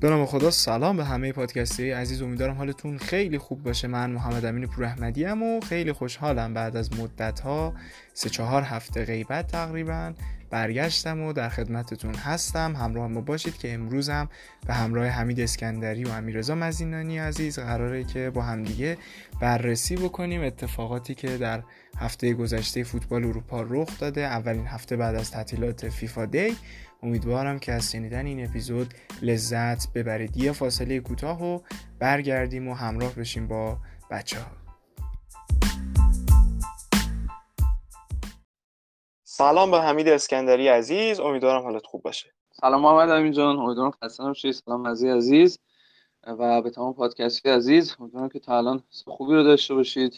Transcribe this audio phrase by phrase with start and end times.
[0.00, 3.88] به نام خدا سلام به همه پادکستی عزیز امیدوارم حالتون خیلی خوب باشه.
[3.88, 7.74] من محمد امین پور احمدی و خیلی خوشحالم بعد از مدت ها
[8.14, 10.12] سه چهار هفته غیبت تقریبا
[10.50, 12.76] برگشتم و در خدمتتون هستم.
[12.76, 14.28] همراه ما باشید که امروزم
[14.66, 18.98] به همراه حمید اسکندری و امیرزا مزینانی عزیز قراره که با همدیگه
[19.40, 21.62] بررسی بکنیم اتفاقاتی که در
[21.98, 24.20] هفته گذشته فوتبال اروپا رخ داده.
[24.20, 26.56] اولین هفته بعد از تعطیلات فیفا دی
[27.02, 30.36] امیدوارم که از شنیدن این اپیزود لذت ببرید.
[30.36, 31.60] یه فاصله کوتاه و
[31.98, 33.78] برگردیم و همراه بشیم با
[34.10, 34.46] بچه ها
[39.24, 41.20] سلام به حمید اسکندری عزیز.
[41.20, 42.32] امیدوارم حالت خوب باشه.
[42.52, 43.58] سلام محمد امین جان.
[43.58, 45.58] امیدوارم خسته نباشید سلام عزیز عزیز.
[46.26, 50.14] و به تمام پادکستی عزیز امیدوارم که تا الان خوبی رو داشته باشید.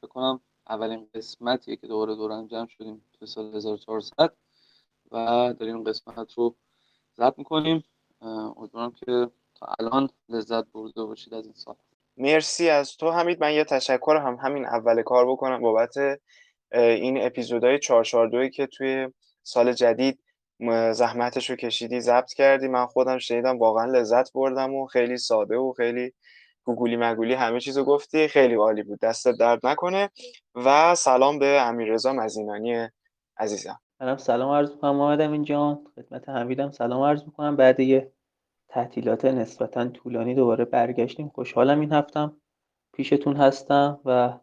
[0.00, 3.02] فکر کنم اولین قسمتیه که دوباره دور جمع شدیم.
[3.20, 4.34] تو سال 1400
[5.12, 6.56] و داریم قسمت رو
[7.16, 7.84] ضبط می‌کنیم.
[8.20, 11.74] امیدوارم که تا الان لذت برده باشید از این سال.
[12.16, 13.40] مرسی از تو حمید.
[13.40, 15.94] من یه تشکر هم همین اول کار بکنم بابت
[16.72, 19.08] این اپیزودهای 442 که توی
[19.42, 20.18] سال جدید
[20.92, 22.68] زحمتش رو کشیدی ضبط کردی.
[22.68, 26.12] من خودم شنیدم واقعا لذت بردم و خیلی ساده و خیلی
[26.64, 28.28] گوگولی مگولی همه چیزو گفتی.
[28.28, 29.00] خیلی عالی بود.
[29.00, 30.10] دست درد نکنه.
[30.54, 32.88] و سلام به امیررضا مزینانی
[33.36, 33.80] عزیزم.
[34.02, 35.86] منم سلام عرض می‌کنم محمد امین جان.
[35.96, 36.70] خدمت حمیدم.
[36.70, 37.56] سلام عرض می‌کنم.
[37.56, 38.12] بعد یه
[38.68, 41.28] تعطیلات نسبتا طولانی دوباره برگشتیم.
[41.28, 42.36] خوشحالم این هفتم.
[42.92, 44.38] پیشتون هستم و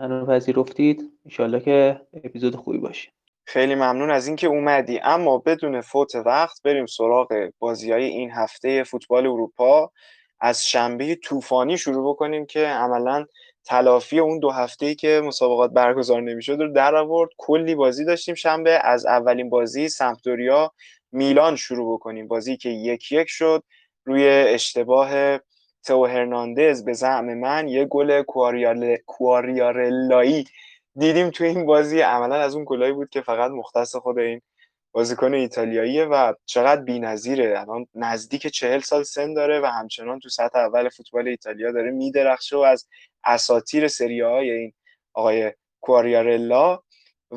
[0.00, 1.12] منو پذیرفتید.
[1.24, 3.10] انشالله که اپیزود خوبی باشه.
[3.44, 5.00] خیلی ممنون از اینکه اومدی.
[5.02, 9.92] اما بدون فوت وقت بریم سراغ بازی های این هفته فوتبال اروپا.
[10.40, 13.26] از شنبه طوفانی شروع بکنیم که عملا
[13.68, 17.30] تلافی اون دو هفته ای که مسابقات برگزار نمی‌شد رو در آورد.
[17.36, 18.80] کلی بازی داشتیم شنبه.
[18.84, 20.72] از اولین بازی سمپدوریا
[21.12, 22.28] میلان شروع بکنیم.
[22.28, 23.62] بازی که یک یک شد.
[24.04, 25.38] روی اشتباه
[25.86, 28.22] تو هرناندز به زعم من یه گل
[29.06, 30.44] کواریارلایی
[30.96, 32.00] دیدیم تو این بازی.
[32.00, 34.40] عملا از اون گلایی بود که فقط مختص خود این
[34.92, 37.60] بازیکن ایتالیاییه و چقدر بی‌نظیره.
[37.60, 42.56] الان نزدیک چهل سال سن داره و همچنان تو سطح اول فوتبال ایتالیا داره میدرخشه
[42.56, 42.88] و از
[43.24, 44.72] اساتیر سری های این
[45.14, 46.80] آقای کواریارلا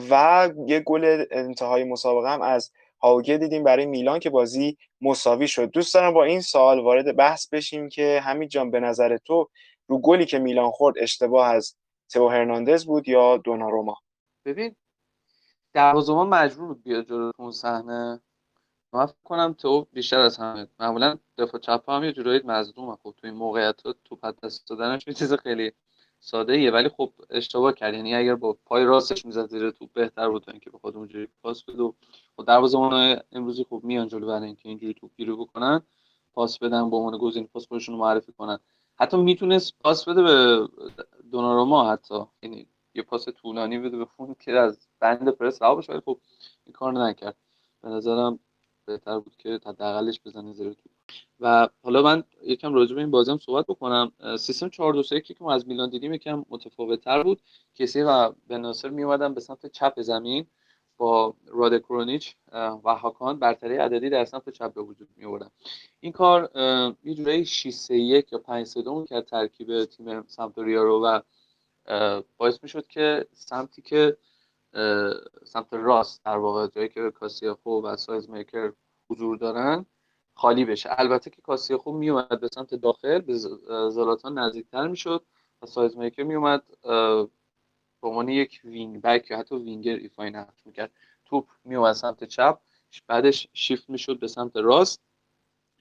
[0.09, 5.72] و یه گل انتهای مسابقه هم از هاوگه دیدیم برای میلان که بازی مساوی شد.
[5.72, 9.50] دوست دارم با این سوال وارد بحث بشیم که همین جان به نظر تو
[9.88, 11.75] رو گلی که میلان خورد اشتباه از
[12.11, 13.97] تو هرناندز بود یا دوناروما؟
[14.45, 14.75] ببین
[15.73, 18.21] دروازه‌بان مجبور بود بیاد جلو اون صحنه.
[18.93, 20.67] من فکر کنم تو بیشتر از همه.
[20.79, 25.07] معمولا دفاع چپ هم یه جورایی مظلومه خب تو این موقعیت تو پد دست دادنش
[25.07, 25.71] یه چیز خیلی
[26.19, 26.71] ساده ایه.
[26.71, 27.93] ولی خب اشتباه کرد.
[27.93, 31.83] یعنی اگر با پای راستش می‌زد زیر توپ بهتر بود اینکه بخواد اونجوری پاس بده.
[31.83, 31.91] و
[32.37, 35.81] خب دروازه‌بان امروزی خب میان جلو برای اینکه اینجوری توپ گیری بکنن.
[36.33, 38.59] پاس بدن به عنوان گزینه پاس خودشون معرفی کنن.
[38.95, 40.67] حتی می‌تونست پاس بده به
[41.31, 42.25] دوناروما حتی.
[42.43, 46.19] یعنی یه پاس طولانی بده به فون که از بند پرس رها بشه ولی خب
[46.66, 47.35] این کار نکرد.
[47.81, 48.40] به نظرم
[48.85, 50.91] بهتر بود که حداقلش بزنه زیر توپ.
[51.40, 54.12] و حالا من یکم راجع به این بازی هم صحبت بکنم.
[54.40, 57.41] سیستم 4 2 3 که ما از میلان دیدیم یکم متفاوت تر بود.
[57.75, 60.47] کسی و بناصر می اومدن به سمت چپ زمین
[60.97, 63.40] با راد کرونیچ و هاکان.
[63.40, 65.50] برتری عددی در سمت چپ به وجود می آوردن
[66.00, 66.52] این کار
[67.03, 71.19] یه جورایی 6 3 1 یا 5 3 2 که ترکیب تیم سمپدوریا رو و
[72.37, 74.17] باعث می شد که سمتی که
[75.45, 78.73] سمت راست در واقع جایی که کاسیافو و سایز میکر
[79.09, 79.85] حضور دارن
[80.33, 80.89] خالی بشه.
[80.91, 83.37] البته که کاستیخو میومد به سمت داخل به
[83.89, 85.25] زلاتان نزدیکتر می‌شد
[85.61, 86.63] و سالمیکرز میومد
[88.01, 90.91] به عنوان یک wing back یا حتی وینگر ایفای نقش می‌کرد.
[91.25, 92.59] توپ میومد سمت چپ
[93.07, 95.01] بعدش شیفت می‌شد به سمت راست.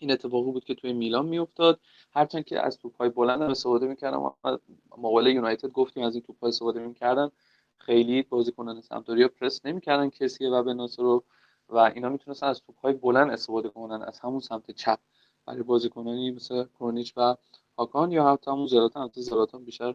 [0.01, 1.81] این اتفاقی بود که توی میلان میافتاد.
[2.13, 4.33] هرچند که از توپ های بلند هم استفاده می‌کردم
[4.99, 7.31] مقابل یونایتد گفتیم از این توپ های استفاده می‌کردن.
[7.79, 11.25] خیلی بازیکنان سمپدوریا پرس نمی‌کردن کسی و به رو
[11.69, 14.99] و اینا می‌تونستن از توپ های بلند استفاده کنن از همون سمت چپ.
[15.47, 17.37] برای بازیکنانی مثل کرونیچ و
[17.79, 19.95] هاکان یا حتی همون زلاتان حتی زلاتان بیشتر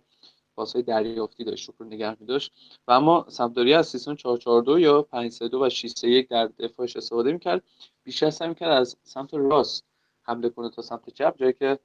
[0.56, 2.54] پاسهای دریافتی داشت رو نگه می داشت
[2.88, 7.64] و اما سمپدوریا از سیستم 442 یا 532 و 631 در دفاعش استفاده می‌کرد.
[8.04, 9.84] بیشتر سعی می‌کرد از سمت راست
[10.26, 11.80] حمله کنه تا سمت چپ جایی که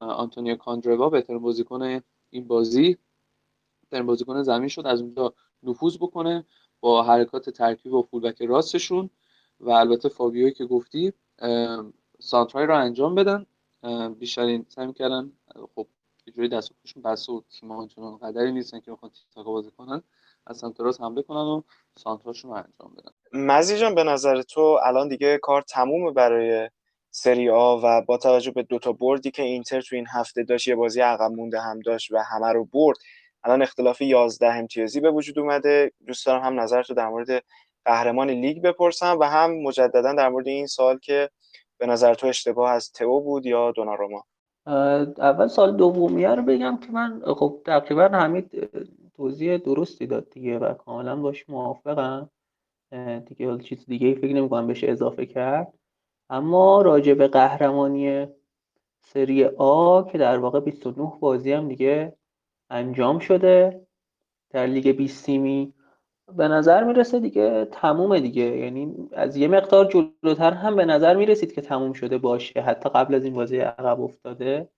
[0.00, 2.00] آنتونیو کاندروا بهترین بازیکن
[2.30, 2.96] این بازی
[3.80, 6.44] بهترین بازیکن زمین شد از اونجا نفوذ بکنه
[6.80, 9.10] با حرکات ترکیب و فولبک راستشون.
[9.60, 11.12] و البته فابیوی که گفتی
[12.18, 13.46] سانترای رو انجام بدن.
[14.18, 15.32] بیشترین سعی می‌کردن
[15.74, 15.86] خب
[16.36, 20.02] جوری دست و پاشون بسته و تیم آنچنان قدری نیستن که بخوان تیک بازی کنن
[20.46, 21.62] از سمت راست حمله کنن و
[21.96, 23.10] سانتراشون رو انجام بدن.
[23.32, 26.70] مزی جان به نظر تو الان دیگه کار تمومه برای
[27.16, 30.74] سری آ و با توجه به دوتا بردی که اینتر تو این هفته داشت یه
[30.74, 32.96] بازی عقب مونده هم داشت و همه رو برد.
[33.44, 35.92] الان اختلاف 11 امتیازی به وجود اومده.
[36.06, 37.44] دوست دارم هم نظر تو در مورد
[37.84, 41.30] قهرمان لیگ بپرسم و هم مجددا در مورد این سال که
[41.78, 44.24] به نظر تو اشتباه از تئو بود یا دوناروما؟
[44.66, 48.68] اول سال دومیه رو بگم که من خب تقریبا حمید
[49.16, 52.30] توضیح درستی داد دیگه و کاملا باش موافقم.
[53.26, 55.74] دیگه چیز دیگه فکر نمی‌کنم بشه اضافه کرد.
[56.30, 58.26] اما راجع به قهرمانی
[59.02, 62.16] سری آ که در واقع 29 بازی هم دیگه
[62.70, 63.86] انجام شده
[64.50, 65.74] در لیگ 20 تیمی
[66.36, 68.42] به نظر می‌رسه دیگه تمومه دیگه.
[68.42, 73.14] یعنی از یه مقدار جلوتر هم به نظر می‌رسید که تموم شده باشه حتی قبل
[73.14, 74.68] از این بازی عقب افتاده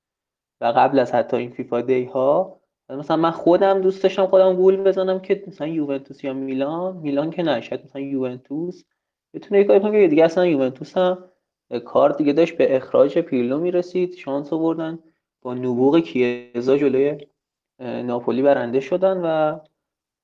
[0.61, 2.61] و قبل از حتی این فیفا دی ها
[2.91, 6.97] مثلا من خودم دوست داشتم خودم گول بزنم که مثلا یوونتوس یا میلان.
[6.97, 8.85] میلان که نشد مثلا یوونتوس.
[9.35, 11.25] بتونه یه کاری کنه که دیگه اصلا یوونتوس هم
[11.85, 14.15] کار دیگه داشت به اخراج پیرلو می‌رسید.
[14.15, 14.99] شانس آوردن.
[15.43, 17.27] با نبوغ کیزا جلوی
[17.79, 19.59] ناپولی برنده شدن و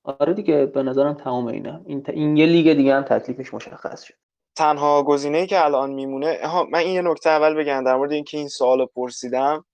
[0.04, 1.80] آره دیگه به نظرم تمام اینا.
[1.86, 4.14] این, این یه لیگ دیگه هم تکلیفش مشخص شد.
[4.56, 8.38] تنها گزینه که الان میمونه ها من این یه نکته اول بگم در مورد اینکه
[8.38, 9.64] این سوال پرسیدم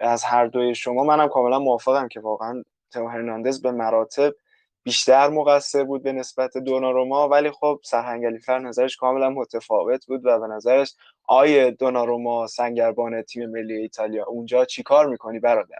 [0.00, 1.04] از هر دوی شما.
[1.04, 4.34] منم کاملا موافقم که واقعا تو هرناندز به مراتب
[4.82, 10.38] بیشتر مقصر بود به نسبت دوناروما ولی خب سرهنگ فر نظرش کاملا متفاوت بود و
[10.40, 10.94] به نظرش
[11.28, 15.78] آیه دوناروما سنگربان تیم ملی ایتالیا اونجا چیکار می‌کنی برادر؟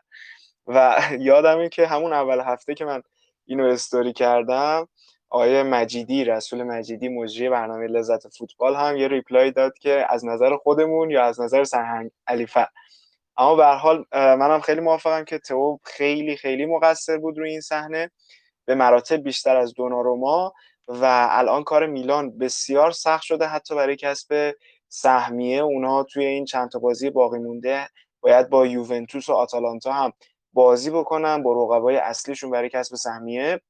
[0.66, 3.02] و یادمه که همون اول هفته که من
[3.46, 4.88] اینو استوری کردم
[5.30, 10.56] آیه مجیدی رسول مجیدی مجری برنامه لذت فوتبال هم یه ریپلای داد که از نظر
[10.56, 12.66] خودمون یا از نظر سرهنگ علیفر
[13.36, 18.10] اما به حال منم خیلی موافقم که تو خیلی خیلی مقصر بود روی این صحنه.
[18.64, 20.52] به مراتب بیشتر از دوناروما
[20.88, 24.54] و الان کار میلان بسیار سخت شده حتی برای کسب
[24.88, 27.88] سهمیه اونها توی این چند تا بازی باقی مونده
[28.20, 30.12] باید با یوونتوس و آتالانتا هم
[30.52, 33.60] بازی بکنن با رقبای اصلیشون برای کسب سهمیه.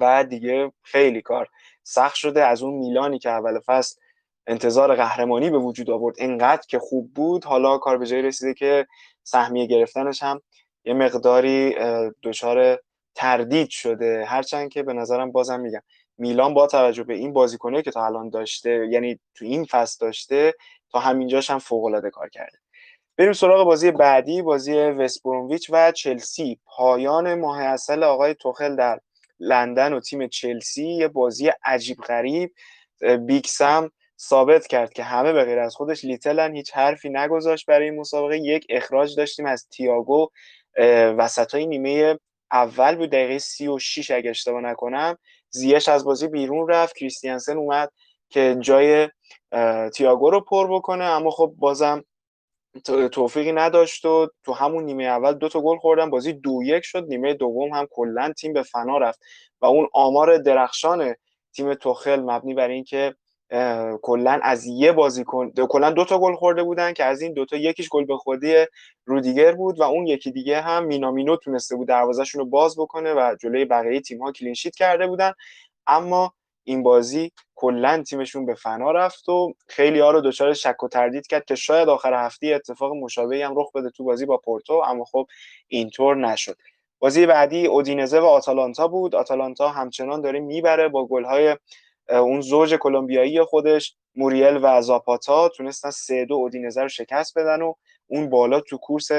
[0.00, 1.48] و دیگه خیلی کار
[1.82, 2.44] سخت شده.
[2.44, 4.00] از اون میلانی که اول فصل
[4.46, 7.44] انتظار قهرمانی به وجود آورد اینقدر که خوب بود.
[7.44, 8.86] حالا کار به جایی رسیده که
[9.22, 10.42] سهمیه گرفتنش هم
[10.84, 11.74] یه مقداری
[12.22, 12.78] دچار
[13.14, 14.24] تردید شده.
[14.24, 15.82] هرچند که به نظرم بازم میگم
[16.18, 20.54] میلان با توجه به این بازیکنه که تا الان داشته یعنی تو این فصل داشته
[20.92, 22.58] تا همینجاش هم فوق العاده کار کرده.
[23.16, 26.58] بریم سراغ بازی بعدی بازی وستبرومویچ و چلسی.
[26.66, 29.00] پایان ماه اصل آقای توخل در
[29.40, 32.54] لندن و تیم چلسی یه بازی عجیب غریب
[33.26, 33.90] بیکسم
[34.20, 38.38] ثابت کرد که همه به غیر از خودش لیتلن هیچ حرفی نگذاشت برای این مسابقه.
[38.38, 40.28] یک اخراج داشتیم از تییاگو
[41.18, 42.18] وسط های نیمه
[42.52, 45.18] اول بود دقیقه سی و شیش اگه اشتباه نکنم.
[45.54, 46.96] زیش از بازی بیرون رفت.
[46.96, 47.90] کریستیانسن اومد
[48.28, 49.08] که جای
[49.94, 51.04] تییاگو رو پر بکنه.
[51.04, 52.04] اما خب بازم
[53.12, 56.10] توفیقی نداشت و تو همون نیمه اول دو تا گل خوردن.
[56.10, 57.04] بازی دو یک شد.
[57.08, 59.20] نیمه دوم هم کلا تیم به فنا رفت.
[59.60, 61.14] و اون آمار درخشان
[61.52, 63.14] تیم توخل مبنی بر اینکه
[64.02, 67.88] کلا از یه بازیکن کلا دو تا گل خورده بودن که از این دوتا یکیش
[67.88, 68.54] گل به خودی
[69.04, 73.36] رودیگر بود و اون یکی دیگه هم مینامینو تونسته بود دروازهشون رو باز بکنه و
[73.40, 75.32] جلوی بقیه تیم ها کلینشیت کرده بودن.
[75.86, 76.32] اما
[76.64, 81.26] این بازی کلا تیمشون به فنا رفت و خیلی ها رو دچار شک و تردید
[81.26, 85.04] کرد که شاید آخر هفته اتفاق مشابهی هم رخ بده تو بازی با پورتو اما
[85.04, 85.26] خب
[85.68, 86.56] اینطور نشد.
[86.98, 89.14] بازی بعدی اودینزه و آتالانتا بود.
[89.14, 91.56] آتالانتا همچنان داره می‌بره با گل‌های
[92.08, 97.74] اون زوج کلمبیایی خودش موریل و زاپاتا تونستن سه دو اودینزه رو شکست بدن و
[98.06, 99.10] اون بالا تو کورس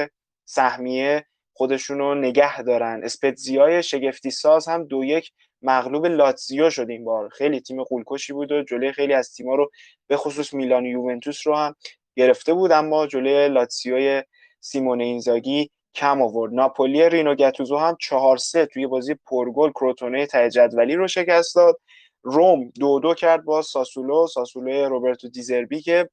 [0.45, 3.01] سهمیه خودشون رو نگه دارن.
[3.03, 7.29] اسپتزیای شگفتی ساز هم دو یک مغلوب لاتزیو شد این بار.
[7.29, 9.71] خیلی تیم قولکشی بود و جلوی خیلی از تیم‌ها رو
[10.07, 11.75] به خصوص میلان یوونتوس رو هم
[12.15, 14.23] گرفته بود اما جلوی لاتزیوی
[14.59, 16.53] سیمون اینزاگی کم آورد.
[16.53, 20.49] ناپولی رینو گتوزو هم 4 3 توی بازی پرگل کروتونه ته
[20.95, 21.79] رو شکست داد.
[22.25, 24.27] روم دو دو کرد با ساسولو.
[24.27, 26.09] ساسولو روبرتو دیزربی که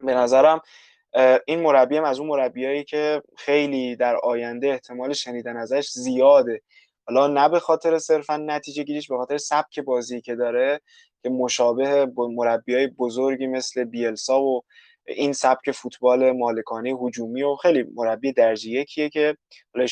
[0.00, 0.60] به نظرم
[1.46, 6.62] این مربی هم از اون مربیایی که خیلی در آینده احتمال شنیدن ازش زیاده.
[7.06, 10.80] حالا نه به خاطر صرفا نتیجه گیریش به خاطر سبک بازی که داره
[11.22, 14.62] که مشابه مربی های بزرگی مثل بیلسا و
[15.06, 19.36] این سبک فوتبال مالکانه هجومی و خیلی مربی درجه یکیه که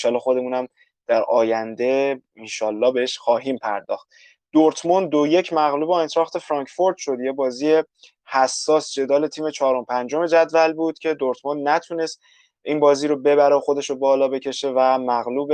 [0.04, 0.68] حالا خودمونم
[1.06, 4.08] در آینده انشالله بهش خواهیم پرداخت.
[4.52, 7.20] دورتموند دو یک مغلوب آینتراخت فرانکفورت شد.
[7.20, 7.82] یه بازی
[8.26, 12.20] حساس جدال تیم چهارم پنجم جدول بود که دورتموند نتونست
[12.62, 15.52] این بازی رو ببره و خودش رو بالا بکشه و مغلوب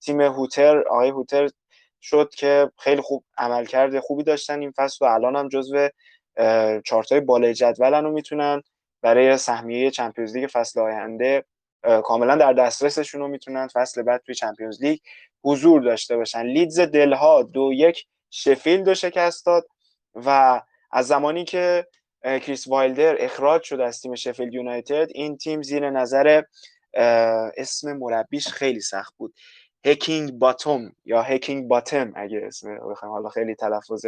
[0.00, 1.48] تیم هوتر آقای هوتر
[2.00, 5.88] شد که خیلی خوب عمل کرده خوبی داشتن این فصل و الان هم جزو
[6.84, 8.62] چارتای بالای جدولن و می‌تونن
[9.02, 11.44] برای سهمیه چمپیونز لیگ فصل آینده
[12.04, 14.98] کاملا در دسترسشون رو می‌تونن فصل بعد توی چمپیونز لیگ
[15.44, 16.42] حضور داشته باشن.
[16.42, 19.66] لیدز دلها دو یک شفیلد رو شکست داد
[20.14, 20.60] و
[20.90, 21.86] از زمانی که
[22.24, 26.42] کریس وایلدر اخراج شد از تیم شفیلد یونایتد این تیم زیر نظر
[27.56, 29.34] اسم مربیش خیلی سخت بود.
[29.86, 34.06] هکینگ باتوم یا هکینگ باتم اگه اسم بخوایم حالا خیلی تلفظ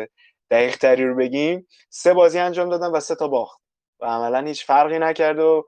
[0.50, 3.60] دقیق تری رو بگیم سه بازی انجام دادن و سه تا باخت
[4.00, 5.66] و عملا هیچ فرقی نکرد و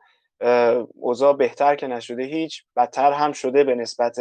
[0.94, 4.16] اوضاع بهتر که نشده هیچ بدتر هم شده به نسبت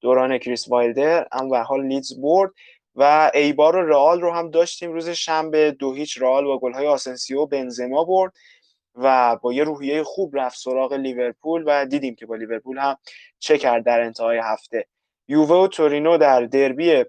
[0.00, 1.28] دوران کریس وایلدر.
[1.32, 2.50] اما به حال لیدز برد.
[2.96, 5.70] و ایبار و رئال رو هم داشتیم روز شنبه.
[5.70, 8.32] دو هیچ رئال با گل‌های آسنسیو بنزما برد
[8.94, 12.96] و با یه روحیه خوب رفت سراغ لیورپول و دیدیم که با لیورپول هم
[13.38, 14.86] چه کرد در انتهای هفته.
[15.28, 17.04] یووه و تورینو در دربی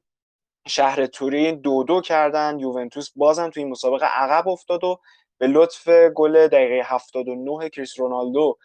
[0.67, 2.59] شهر تورین دو دو کردن.
[2.59, 4.99] یوونتوس بازم توی این مسابقه عقب افتاد و
[5.37, 8.57] به لطف گل دقیقه 79 کریس رونالدو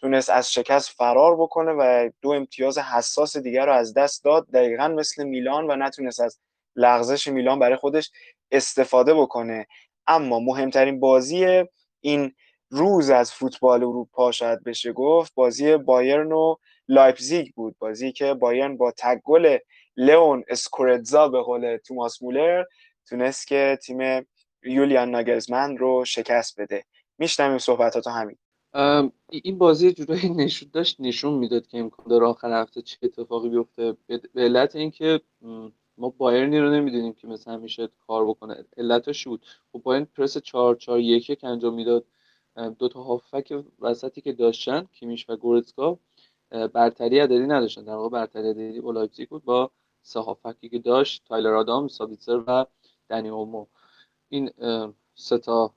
[0.00, 4.46] تونست از شکست فرار بکنه و دو امتیاز حساس دیگر رو از دست داد.
[4.50, 6.38] دقیقا مثل میلان و نتونست از
[6.78, 8.10] لغزش میلان برای خودش
[8.50, 9.66] استفاده بکنه.
[10.06, 11.64] اما مهمترین بازی
[12.00, 12.34] این
[12.70, 16.56] روز از فوتبال اروپا شاید بشه گفت بازی بایرن و
[16.88, 17.76] لایپزیگ بود.
[17.78, 19.58] بازی که بایرن با تک گل
[19.96, 22.64] لئون گورتسکا به قول توماس مولر
[23.08, 24.26] تونست که تیم
[24.62, 26.84] یولیان ناگلزمن رو شکست بده.
[27.18, 28.36] میشنویم صحبتات همین.
[29.30, 33.96] این بازی جورایی نشون داشت نشون می‌داد که امکان داره آخر هفته چه اتفاقی بیفته.
[34.06, 35.20] به علت اینکه
[35.98, 38.64] ما بایرنی رو نمی‌دونیم که مثل همیشه کار بکنه.
[38.76, 42.04] علتش بود؟ خب بایرن پرس 4 4 1 که انجام می‌داد
[42.78, 45.98] دو تا هافک وسطی که داشتن کیمیش و گورتسکا
[46.50, 47.84] برتری عددی نداشتن.
[47.84, 49.70] در واقع برتری عددی با لایپزیگ بود با
[50.02, 52.66] سه هافکی که داشت تایلر آدامز سابیتسر و
[53.08, 53.66] دنی اولمو
[54.28, 54.50] این
[55.14, 55.74] سه تا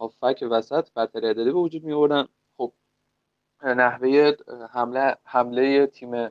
[0.00, 2.72] هافک وسط برتری عددی به وجود می آوردن خب
[3.62, 4.32] نحوه
[4.70, 6.28] حمله حمله تیم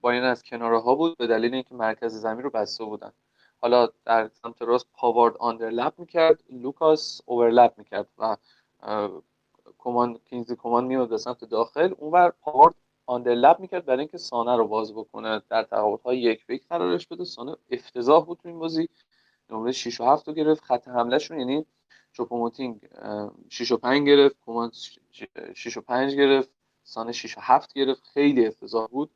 [0.00, 3.12] بایرن از کناره ها بود به دلیل اینکه مرکز زمین رو بسته بودن.
[3.60, 8.36] حالا در سمت راست پاوارد underlap می‌کرد لوکاس overlap می‌کرد و
[9.78, 11.94] کمان کینگزلی کمان میاد به سمت داخل.
[11.98, 12.74] اونور پاوارد
[13.06, 15.42] underlap می‌کرد برای اینکه سانه رو باز بکنه.
[15.48, 17.24] در تقابل های یک به یک قرارش بده.
[17.24, 18.88] سانه افتضاح بود تو این بازی.
[19.50, 20.64] نمره 6 و 7 رو گرفت.
[20.64, 21.66] خط حملهشون یعنی
[22.12, 22.80] چوپوموتینگ
[23.48, 24.36] 6 و 5 گرفت.
[24.46, 24.72] کمان
[25.54, 26.50] 6 و 5 گرفت.
[26.84, 28.02] سانه 6 و 7 گرفت.
[28.02, 29.10] خیلی افتضاح بود.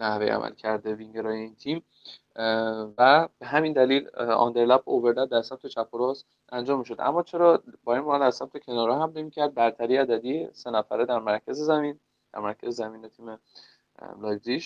[0.00, 1.84] نحوه عمل کرده وینگرای این تیم.
[2.98, 7.62] و به همین دلیل underlap overlap در سمت چپ و راست انجام می‌شد اما چرا
[7.84, 11.98] بایرن از سمت کنارها هم نمی‌کرد برتری عددی سه نفره در مرکز زمین
[12.32, 13.38] در مرکز زمین تیم
[14.22, 14.62] لایپزیگ.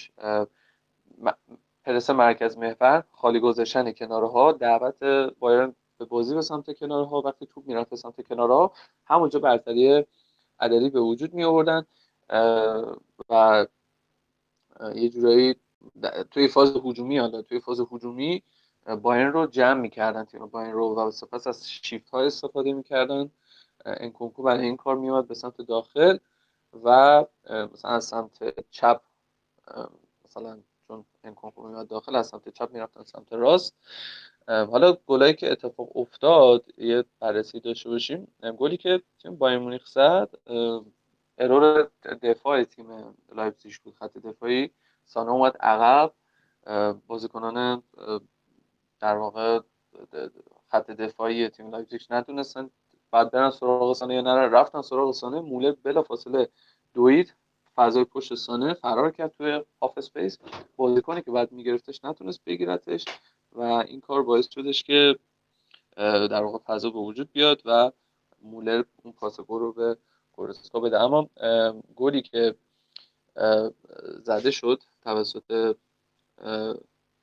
[1.84, 5.04] پرس مرکز محور خالی گذاشتن کنارها دعوت
[5.38, 8.72] بایرن به بازی به سمت کنارها وقتی توپ می‌رفت به سمت کنارها
[9.06, 10.06] همونجا برتری
[10.60, 11.86] عددی به وجود می آوردن
[13.28, 13.66] و
[14.94, 15.54] یه جورایی
[16.30, 18.42] توی فاز هجومی حالا توی فاز هجومی
[19.02, 23.30] بایرن رو جمع می‌کردن تیم بایرن رو و سپس از شیفت های استفاده می‌کردن.
[23.84, 26.18] انکونکو برای این کار میومد به سمت داخل
[26.84, 29.00] و مثلا از سمت چپ
[30.24, 33.74] مثلا چون انکونکو میومد داخل از سمت چپ می‌رفتن سمت راست.
[34.48, 38.28] حالا گلایی که اتفاق افتاد یه بررسی داشته باشیم.
[38.58, 40.30] گلی که تیم بایرن مونیخ زد
[41.42, 41.90] error
[42.22, 44.70] دفاع تیم لایپزیگ بود خط دفاعی.
[45.04, 46.12] سانه اومد عقب.
[47.06, 47.82] بازیکنان
[49.00, 49.60] در واقع
[50.70, 52.70] خط دفاعی تیم لایپزیگ نتونستن
[53.10, 56.48] باید برن سراغ سانه یا نره رفتن سراغ سانه مولر بلا فاصله
[56.94, 57.34] دوید.
[57.74, 60.38] فضای پشت سانه فرار کرد توی half space
[60.76, 63.04] بازیکنی که باید میگرفتش نتونست بگیرتش
[63.52, 65.18] و این کار باعث شدش که
[65.96, 67.92] در واقع فضا به وجود بیاد و
[68.42, 69.96] مولر اون پاس رو به
[70.32, 71.00] گورتسکا بده.
[71.00, 71.30] اما
[71.96, 72.54] گلی که
[74.22, 75.76] زده شد توسط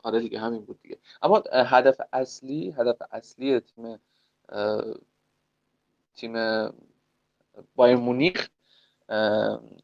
[0.03, 0.97] آره دیگه همین بود دیگه.
[1.21, 3.99] اما هدف اصلی هدف اصلی تیم
[6.13, 6.33] تیم
[7.75, 8.49] بایر مونیخ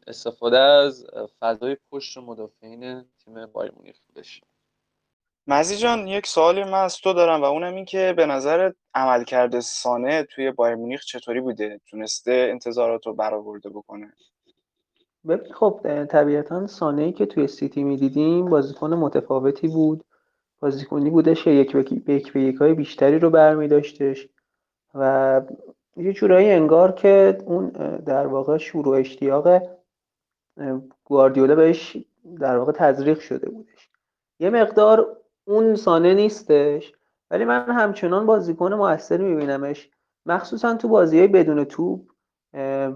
[0.08, 1.06] استفاده از
[1.40, 4.42] فضای پشت مدافعین تیم بایر مونیخ بودش
[5.48, 9.60] مزی جان یک سوالی من از تو دارم و اونم این که به نظر عملکرد
[9.60, 14.14] سانه توی بایر مونیخ چطوری بوده؟ تونسته انتظارات رو برآورده بکنه؟
[15.28, 20.04] ببین خب طبیعتا سانه ای که توی سیتی می‌دیدیم بازیکن متفاوتی بود.
[20.60, 21.80] بازیکنی بودش که یک به
[22.12, 24.28] یک به یک های بیشتری رو برمی داشتش
[24.94, 25.42] و
[25.98, 27.70] یه جورایی انگار که اون
[28.06, 29.62] در واقع شروع اشتیاق
[31.04, 31.98] گواردیولا بهش
[32.40, 33.90] در واقع تزریق شده بودش.
[34.40, 36.94] یه مقدار اون سانه نیستش.
[37.32, 39.90] ولی من همچنان بازیکن موثری میبینمش.
[40.26, 42.02] مخصوصا تو بازی های بدون توپ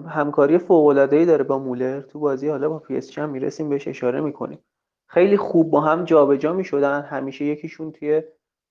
[0.07, 2.01] همکاری فوق العاده داره با مولر.
[2.01, 4.59] تو بازی حالا با پی اس هم می‌رسیم بهش اشاره می‌کنیم.
[5.07, 7.01] خیلی خوب با هم جابجا می‌شدن.
[7.01, 8.23] همیشه یکیشون توی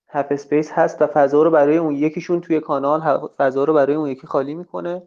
[0.08, 4.08] half space هست و فضا رو برای اون یکیشون توی کانال فضا رو برای اون
[4.08, 5.02] یکی خالی می‌کنه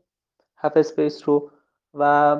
[0.58, 1.52] half space رو.
[1.94, 2.38] و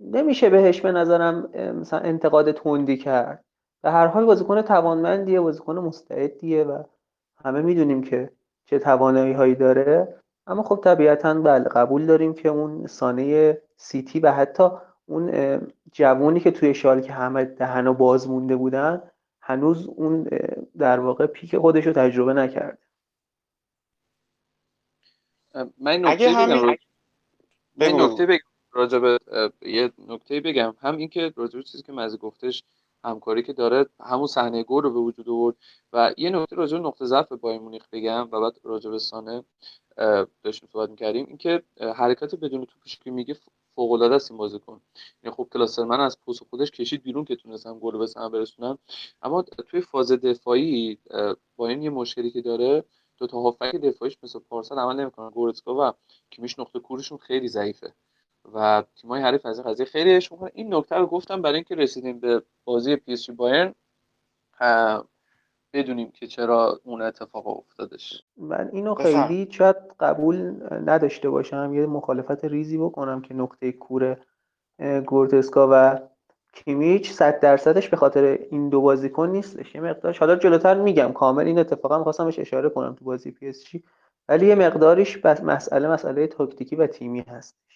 [0.00, 1.50] نمیشه بهش به نظرم
[1.80, 3.44] مثلا انتقاد تندی کرد.
[3.82, 6.82] به هر حال بازیکن توانمندیه بازیکن مستعدیه و
[7.44, 8.30] همه می‌دونیم که
[8.66, 10.18] چه توانایی هایی داره.
[10.46, 14.68] اما خب طبیعتا بله قبول داریم که اون سانه سیتی و حتی
[15.06, 15.60] اون
[15.92, 19.02] جوونی که توی شال که همه دهن و باز مونده بودن
[19.40, 20.28] هنوز اون
[20.78, 22.78] در واقع پیک خودش رو تجربه نکرده.
[25.78, 26.76] من نکته بگم
[27.76, 28.38] من نکته بگم
[28.72, 29.18] راجب
[29.62, 30.74] یه نکته بگم.
[30.80, 32.64] هم اینکه راجب چیزی که مزه گفتش
[33.04, 35.56] همکاری که داره همون صحنه گل رو به وجود آورد.
[35.92, 39.44] و یه نکته راجع نقطه ضعف بایر مونیخ بگم و بعد راجع به سانه
[40.42, 41.26] داشتیم صحبت می‌کردیم.
[41.26, 41.62] اینکه
[41.96, 43.36] حرکت بدون توپش که میگه
[43.74, 44.80] فوق العاده است این بازیکن.
[45.22, 48.78] یعنی خب کلوسترمن از پست خودش کشید بیرون که تونستن گل به ثمر برسونن.
[49.22, 50.98] اما توی فاز دفاعی
[51.56, 52.84] بایرن یه مشکلی که داره
[53.18, 55.30] دو تا هافبک دفاعیش مثل پارسال عمل نمی‌کنن.
[55.30, 55.92] گورتسکا و
[56.30, 57.94] کیمیش نقطه کورشون خیلی ضعیفه.
[58.54, 62.20] و تیمای حریف از این قضیه خیلی عشق این نکته رو گفتم برای اینکه رسیدیم
[62.20, 63.74] به بازی پی اس جی بایرن.
[65.72, 68.22] بدونیم که چرا اون اتفاق افتادش.
[68.36, 70.54] من اینو خیلی شاید قبول
[70.86, 71.74] نداشته باشم.
[71.74, 74.16] یه مخالفت ریزی بکنم که نقطه کور
[75.06, 76.00] گورتسکا و
[76.52, 79.74] کیمیچ صد درصدش به خاطر این دو بازیکن نیستش.
[79.74, 83.48] یه مقدارش حالا جلوتر میگم کامل این اتفاقا می‌خواستم بهش اشاره کنم تو بازی پی
[83.48, 83.64] اس جی
[84.28, 87.71] ولی یه مقداریش بس مسئله مسئله تاکتیکی و تیمی هستش.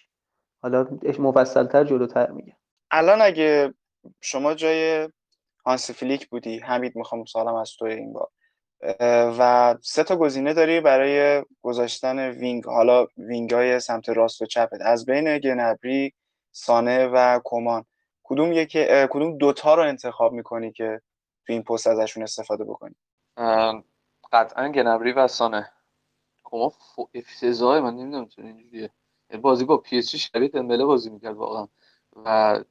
[0.61, 0.87] حالا
[1.19, 2.55] مفصلتر جلوتر میگم.
[2.91, 3.73] الان اگه
[4.21, 5.09] شما جای
[5.65, 8.29] هانس فلیک بودی حمید می‌خوام سوالم از تو این بار.
[9.39, 12.65] و سه تا گزینه داری برای گذاشتن وینگ.
[12.65, 14.81] حالا وینگ های سمت راست و چپت.
[14.81, 16.13] از بین گنابری
[16.51, 17.85] سانه و کمان
[18.23, 21.01] کدوم یکی کدوم دوتا رو انتخاب می‌کنی که
[21.45, 22.95] تو این پست ازشون استفاده بکنی؟
[24.31, 25.71] قطعا گنابری و سانه.
[26.43, 26.71] کمان
[27.15, 28.89] افتضاحه من نمی‌دونم چرا اینجوریه.
[29.41, 31.67] بازی با پی اس شبیه دمبله بازی می‌کرد واقعا.
[32.25, 32.63] و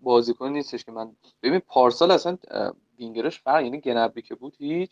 [0.00, 2.38] بازیکن نیستش که من ببین پارسال اصلا
[2.98, 4.90] وینگرش فرق یعنی گنبی که بود هیچ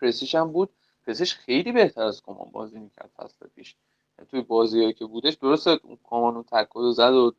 [0.00, 0.70] پرسیش هم بود.
[1.06, 3.76] پرسیش خیلی بهتر از کمان بازی می‌کرد فصل پیش.
[4.18, 7.32] یعنی توی بازیهایی که بودش درسته کمان اون تکل زد و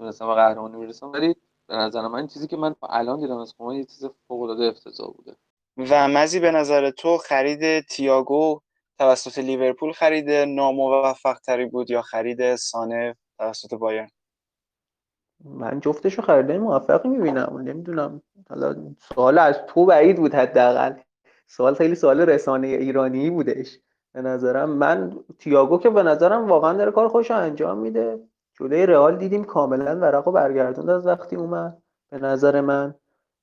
[0.00, 3.76] مثلا به قهرمانی برسم ولی به نظر من چیزی که من الان دیدم از کمان
[3.76, 5.36] یه چیز فوق العاده افتضاح بوده.
[5.76, 8.60] و مزی به نظر تو خرید تییاگو
[8.98, 14.08] توسط لیورپول خرید ناموفق تری بود یا خرید سانه توسط بایرن؟
[15.44, 17.60] من جفتشو خریده موفقی می‌بینم.
[17.64, 18.22] نمی‌دونم.
[18.48, 18.76] حالا
[19.14, 20.94] سوال از تو بعید بود حداقل.
[21.46, 23.78] سوال خیلی سوال رسانه ایرانی بودش.
[24.12, 28.20] به نظرم من تییاگو که به نظرم واقعا داره کار خوش انجام میده.
[28.58, 31.82] جلوی رئال دیدیم کاملا ورقو برگردوند از وقتی اومد.
[32.10, 32.94] به نظر من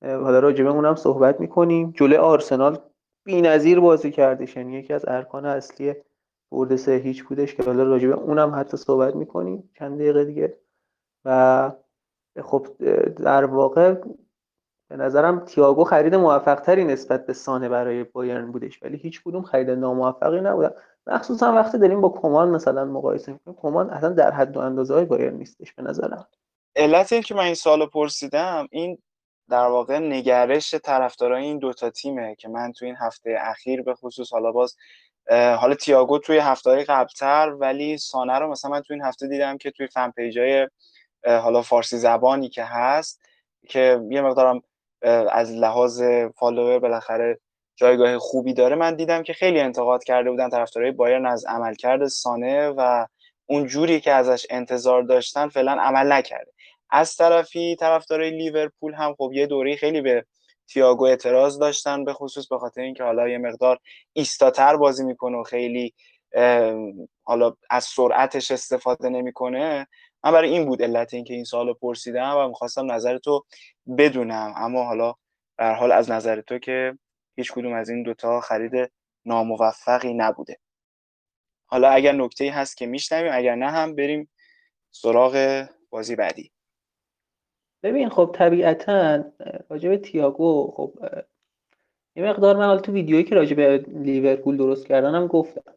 [0.01, 1.93] حالا راجبه اونم صحبت می‌کنیم.
[1.97, 2.79] جلوی آرسنال
[3.23, 5.95] بی‌نظیر بازی کردش یعنی یکی از ارکان اصلی
[6.51, 10.57] برد سه هیچ بودش که حالا راجبه اونم حتی صحبت می‌کنیم چند دقیقه دیگه.
[11.25, 11.71] و
[12.43, 12.67] خب
[13.09, 13.93] در واقع
[14.89, 18.83] به نظرم تییاگو خرید موفق تری نسبت به سانه برای بایرن بودش.
[18.83, 20.71] ولی هیچ کدوم خرید ناموفقی نبودن.
[21.07, 25.05] مخصوصا وقتی داریم با کمان مثلا مقایسه می‌کنیم کمان اصلا در حد و اندازه های
[25.05, 26.27] بایرن نیستش به نظرم.
[26.75, 28.97] علت این که من این سالو پرسیدم این
[29.49, 34.33] در واقع نگرش طرفدارای این دوتا تیمه که من تو این هفته اخیر به خصوص
[34.33, 34.75] حالا باز
[35.31, 39.57] حالا تییاگو توی هفته های قبلتر ولی سانه رو مثلا من تو این هفته دیدم
[39.57, 40.67] که توی فن پیجای
[41.25, 43.21] حالا فارسی زبانی که هست
[43.69, 44.61] که یه مقدارم
[45.31, 46.03] از لحاظ
[46.35, 47.39] فالوور بالاخره
[47.75, 52.69] جایگاه خوبی داره من دیدم که خیلی انتقاد کرده بودن طرفدارای بایرن از عملکرد سانه
[52.69, 53.05] و
[53.45, 56.51] اون جوری که ازش انتظار داشتن فعلا عمل نکرده.
[56.91, 60.25] از طرفی طرفدارای لیورپول هم خب یه دوره خیلی به
[60.67, 63.79] تییاگو اعتراض داشتن به خصوص به خاطر اینکه حالا یه مقدار
[64.13, 65.93] ایستاتر بازی می‌کنه و خیلی
[67.23, 69.87] حالا از سرعتش استفاده نمی‌کنه.
[70.23, 73.45] من برای این بود علت اینکه این سوالو پرسیدم و می‌خواستم نظر تو
[73.97, 74.53] بدونم.
[74.57, 75.13] اما حالا
[75.57, 76.97] در حال از نظر تو که
[77.37, 78.91] هیچ کدوم از این دوتا خرید
[79.25, 80.57] ناموفقی نبوده.
[81.65, 84.29] حالا اگر نکته هست که میشنویم اگر نه هم بریم
[84.91, 86.51] سراغ بازی بعدی.
[87.83, 89.23] ببین خب طبیعتا
[89.69, 90.93] راجب تییاگو خب
[92.15, 95.73] یه مقدار من تو ویدیویی که راجب لیورپول درست کردنم گفتم.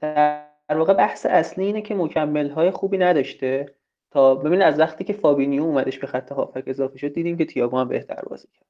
[0.00, 3.74] در واقع بحث اصلی اینه که مکمل های خوبی نداشته.
[4.10, 7.78] تا ببین از وقتی که فابینیو اومدش به خط هافک اضافه شد دیدیم که تییاگو
[7.78, 8.66] هم بهتر بازی کرد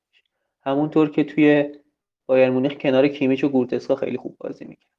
[0.63, 1.73] همونطور که توی
[2.27, 4.91] بایر مونیخ کنار کیمیچ و گورتسکا خیلی خوب بازی می‌کرد.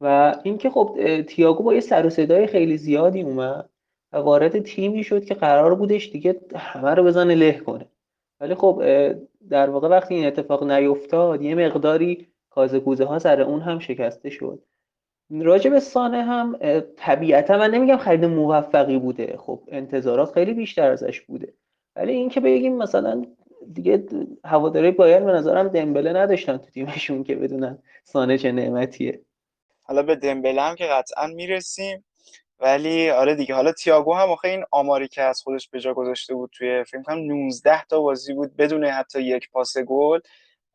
[0.00, 3.70] و اینکه خب تییاگو با یه سر و صدای خیلی زیادی اومد.
[4.14, 7.86] و وارد تیمی شد که قرار بودش دیگه همه رو بزنه له کنه.
[8.40, 8.82] ولی خب
[9.50, 14.30] در واقع وقتی این اتفاق نیفتاد یه مقداری کازه کوزه ها سر اون هم شکسته
[14.30, 14.62] شد.
[15.30, 16.58] راجع به سانه هم
[16.96, 19.36] طبیعتا من نمیگم خرید موفقی بوده.
[19.38, 21.52] خب انتظارات خیلی بیشتر ازش بوده.
[21.96, 23.24] ولی اینکه بگیم مثلا
[23.72, 24.04] دیگه
[24.44, 29.20] هواداری بایر به نظرم دمبله نداشتن تو تیمشون که بدونن سانه چه نعمتیه.
[29.82, 32.04] حالا به دمبله هم که قطعا می‌رسیم.
[32.60, 36.34] ولی آره دیگه حالا تییاگو هم آخه این آماری که از خودش به جا گذاشته
[36.34, 40.20] بود توی فیلم کنم 19 تا بازی بود بدون حتی یک پاس گل.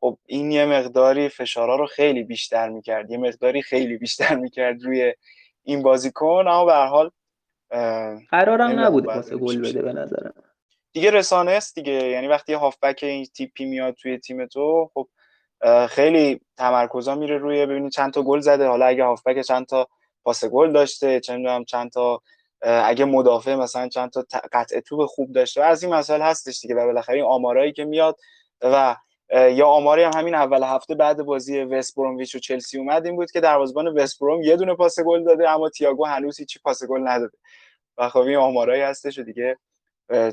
[0.00, 5.14] خب این یه مقداری فشارها رو خیلی بیشتر می‌کرد یه مقداری خیلی بیشتر می‌کرد روی
[5.64, 7.10] این بازیکن اما به هر حال
[8.30, 10.34] قرارم نبود پاس گل بده به نظرم.
[10.92, 15.08] دیگه رسانه است دیگه یعنی وقتی هافبک این تیپی میاد توی تیم تو خب
[15.88, 18.66] خیلی تمرکزا میره روی ببینید چند تا گل زده.
[18.66, 19.88] حالا اگه هافبک چند تا
[20.24, 22.22] پاس گل داشته چند هم چند تا
[22.62, 25.60] اگه مدافع مثلا چند تا قطع توپ خوب داشته.
[25.60, 28.16] و از این مسائل هستش دیگه و بالاخره این آمارایی که میاد
[28.62, 28.96] و
[29.32, 33.30] یا آماری هم همین اول هفته بعد بازی وست برومویچ و چلسی اومد این بود
[33.30, 37.08] که دروازه‌بان وست بروم یه دونه پاس گل داده اما تییاگو هنوز هیچی پاس گل
[37.08, 37.38] نداده.
[37.98, 39.58] و خب این آمارایی هستش و دیگه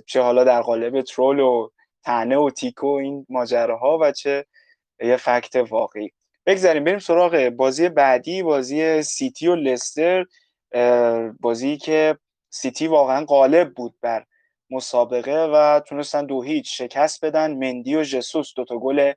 [0.06, 1.69] چه حالا در قالب ترول و
[2.04, 4.45] تنه و تیکو این ماجراها و چه
[5.02, 6.12] یه فکت واقعی.
[6.47, 10.25] بگذاریم بریم سراغ بازی بعدی بازی سیتی و لستر
[11.39, 12.17] بازی که
[12.49, 14.25] سیتی واقعا غالب بود بر
[14.69, 17.53] مسابقه و تونستن دو هیچ شکست بدن.
[17.53, 19.13] مندی و جسوس دوتا گل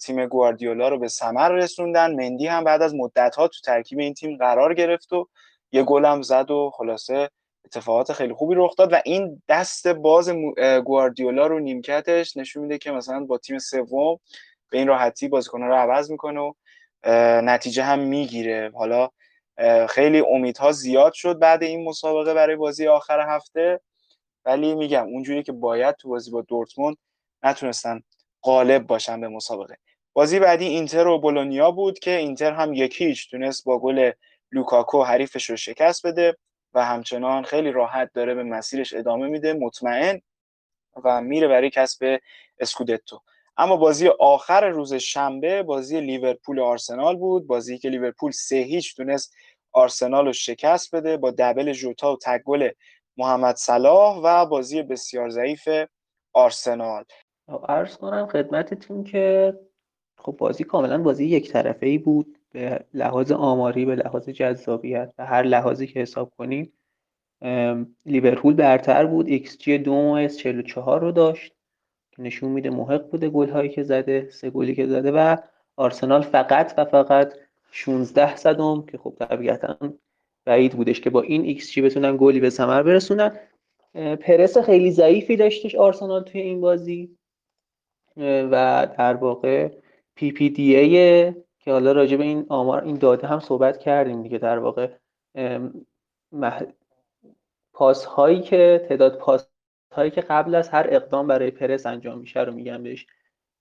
[0.00, 2.14] تیم گواردیولا رو به ثمر رسوندن.
[2.14, 5.28] مندی هم بعد از مدت ها تو ترکیب این تیم قرار گرفت و
[5.72, 7.30] یه گل هم زد و خلاصه
[7.64, 8.92] اتفاقات خیلی خوبی رخ داد.
[8.92, 10.30] و این دست باز
[10.84, 14.20] گواردیولا رو نیمکتش نشون میده که مثلا با تیم سوم
[14.70, 16.52] به این راحتی بازیکن‌ها رو عوض می‌کنه و
[17.42, 18.72] نتیجه هم می‌گیره.
[18.74, 19.08] حالا
[19.88, 23.80] خیلی امیدها زیاد شد بعد این مسابقه برای بازی آخر هفته.
[24.44, 26.96] ولی میگم اونجوری که باید تو بازی با دورتموند
[27.42, 28.02] نتونستن
[28.42, 29.76] غالب باشن به مسابقه.
[30.12, 34.10] بازی بعدی اینتر و بولونیا بود که اینتر هم یکیش تونست با گل
[34.52, 36.36] لوکاکو حریفش رو شکست بده
[36.74, 40.20] و همچنان خیلی راحت داره به مسیرش ادامه میده مطمئن
[41.04, 42.18] و میره برای کسب
[42.58, 43.20] اسکودتو.
[43.58, 47.46] اما بازی آخر روز شنبه بازی لیورپول آرسنال بود.
[47.46, 49.34] بازی که لیورپول سه هیچ تونست
[49.72, 52.70] آرسنال رو شکست بده با دبل جوتا و تگل
[53.16, 55.68] محمد صلاح و بازی بسیار ضعیف
[56.32, 57.04] آرسنال.
[57.68, 59.54] عرض کنم خدمتتون که
[60.18, 62.38] خب بازی کاملا بازی یک طرفه ای بود.
[62.50, 66.72] به لحاظ آماری به لحاظ جذابیت و هر لحاظی که حساب کنیم
[68.06, 69.28] لیورپول برتر بود.
[69.28, 71.55] ایکس جی دو 44 رو داشت.
[72.18, 75.36] نشون میده محق بوده گل هایی که زده سه گلی که زده و
[75.76, 77.34] آرسنال فقط و فقط
[77.70, 79.76] 16 صدم که خب طبیعتا
[80.44, 83.38] بعید بودش که با این ایکس جی بتونن گلی به ثمر برسونن.
[84.20, 87.16] پرس خیلی ضعیفی داشتش آرسنال توی این بازی.
[88.16, 89.70] و در واقع
[90.14, 94.38] PPDA که حالا راجع به این آمار این داده هم صحبت کردیم دیگه.
[94.38, 94.90] در واقع
[96.32, 96.62] مح...
[97.72, 99.48] پاس هایی که تعداد پاس
[99.96, 103.06] هایی که قبل از هر اقدام برای پرس انجام میشه رو میگم بهش.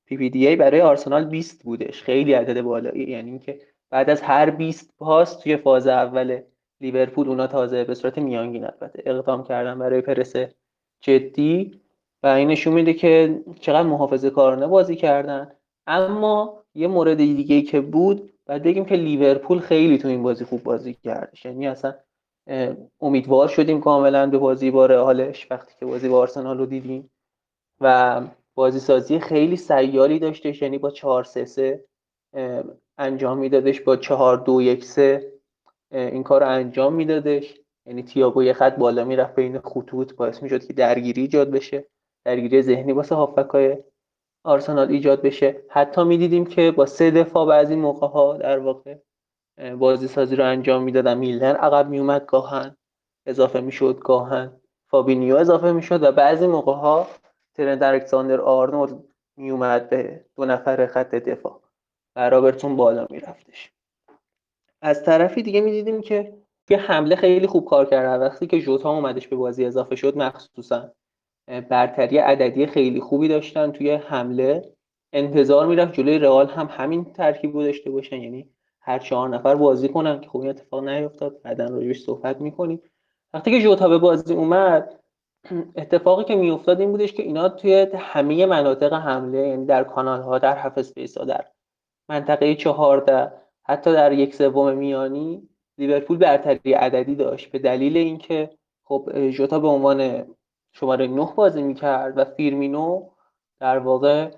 [0.06, 3.04] PPDA برای آرسنال 20 بودش خیلی عدد بالایی.
[3.04, 6.39] یعنی اینکه بعد از هر 20 پاس توی فاز اول
[6.82, 10.34] لیورپول اونا تازه به صورت میانگین البته اقدام کردن برای پرس
[11.02, 11.82] جدی.
[12.24, 15.52] و این نشون میده که چقدر محافظه کارانه بازی کردن.
[15.88, 20.63] اما یه مورد دیگه که بود بعد بگیم که لیورپول خیلی تو این بازی خوب
[20.63, 21.93] بازی کرد یعنی اصلا
[23.02, 27.12] امیدوار شدیم کاملا به بازی با رئالش وقتی که بازی با آرسنال رو دیدیم.
[27.82, 28.22] و
[28.56, 31.84] بازی سازی خیلی سیالی داشتش یعنی با 4 3 3
[32.98, 35.32] انجام میدادش با 4 2 1 3
[35.92, 37.60] این کار رو انجام میدادش.
[37.88, 41.86] یعنی تییاگو یه خط بالا می‌رفت بین خطوط باعث می‌شد که درگیری ایجاد بشه
[42.26, 43.78] درگیری ذهنی واسه هافبکای
[44.44, 45.62] آرسنال ایجاد بشه.
[45.70, 48.96] حتی می‌دیدیم که با سه دفاع بعضی موقع ها در واقع
[49.80, 52.76] بازی سازی رو انجام می‌دادن میلنر عقب میومد گاهن
[53.26, 54.62] اضافه می‌شد گاهن.
[54.88, 57.08] فابینیو اضافه می‌شد و بعضی موقع ها
[57.54, 59.04] ترنت الکساندر آرنولد
[59.38, 61.62] میومد به دو نفر خط دفاع
[62.15, 63.72] و رابرتسون بالا میرفتش.
[64.82, 66.34] از طرفی دیگه می‌دیدیم که
[66.70, 68.22] یه حمله خیلی خوب کار کرد.
[68.22, 70.91] وقتی که جوتا اومدش به بازی اضافه شد مخصوصا
[71.48, 74.74] برتری عددی خیلی خوبی داشتن توی حمله.
[75.13, 78.15] انتظار می‌رفت جلوی رئال هم همین ترکیب رو باشن.
[78.15, 78.50] یعنی
[78.86, 82.82] هر چهار نفر بازی کنن که خوب این اتفاق نیفتاد بعدا راجبش صحبت می‌کنیم.
[83.34, 85.00] وقتی که جوتا به بازی اومد
[85.76, 90.39] اتفاقی که میافتاد این بودش که اینا توی همه مناطق حمله یعنی در کانال ها
[90.39, 91.45] در هف اسپیس ها در
[92.10, 93.32] منطقه چهارده
[93.63, 97.52] حتی در یک سوم میانی لیورپول برتری عددی داشت.
[97.52, 98.50] به دلیل اینکه
[98.84, 100.26] خب ژوتا به عنوان
[100.74, 103.10] شماره نه بازی می‌کرد و فیرمینو
[103.60, 104.32] در واقع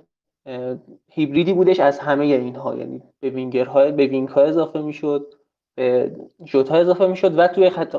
[1.11, 2.75] هیبریدی بودش از همه اینها.
[2.75, 5.33] یعنی به وینگرها به wing ها اضافه می‌شد
[5.75, 7.95] به ژوتا اضافه می‌شد و توی خط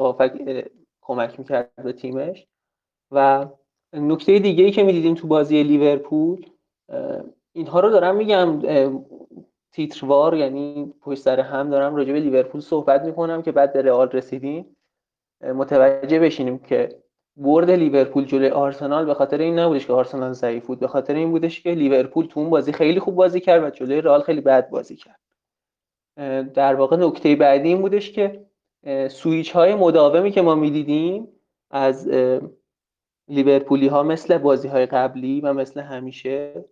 [1.03, 2.47] کمک می‌کرد به تیمش.
[3.11, 3.47] و
[3.93, 6.47] نکته دیگه ای که می‌دیدیم تو بازی لیورپول
[7.53, 8.63] اینها رو دارم میگم
[9.73, 14.09] تیتروار یعنی پشت سر هم دارم راجع به لیورپول صحبت می‌کنم که بعد به رئال
[14.09, 14.77] رسیدیم.
[15.43, 16.89] متوجه بشینیم که
[17.39, 20.81] برد لیورپول جلوی آرسنال به خاطر این نبودش که آرسنال ضعیف بود.
[20.81, 24.01] به خاطر این بودش که لیورپول تو اون بازی خیلی خوب بازی کرد و جلوی
[24.01, 25.21] رئال خیلی بد بازی کرد.
[26.55, 28.45] در واقع نکته بعدی این بودش که
[29.11, 31.29] سویچ های مداومی که ما می‌دیدیم
[31.71, 32.11] از
[33.29, 36.65] لیورپولی ها مثل بازی های قبلی و مثل همیشه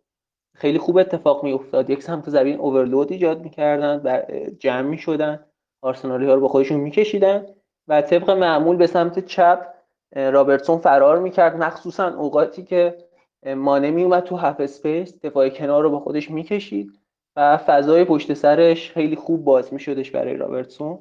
[0.54, 4.22] خیلی خوب اتفاق می افتاد یک سمت زمین overload ایجاد می‌کردن و
[4.58, 5.44] جمع می شدن
[5.82, 7.46] آرسنالی ها رو با خودشون میکشیدن
[7.88, 9.75] و طبق معمول به سمت چپ
[10.12, 11.56] رابرتسون فرار می‌کرد.
[11.56, 12.98] مخصوصا اوقاتی که
[13.46, 17.00] مانه میومد تو half space دفاع کنار رو با خودش می‌کشید
[17.36, 20.98] و فضای پشت سرش خیلی خوب باز میشدش برای رابرتسون.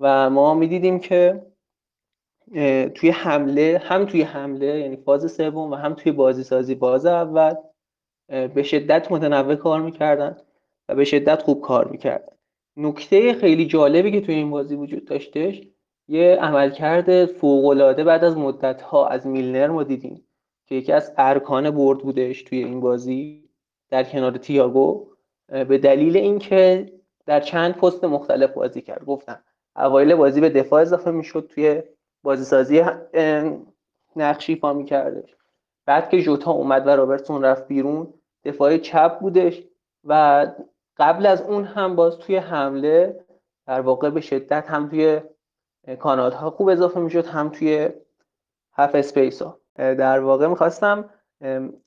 [0.00, 1.46] و ما می‌دیدیم که
[2.94, 7.54] توی حمله هم توی حمله یعنی فاز سوم و هم توی بازی سازی باز اول
[8.28, 10.36] به شدت متنوع کار می‌کردن
[10.88, 12.32] و به شدت خوب کار می‌کردن.
[12.76, 15.62] نکته خیلی جالبی که توی این بازی وجود داشتش
[16.08, 20.26] یه عملکرد فوقالعاده بعد از مدت ها از میلنر ما دیدیم
[20.66, 23.48] که یکی از ارکان برد بودش توی این بازی
[23.90, 25.08] در کنار تییاگو
[25.48, 26.92] به دلیل اینکه
[27.26, 29.04] در چند پست مختلف بازی کرد.
[29.04, 29.42] گفتم
[29.76, 31.82] اوایل بازی به دفاع اضافه می‌شد توی
[32.22, 32.82] بازی سازی
[34.16, 35.36] نقش ایفا میکردش.
[35.86, 39.62] بعد که ژوتا اومد و رابرتسون رفت بیرون دفاع چپ بودش
[40.04, 40.46] و
[40.96, 43.24] قبل از اون هم باز توی حمله
[43.66, 45.20] در واقع به شدت هم توی
[45.98, 47.88] کانال ها خوب اضافه می‌شد هم توی
[48.72, 51.10] half space ها در واقع می‌خواستم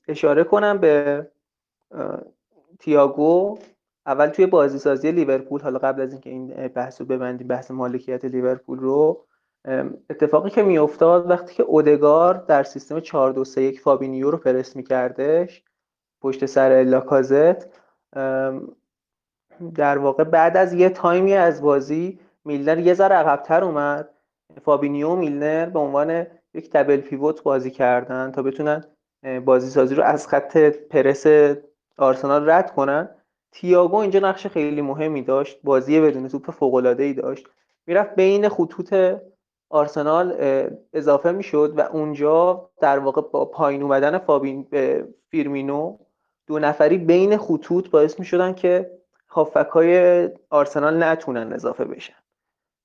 [0.08, 1.26] اشاره کنم به
[2.78, 3.58] تیاگو
[4.06, 8.24] اول توی بازی سازی لیورپول حالا قبل از اینکه این بحث رو ببندیم بحث مالکیت
[8.24, 9.26] لیورپول رو
[10.10, 14.76] اتفاقی که میافتاد وقتی که اودگارد در سیستم 4 2 3 1 فابینیو رو پرس
[14.76, 15.64] میکردش
[16.20, 17.66] پشت سر لاکازت
[19.74, 24.08] در واقع بعد از یه تایمی از بازی میلنر یه ذره عقبتر اومد.
[24.62, 28.84] فابینیو و میلنر به عنوان یک دبل پیوت بازی کردن تا بتونن
[29.44, 30.56] بازی سازی رو از خط
[30.90, 31.26] پرس
[31.98, 33.08] آرسنال رد کنن.
[33.52, 35.60] تییاگو اینجا نقش خیلی مهمی داشت.
[35.64, 37.46] بازی بدون توپ فوق العاده ای داشت.
[37.86, 38.94] می‌رفت بین خطوط
[39.70, 40.34] آرسنال
[40.92, 44.68] اضافه می‌شد و اونجا در واقع با پایین اومدن فابین
[45.30, 45.98] فیرمینو
[46.46, 48.90] دو نفری بین خطوط باعث می‌شدن که
[49.28, 52.14] هافک های آرسنال نتونن اضافه بشن.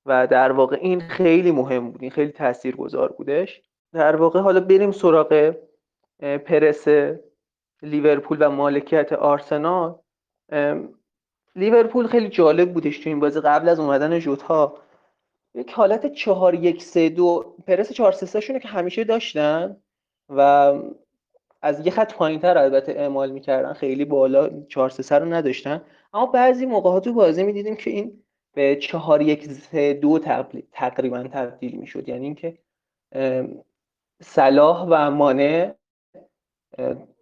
[0.06, 3.62] و در واقع این خیلی مهم بود این خیلی تاثیرگذار بودش.
[3.92, 5.54] در واقع حالا بریم سراغ
[6.20, 6.84] پرس
[7.82, 9.98] لیورپول و مالکیت آرسنال.
[11.56, 13.40] لیورپول خیلی جالب بودش تو این بازی.
[13.40, 14.78] قبل از اومدن ژوتا
[15.54, 19.76] یک حالت چهار یک سه دو پرس چهار سه شونه که همیشه داشتن
[20.28, 20.72] و
[21.62, 23.72] از یه خط پایین تر البته اعمال می‌کردن.
[23.72, 25.82] خیلی بالا چهار سه رو نداشتن.
[26.14, 28.22] اما بعضی موقع تو بازی می‌دیدیم که این
[28.54, 30.18] به چهار یک سه دو
[30.72, 32.08] تقریبا تبدیل می‌شد.
[32.08, 32.58] یعنی اینکه
[34.22, 35.74] صلاح و مانه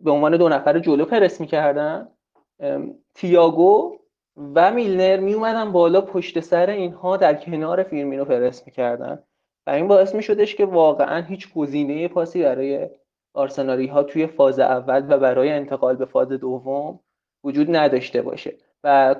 [0.00, 2.08] به عنوان دو نفر جلو پرس می‌کردن.
[3.14, 3.98] تیاگو
[4.54, 9.22] و میلنر می اومدن بالا پشت سر اینها در کنار فیرمینو پرس می‌کردن.
[9.66, 12.90] و این باعث می شدش که واقعا هیچ گزینه پاسی برای
[13.34, 17.00] آرسنالی ها توی فاز اول و برای انتقال به فاز دوم
[17.44, 18.54] وجود نداشته باشه.
[18.84, 19.16] و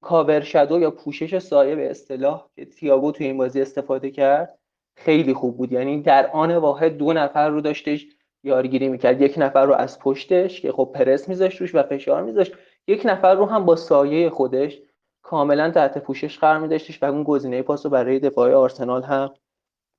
[0.00, 4.58] کاور شدو یا پوشش سایه به اصطلاح که تییاگو توی این بازی استفاده کرد
[4.96, 5.72] خیلی خوب بود.
[5.72, 8.06] یعنی در آن واحد دو نفر رو داشتش
[8.44, 9.20] یارگیری می‌کرد.
[9.20, 12.52] یک نفر رو از پشتش که خب پرس میذاشت روش و فشار میذاشت
[12.86, 14.78] یک نفر رو هم با سایه خودش
[15.22, 19.34] کاملا تحت پوشش قرار میداشتش و اون گزینه پاس رو برای دفاع آرسنال هم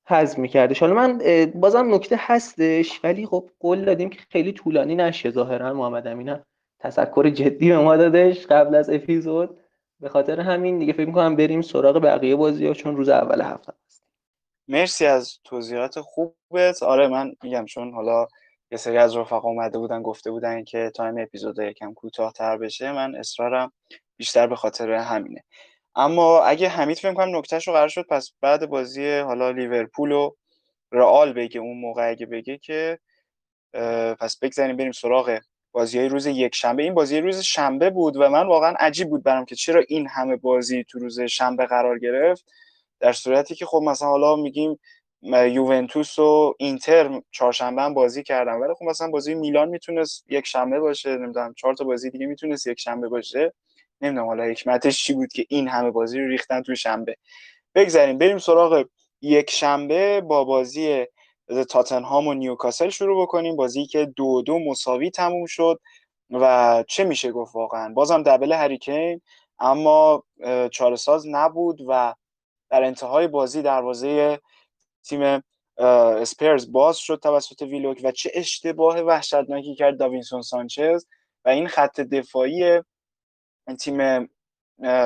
[0.08, 0.80] حذف میکردش.
[0.80, 1.22] حالا من
[1.56, 6.40] بازم نکته هستش ولی خب قول دادیم که خیلی طولانی نشه ظاهرا محمد امین
[6.84, 9.60] تذکر جدی به ما دادش قبل از اپیزود.
[10.00, 13.74] به خاطر همین دیگه فکر می‌کنم بریم سراغ بقیه بازی ها چون روز اول هفته
[13.86, 14.04] است
[14.67, 16.84] مرسی از توضیحات خوبت.
[16.84, 18.28] آره من میگم چون حالا
[18.72, 23.15] یه سری از رفقا اومده بودن گفته بودن که تایم اپیزود یکم کوتاهتر بشه من
[23.15, 23.72] اصرارم
[24.17, 25.44] بیشتر به خاطر همینه.
[25.96, 30.32] اما اگه حمید فکر کنم نکتهش رو قرار شد پس بعد بازی حالا لیورپول و
[30.91, 33.00] رئال بگه اون موقع اگه بگه که
[34.20, 35.39] پس بگذاریم بریم سراغ
[35.72, 39.24] بازی های روز یک شنبه این بازی روز شنبه بود و من واقعا عجیب بود
[39.24, 42.46] برام که چرا این همه بازی تو روز شنبه قرار گرفت.
[43.00, 44.80] در صورتی که خب مثلا حالا میگیم
[45.24, 48.54] یوونتوس و اینتر چهارشنبه هم بازی کردن.
[48.54, 52.68] ولی خب مثلا بازی میلان می‌تونست یک شنبه باشه نمی‌دونم چهار تا بازی دیگه می‌تونست
[52.68, 53.54] یک شنبه باشه.
[54.02, 57.16] نمی‌دونم حالا حکمتش چی بود که این همه بازی رو ریختن توی شنبه.
[57.76, 58.86] بگذاریم بریم سراغ
[59.22, 61.06] یک شنبه با بازی
[61.70, 63.56] تاتنهام و نیوکاسل شروع بکنیم.
[63.56, 65.80] بازی که دو دو مساوی تموم شد
[66.30, 69.22] و چه میشه گفت واقعا؟ بازم دبل هریکین
[69.60, 70.24] اما
[70.72, 72.16] چارساز نبود و
[72.70, 74.40] در انتهای بازی دروازه
[75.04, 75.44] تیم
[75.78, 81.06] اسپرز باز شد توسط ویلوک و چه اشتباه وحشتناکی کرد داوینسون سانچز
[81.46, 82.82] و این خط دفاعی
[83.80, 84.30] تیم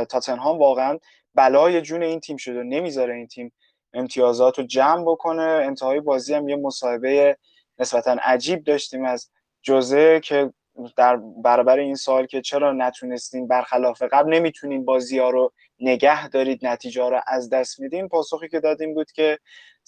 [0.10, 1.00] تاتنهام واقعا
[1.36, 3.54] بلای جون این تیم شده نمی‌ذاره این تیم
[3.96, 5.42] امتیازات رو جمع بکنه.
[5.42, 7.38] انتهای بازی هم یه مصاحبه
[7.80, 9.30] نسبتا عجیب داشتیم از
[9.62, 10.54] جوزه که
[10.98, 16.66] در برابر این سال که چرا نتونستین برخلاف قبل نمی‌تونین بازی ها رو نگه دارید
[16.66, 19.40] نتیجه رو از دست میدین پاسخی که دادیم بود که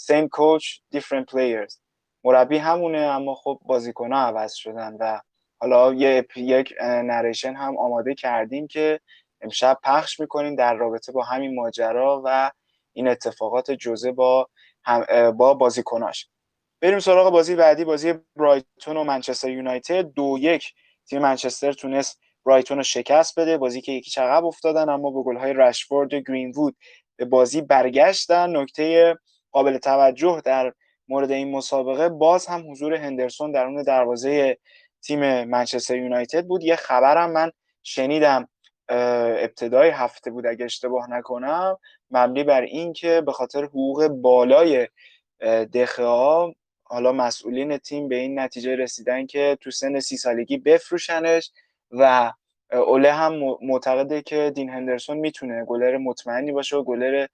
[0.02, 1.78] same coach different players.
[2.24, 5.22] مربی همونه اما خب بازیکن ها عوض شدن و
[5.60, 5.94] حالا
[6.36, 9.00] یک نریشن هم آماده کردیم که
[9.42, 12.52] امشب پخش می‌کنیم در رابطه با همین ماجرا و
[12.98, 14.50] این اتفاقات جزه با
[15.38, 16.28] با بازیکناش.
[16.82, 20.02] بریم سراغ بازی بعدی بازی برایتون و منچستر یونایتد.
[20.02, 20.74] دو یک
[21.10, 23.58] تیم منچستر تونست برایتون رو شکست بده.
[23.58, 26.78] بازی که یکی چقب افتادن اما با گل‌های رشفورد و گرینوود
[27.16, 28.58] به بازی برگشتن.
[28.58, 29.16] نکته
[29.52, 30.74] قابل توجه در
[31.08, 34.58] مورد این مسابقه باز هم حضور هندرسون درون دروازه
[35.02, 36.64] تیم منچستر یونایتد بود.
[36.64, 37.52] یه خبرم من
[37.84, 38.48] شنیدم
[38.90, 41.78] ابتدای هفته بود اگه اشتباه نکنم.
[42.12, 44.88] مبنی بر این که به خاطر حقوق بالای
[45.74, 51.52] دخه ها حالا مسئولین تیم به این نتیجه رسیدن که تو سن سی سالگی بفروشنش
[51.92, 52.34] و
[52.72, 57.28] اوله هم معتقده که دین هندرسون می‌تونه گلر مطمئنی باشه و گلر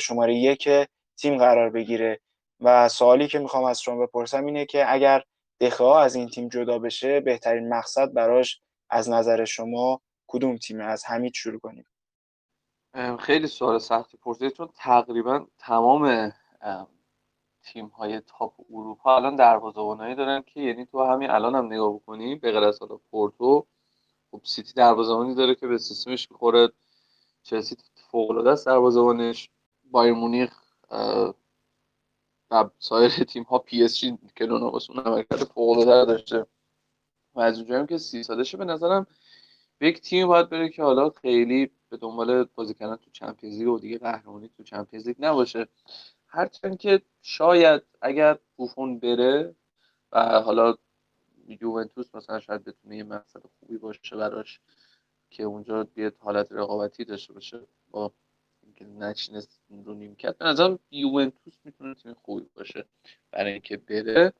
[0.00, 0.68] شماره یک
[1.16, 2.20] تیم قرار بگیره.
[2.60, 5.22] و سوالی که می‌خوام از شما بپرسم اینه که اگر
[5.60, 10.84] دخه ها از این تیم جدا بشه بهترین مقصد براش از نظر شما کدوم تیمه؟
[10.84, 11.86] از حمید شروع کنیم.
[13.18, 16.32] خیلی سوال سختی پرسید چون تقریبا تمام
[17.62, 22.34] تیم های تاپ اروپا الان دروازه‌بانایی دارن که یعنی تو همین الان هم نگاه بکنی
[22.34, 22.78] به غیر از
[23.10, 23.66] پورتو
[24.30, 26.68] خب سیتی دروازه‌بانی داره که به سیستمش می‌خوره
[27.42, 27.76] چلسی
[28.10, 29.50] فوق العاده است دروازه‌بانش
[29.84, 30.60] بایر مونیخ
[32.50, 36.46] و سایر تیم ها پی اس جی کیلور ناواس اون عملکرد فوق العاده داشته.
[37.34, 39.06] و از اونجایی که سی سالشه به نظرم
[39.80, 43.78] یک تیم باید بره که حالا خیلی به دنبال بازی کردن تو Champions League و
[43.78, 45.68] دیگه قهرمانی تو Champions League نباشه.
[46.26, 49.54] هرچند که شاید اگر بوفون بره
[50.12, 50.74] و حالا
[51.60, 54.60] یوونتوس مثلا شاید بتونه یه مقصد خوبی باشه براش
[55.30, 58.12] که اونجا بیاد حالت رقابتی داشته باشه با
[58.62, 60.38] اینکه نشینست رو نیمکت.
[60.38, 62.84] به نظرم یوونتوس می‌تونه تیم خوبی باشه
[63.30, 64.32] برای اینکه بره.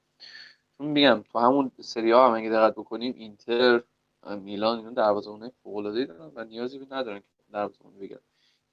[0.79, 3.83] چون میگم تو همون سری ها هم اگه دقت بکنیم اینتر
[4.41, 8.21] میلان اینا دروازه‌بان فوق‌العاده‌ای دارن و نیازی به ندارن که دروازه‌بان بگیرن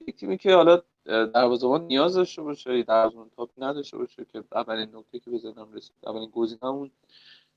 [0.08, 5.20] یک تیمی که حالا دروازه‌بان نیاز داشته باشه دروازه‌بان تاپ نداشته باشه که اولین نکته
[5.20, 6.92] که بزنم رسید اولین گزینه‌مون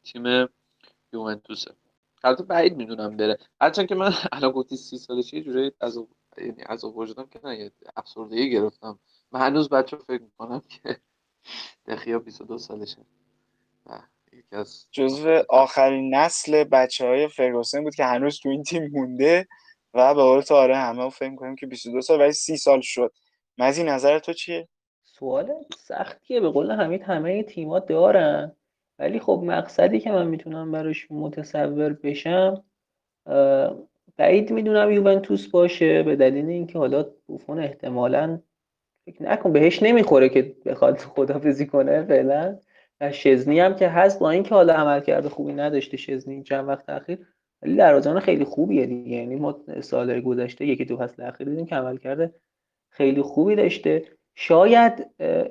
[0.04, 0.48] تیم
[1.12, 1.74] یوونتوسه.
[2.24, 3.38] البته بعید می‌دونم بره.
[3.60, 5.98] هرچند که من الان گفتی سی سالشه یه جوری از
[6.38, 8.98] یعنی از وجودم که نه افسردگی گرفتم.
[9.32, 11.00] من هنوز بچه فکر می‌کنم که
[11.86, 13.06] دخیا 22 سالشه.
[14.32, 19.46] یکی از جزو آخرین نسل بچه های فرگوسن بود که هنوز تو این تیم مونده.
[19.94, 23.12] و به قول تو آره همه فکر می‌کنیم که 22 سال ولی 30 سال شد.
[23.58, 24.68] مزی نظر تو چیه؟
[25.02, 26.40] سوال سختیه.
[26.40, 28.52] به قول حمید همه تیما دارن.
[28.98, 32.64] ولی خب مقصدی که من می‌تونم براش متصور بشم
[34.16, 36.02] بعید می‌دونم یوونتوس باشه.
[36.02, 38.40] به دلیل اینکه حالا بوفون احتمالا
[39.06, 42.58] فکر نکن بهش نمی‌خوره که بخواد خدافزی کنه فعلا.
[43.00, 46.88] و شزنی هم که هست با اینکه حالا عمل کرده خوبی نداشته شزنی چند وقت
[46.88, 47.33] اخیر
[47.64, 49.16] ولی دروازه‌بان خیلی خوبیه دیگه.
[49.16, 52.34] یعنی ما سال گذشته یکی دو فصل اخیر دیدیم که عمل کرده
[52.88, 54.04] خیلی خوبی داشته.
[54.34, 55.06] شاید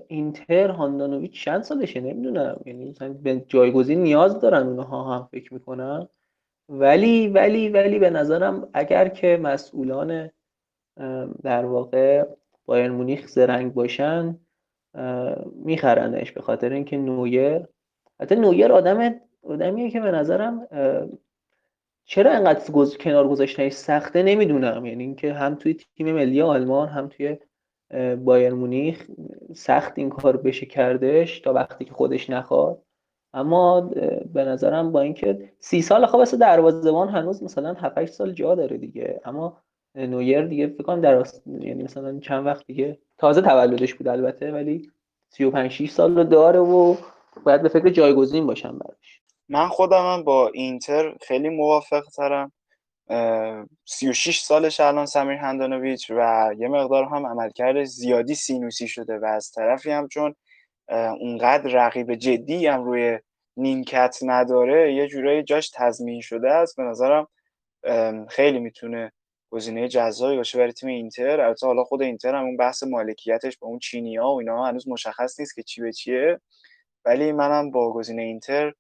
[0.08, 2.62] اینتر هاندانویچ چند سالشه؟ نمی‌دونم.
[2.66, 6.10] یعنی مثلا به جایگزین نیاز دارن اونها هم فکر می‌کنم.
[6.70, 10.30] ولی ولی ولی به نظرم اگر که مسئولان
[11.44, 12.26] در واقع
[12.66, 14.38] بایر مونیخ زرنگ باشن
[15.56, 17.62] میخرنش به خاطر اینکه نویر
[18.20, 20.68] حتی نویر آدم آدمیه که به نظرم
[22.06, 22.98] چرا انقدر گز...
[22.98, 24.86] کنار گذاشتنش سخته؟ نمی‌دونم.
[24.86, 27.38] یعنی اینکه هم توی تیم ملی آلمان هم توی
[28.18, 29.08] بایر مونیخ
[29.56, 32.82] سخت این کار بشه کردش تا وقتی که خودش نخواد.
[33.34, 33.82] اما
[34.34, 38.78] به نظرم با اینکه سی سال خب واسه دروازه‌بان هنوز مثلا 7 سال جا داره
[38.78, 39.22] دیگه.
[39.26, 39.58] اما
[39.96, 44.92] نویر دیگه فکر کنم در یعنی مثلا چند وقت دیگه تازه تولدش بود البته ولی
[45.30, 46.96] 35 6 سال رو داره و
[47.44, 49.23] باید به فکر جایگزین باشم براش.
[49.50, 52.52] من خودم با اینتر خیلی موافق ترم
[53.86, 59.52] 36 سالش الان سمیر هندانویچ و یه مقدار هم عملکرد زیادی سینوسی شده و از
[59.52, 60.36] طرفی هم چون
[61.20, 63.20] اونقدر رقیب جدی هم روی
[63.58, 66.78] نیمکت نداره یه جورایی جاش تضمین شده است.
[66.78, 67.28] به نظرم
[68.30, 69.12] خیلی می‌تونه
[69.50, 71.42] گزینه جذابی باشه برای تیم اینتر.
[71.42, 74.88] البته حالا خود اینتر هم اون بحث مالکیتش با اون چینی ها و اینا هنوز
[74.88, 76.40] مشخص نیست که چی به چیه.
[77.06, 78.74] ولی منم با گزینه اینتر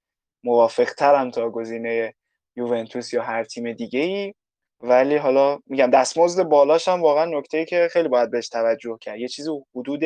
[0.43, 2.13] موافق ترم تا گزینه
[2.55, 4.33] یوونتوس یا هر تیم دیگه ای
[4.81, 9.19] ولی حالا میگم دستمزد بالاش هم واقعا نکته که خیلی باید بهش توجه کرد.
[9.19, 10.03] یه چیزی حدود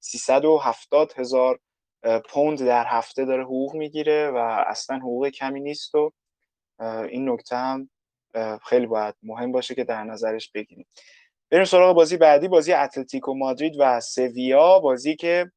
[0.00, 1.58] 370 هزار
[2.28, 6.12] پوند در هفته داره حقوق می‌گیره و اصلا حقوق کمی نیست و
[7.08, 7.90] این نکته هم
[8.68, 10.86] خیلی باید مهم باشه که در نظرش بگیریم.
[11.50, 14.78] بریم سراغ بازی بعدی بازی اتلتیکو مادرید و سویا.
[14.78, 15.50] بازی که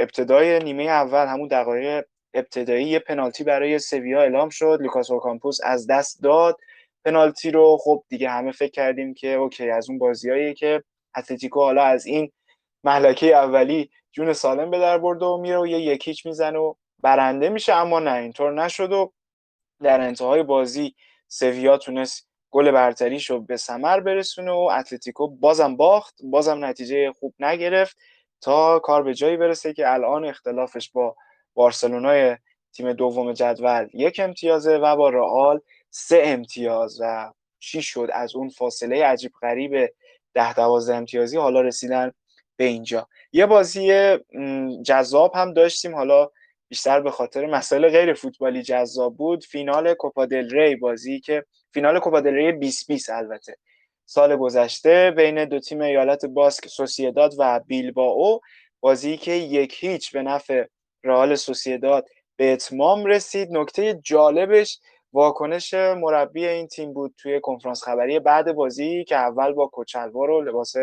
[0.00, 2.04] ابتدای نیمه اول همون دقایق
[2.34, 6.60] ابتدایی یه پنالتی برای سویا اعلام شد لوکاس اوکامپوس از دست داد.
[7.04, 10.82] پنالتی رو خب دیگه همه فکر کردیم که okay از اون بازیایی که
[11.16, 12.32] اتلتیکو حالا از این
[12.84, 16.74] مهلکه اولی جون سالم به در برده و میره و یه یک هیچ می‌زنه و
[17.02, 19.12] برنده میشه اما نه اینطور نشد و
[19.82, 20.94] در انتهای بازی
[21.28, 27.34] سویا تونست گل برتری رو به ثمر برسونه و اتلتیکو بازم باخت بازم نتیجه خوب
[27.38, 27.96] نگرفت
[28.40, 31.16] تا کار به جایی برسه که الان اختلافش با
[31.54, 32.36] بارسلونای
[32.72, 38.48] تیم دوم جدول یک امتیازه و با رئال سه امتیاز و چی شد از اون
[38.48, 39.92] فاصله عجیب غریب
[40.34, 42.12] ده دوازده امتیازی حالا رسیدن
[42.56, 43.08] به اینجا.
[43.32, 44.18] یه بازی
[44.84, 45.94] جذاب هم داشتیم.
[45.94, 46.30] حالا
[46.68, 49.44] بیشتر به خاطر مسائل غیر فوتبالی جذاب بود.
[49.44, 51.44] فینال کوپا دل ری بازی که
[51.74, 53.56] فینال کوپا دل ری 2020 البته.
[54.06, 58.40] سال گذشته بین دو تیم ایالت باسک سوسیداد و بیلبائو
[58.80, 60.64] بازی که یک هیچ به نفع
[61.04, 63.48] رئال سوسیداد به اتمام رسید.
[63.52, 64.80] نکته جالبش
[65.12, 70.40] واکنش مربی این تیم بود توی کنفرانس خبری بعد بازی که اول با کچلوار و
[70.40, 70.74] لباس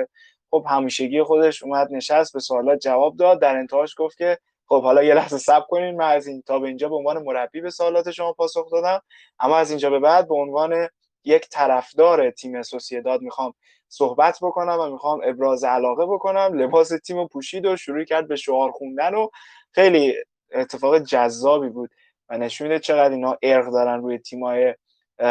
[0.51, 3.41] خب همیشگی خودش اومد نشست به سوالات جواب داد.
[3.41, 6.67] در انتهاش گفت که خب حالا یه لحظه صبر کنین من از این تا به
[6.67, 9.01] اینجا به عنوان مربی به سوالات شما پاسخ دادم.
[9.39, 10.88] اما از اینجا به بعد به عنوان
[11.24, 13.53] یک طرفدار تیم سوسیداد می‌خوام
[13.88, 16.53] صحبت بکنم و می‌خوام ابراز علاقه بکنم.
[16.53, 19.28] لباس تیم پوشید و شروع کرد به شعار خوندن و
[19.72, 20.15] خیلی
[20.53, 21.89] اتفاق جذابی بود
[22.30, 24.76] و نشون میده چقدر اینا ارق دارن روی تیمای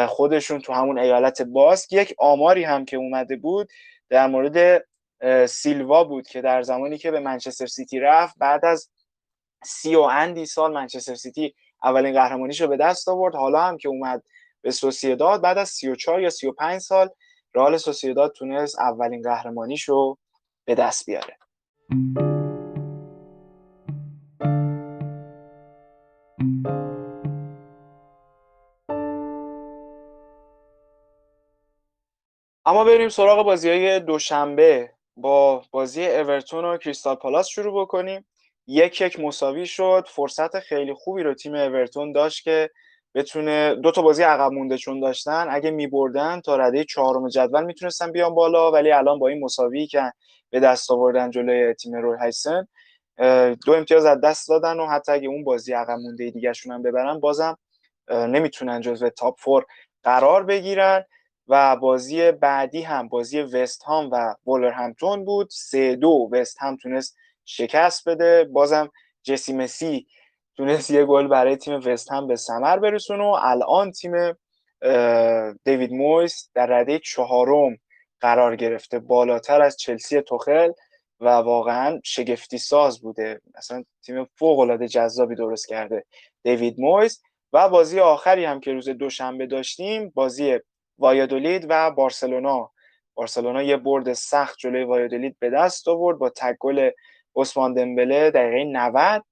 [0.07, 1.93] خودشون تو همون ایالت باسک.
[1.93, 3.69] یک آماری هم که اومده بود
[4.09, 4.85] در مورد
[5.45, 8.89] سیلوا بود که در زمانی که به منچستر سیتی رفت بعد از
[9.63, 13.35] سی و اندی سال منچستر سیتی اولین قهرمانیش رو به دست آورد.
[13.35, 14.23] حالا هم که اومد
[14.61, 17.09] به سوسیداد بعد از 34 یا 35 سال
[17.55, 20.17] رئال سوسیداد تونست اولین قهرمانیش رو
[20.65, 21.37] به دست بیاره.
[32.69, 34.91] اما بریم سراغ بازی های دوشنبه.
[35.17, 38.25] با بازی اورتون و کریستال پالاس شروع بکنیم.
[38.67, 40.07] یک یک مساوی شد.
[40.09, 42.69] فرصت خیلی خوبی رو تیم اورتون داشت که
[43.15, 45.47] بتونه دو تا بازی عقب مونده چون داشتن.
[45.49, 50.11] اگه میبردن تا رده چهارم جدول می‌تونستن بیان بالا ولی الان با این مساوی که
[50.49, 52.67] به دست آوردن جلوی تیم روی هایسن
[53.65, 57.19] دو امتیاز از دست دادن و حتی اگه اون بازی عقب مونده دیگهشون هم ببرن
[57.19, 57.57] بازم
[58.11, 59.65] نمی‌تونن جزو تاپ فور
[60.03, 61.05] قرار بگیرن.
[61.49, 64.35] و بازی بعدی هم بازی وست هام و
[64.71, 65.49] همتون بود.
[65.51, 68.43] سه دو وست هم تونست شکست بده.
[68.43, 68.91] بازم
[69.23, 70.07] جسی مسی
[70.57, 74.13] تونست یه گل برای تیم وست هم به ثمر برسونه و الان تیم
[75.63, 77.77] دیوید مویس در رده چهارم
[78.19, 78.99] قرار گرفته.
[78.99, 80.71] بالاتر از چلسی توخل
[81.19, 83.41] و واقعا شگفتی ساز بوده.
[83.57, 86.05] مثلا تیم فوق العاده جذابی درست کرده
[86.43, 87.21] دیوید مویس.
[87.53, 90.59] و بازی آخری هم که روز دوشنبه داشتیم بازی
[90.99, 92.71] وایادولید و بارسلونا.
[93.13, 96.89] بارسلونا یه برد سخت جلوی وایادولید به دست آورد با تک گل
[97.35, 99.23] عثمان دمبله دقیقه 90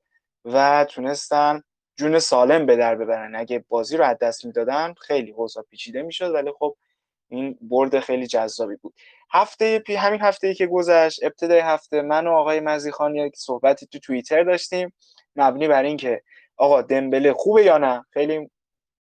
[0.46, 1.64] و تونستن
[1.96, 3.36] جون سالم به در ببرن.
[3.36, 6.76] اگه بازی رو از دست می‌دادن خیلی حوضا پیچیده می‌شد ولی خب
[7.30, 8.94] این برد خیلی جذابی بود.
[9.32, 13.88] هفته پی همین هفته ای که گذشت ابتدای هفته من و آقای مزیخان یک صحبتی
[13.88, 14.94] تو توییتر داشتیم.
[15.36, 16.22] مبنی بر اینکه
[16.58, 18.50] آقا دمبله خوبه یا نه خیلی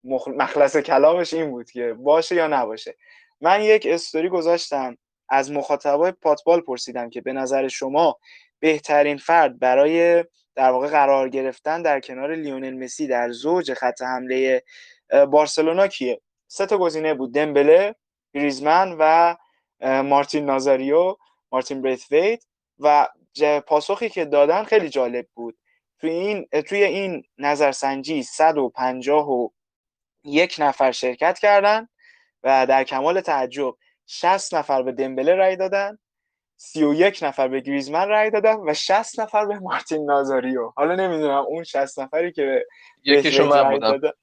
[0.07, 2.95] مخلص کلامش این بود که باشه یا نباشه.
[3.41, 4.97] من یک استوری گذاشتم
[5.29, 8.19] از مخاطبای پاتبال پرسیدم که به نظر شما
[8.59, 14.63] بهترین فرد برای در واقع قرار گرفتن در کنار لیونل مسی در زوج خط حمله
[15.31, 17.95] بارسلونا کیه؟ سه تا گزینه بود دمبله
[18.33, 19.35] گریزمن و
[20.03, 21.15] مارتین نازاریو
[21.51, 22.43] مارتین بریثویت
[22.79, 23.07] و
[23.67, 25.57] پاسخی که دادن خیلی جالب بود.
[25.99, 29.49] توی این توی این نظرسنجی 150 و
[30.27, 31.87] یک نفر شرکت کردن
[32.43, 33.75] و در کمال تعجب
[34.05, 35.97] 60 نفر به دمبله رای دادن
[36.57, 40.71] 31 نفر به گریزمن رای دادن و 60 نفر به مارتین نازاریو.
[40.75, 42.65] حالا نمی‌دونم اون 60 نفری که
[43.03, 44.13] یکیشو من بودم.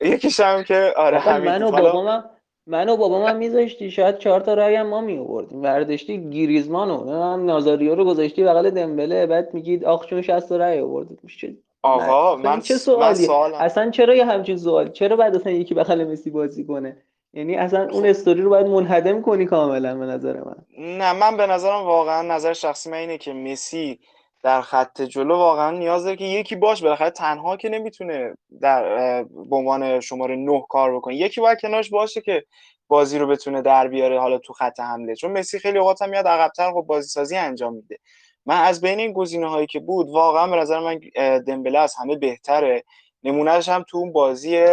[0.00, 2.30] یکیش هم که آره من و بابام
[2.66, 7.22] من و بابام هم میذاشتی شاید چهار تا رای هم ما می آوردیم برداشتی گریزمانو.
[7.22, 11.20] هم نازاریو رو گذاشتی بغل دمبله بعد میگید آخ چون 60 تا رای آوردید.
[11.22, 11.54] میشه
[11.84, 16.30] آقا من چه سوالی اصلا چرا یه همچین سوال؟ چرا بعد اصلا یکی بغل مسی
[16.30, 20.56] بازی کنه؟ یعنی اصلا اون استوری رو باید منهدم کنی کاملا به نظر من.
[20.78, 24.00] نه من به نظرم واقعا نظر شخصی من اینه که مسی
[24.42, 28.82] در خط جلو واقعا نیاز داره که یکی باش بالاخره تنها که نمی‌تونه در
[29.22, 31.14] به عنوان شماره نه کار بکنه.
[31.14, 32.44] یکی باید کنارش باشه که
[32.88, 35.14] بازی رو بتونه در بیاره حالا تو خط حمله.
[35.14, 37.98] چون مسی خیلی اوقات هم میاد عقب‌تر خب بازی سازی انجام میده.
[38.46, 41.00] من از بین این گزینه هایی که بود واقعا به نظر من
[41.38, 42.84] دمبله از همه بهتره.
[43.22, 44.66] نمونهش هم تو اون بازی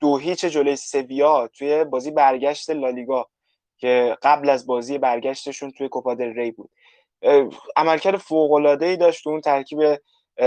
[0.00, 3.28] دو هیچ جلوی سویا توی بازی برگشت لالیگا
[3.78, 6.70] که قبل از بازی برگشتشون توی کوپا دل ری بود.
[7.76, 9.78] عملکرد فوق العاده ای داشت تو اون ترکیب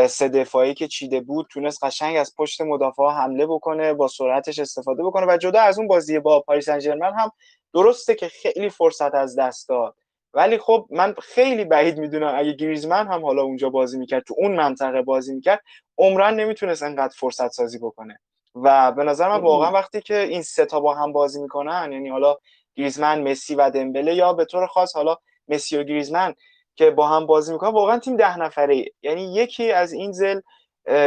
[0.08, 1.48] سه دفاعی که چیده بود.
[1.50, 5.88] تونست قشنگ از پشت مدافع حمله بکنه با سرعتش استفاده بکنه و جدا از اون
[5.88, 7.32] بازی با پاریس سن هم
[7.74, 9.96] درسته که خیلی فرصت از دست داد.
[10.34, 14.56] ولی خب من خیلی بعید می‌دونم اگه گریزمن هم حالا اونجا بازی می‌کرد تو اون
[14.56, 15.64] منطقه بازی می‌کرد
[15.98, 18.20] عمرن نمی‌تونست انقدر فرصت سازی بکنه.
[18.56, 22.10] و به نظر من واقعا وقتی که این سه تا با هم بازی می‌کنن یعنی
[22.10, 22.36] حالا
[22.76, 25.18] گریزمن مسی و دمبله یا به طور خاص حالا
[25.48, 26.34] مسی و گریزمن
[26.76, 30.42] که با هم بازی می‌کنن واقعا تیم ده نفره یعنی یکی از این زل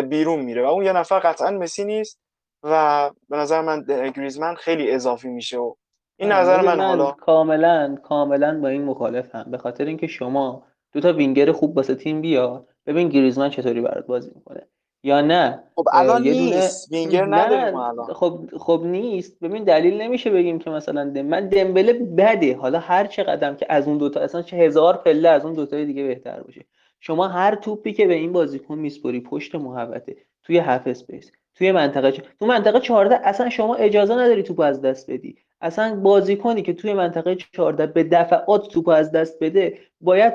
[0.03, 2.21] بیرون میره و اون یه نفر قطعا مسی نیست
[2.63, 3.85] و به نظر من
[4.17, 5.75] گریزمن خیلی اضافی میشه و
[6.23, 7.11] این نظر من, من حالا.
[7.11, 9.47] کاملا کاملا با این مخالفم.
[9.51, 10.63] به خاطر اینکه شما
[10.93, 12.67] دو تا وینگر خوب واسه تیم بیا.
[12.87, 14.67] ببین گریزمن چطوری برات بازی می‌کنه.
[15.05, 16.93] یا نه خب الان نیست.
[16.93, 18.13] وینگر نداریم الان.
[18.15, 19.41] خب خب نیست.
[19.41, 21.23] ببین دلیل نمیشه بگیم که مثلا دم...
[21.23, 22.57] من دمبله بده.
[22.57, 25.85] حالا هر چه قدم که از اون دوتا اصلا چه هزار پله از اون دوتا
[25.85, 26.65] دیگه بهتر باشه.
[27.01, 31.33] شما هر توپی که به این بازیکن میسپری پشت محوطه توی half space.
[31.55, 35.37] توی منطقه تو منطقه 14 اصلا شما اجازه نداری توپ از دست بدی.
[35.61, 40.35] اصلا بازیکنی که توی منطقه 14 به دفعات توپ از دست بده باید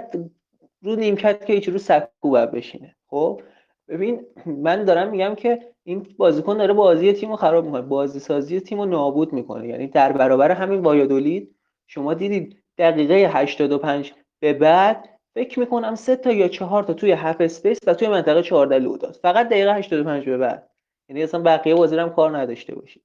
[0.82, 2.96] رو نیمکت که هیچ رو سکو بشینه.
[3.08, 3.42] خب؟
[3.88, 7.82] ببین من دارم میگم که این بازیکن داره بازی تیم خراب می‌کنه.
[7.82, 9.68] بازی سازی تیم نابود می‌کنه.
[9.68, 11.56] یعنی در برابر همین وایادولید
[11.88, 17.36] شما دیدید دقیقه 85 به بعد فکر می‌کنم سه تا یا چهار تا توی half
[17.40, 19.20] space و توی منطقه 14 لو داد.
[19.22, 20.70] فقط دقیقه 85 به بعد.
[21.10, 23.04] یعنی اصلا بقیه بازی کار نداشته باشید.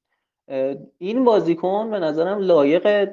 [0.99, 3.09] این بازیکن به نظرم لایق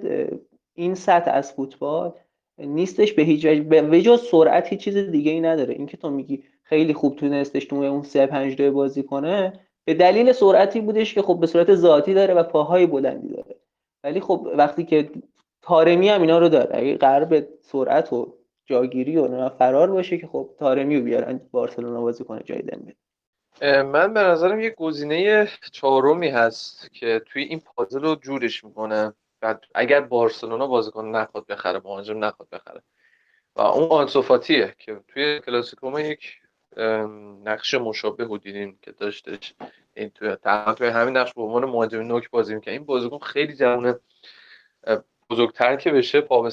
[0.73, 2.13] این سطح از فوتبال
[2.57, 3.61] نیستش به هیچ وجه.
[3.61, 5.73] به سرعت هیچ چیز دیگه ای نداره.
[5.73, 9.53] اینکه تو میگی خیلی خوب تونستش تو اون 3 5 2 بازی کنه
[9.85, 13.55] به دلیل سرعتی بودش که خب به صورت ذاتی داره و پاهای بلندی داره.
[14.03, 15.09] ولی خب وقتی که
[15.61, 18.33] تارمی هم اینا رو داره اگه قرار به سرعت و
[18.65, 22.95] جاگیری و فرار باشه که خب تارمی رو بیارن بارسلونا بازی کنه جای دمبله
[23.61, 29.13] من به نظرم یه گزینه چهارمی هست که توی این پازل رو جورش می‌کنه.
[29.41, 32.81] بعد اگر بارسلونا بازیکن نخواد بخره مهاجم نخواد بخره.
[33.55, 36.39] و اون آنسوفاتیه که توی کلاسیکو ما یک
[37.43, 39.53] نقش مشابه رو دیدیم که داشتش.
[39.93, 40.35] این توی
[40.77, 43.99] توی همین نقش به عنوان مهاجم نوک بازی می‌کنه این بازیکن خیلی جوونه
[45.29, 46.49] بزرگتر که بشه پا و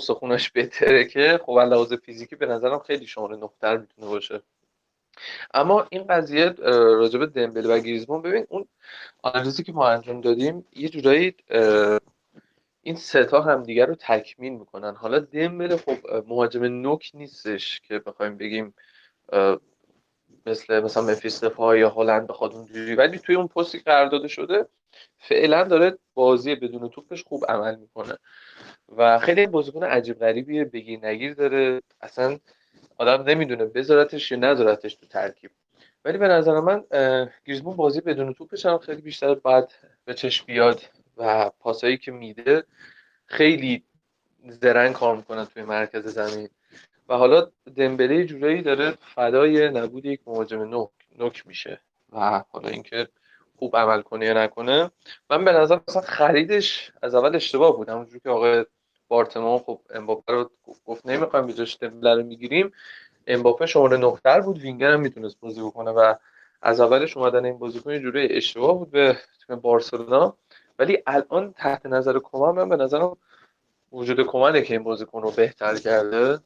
[0.00, 4.42] سخونش بهتره که خب لحاظ فیزیکی به نظرم خیلی شماره نقطر می‌تونه باشه.
[5.54, 8.68] اما این قضیه راجب دمبله و گریزمان ببین اون
[9.22, 11.34] آنالیزی که ما انجام دادیم یه جورایی
[12.82, 14.94] این ستا هم دیگر رو تکمیل می‌کنن.
[14.94, 18.74] حالا دمبله خب مهاجم نوک نیستش که بخوایم بگیم
[20.46, 22.94] مثل مثلا مفیستفا یا هلند بخواد اونجوری.
[22.94, 24.66] ولی توی اون پستی قرار داده شده
[25.18, 28.18] فعلا داره بازی بدون توپش خوب عمل می‌کنه.
[28.96, 31.82] و خیلی بازیکن عجیب غریبیه بگیر نگیر داره.
[32.00, 32.38] اصلا
[32.98, 35.50] آدم نمی‌دونه بذارتش یا نذارتش تو ترکیب.
[36.04, 36.84] ولی به نظر من
[37.44, 39.72] گریزمان بازی بدون توپش هم خیلی بیشتر بعد
[40.04, 40.82] به چشم بیاد
[41.16, 42.64] و پاسایی که میده
[43.26, 43.84] خیلی
[44.48, 46.48] زرنگ کار می‌کنه توی مرکز زمین.
[47.08, 51.80] و حالا دمبله جورایی داره فدای نبود یک مهاجم نوک نوک میشه
[52.12, 53.08] و حالا اینکه
[53.58, 54.90] خوب عمل کنه یا نکنه.
[55.30, 57.88] من به نظر خریدش از اول اشتباه بود.
[57.88, 58.64] همونجور که آقای
[59.08, 60.50] بارتمان خب امباپه رو
[60.86, 62.72] گفت نمی‌خوایم بجاش دمبله رو می‌گیریم.
[63.26, 64.58] امباپه شماره نقطر بود.
[64.58, 66.14] وینگر هم می‌تونست بازی بکنه و
[66.62, 70.36] از اولش اومدن این بازیکن یه جوری اشتباه بود به تیم بارسلونا.
[70.78, 73.16] ولی الان تحت نظر کمان من به نظرم
[73.92, 76.38] وجود کمانه که این بازیکن رو بهتر کرده.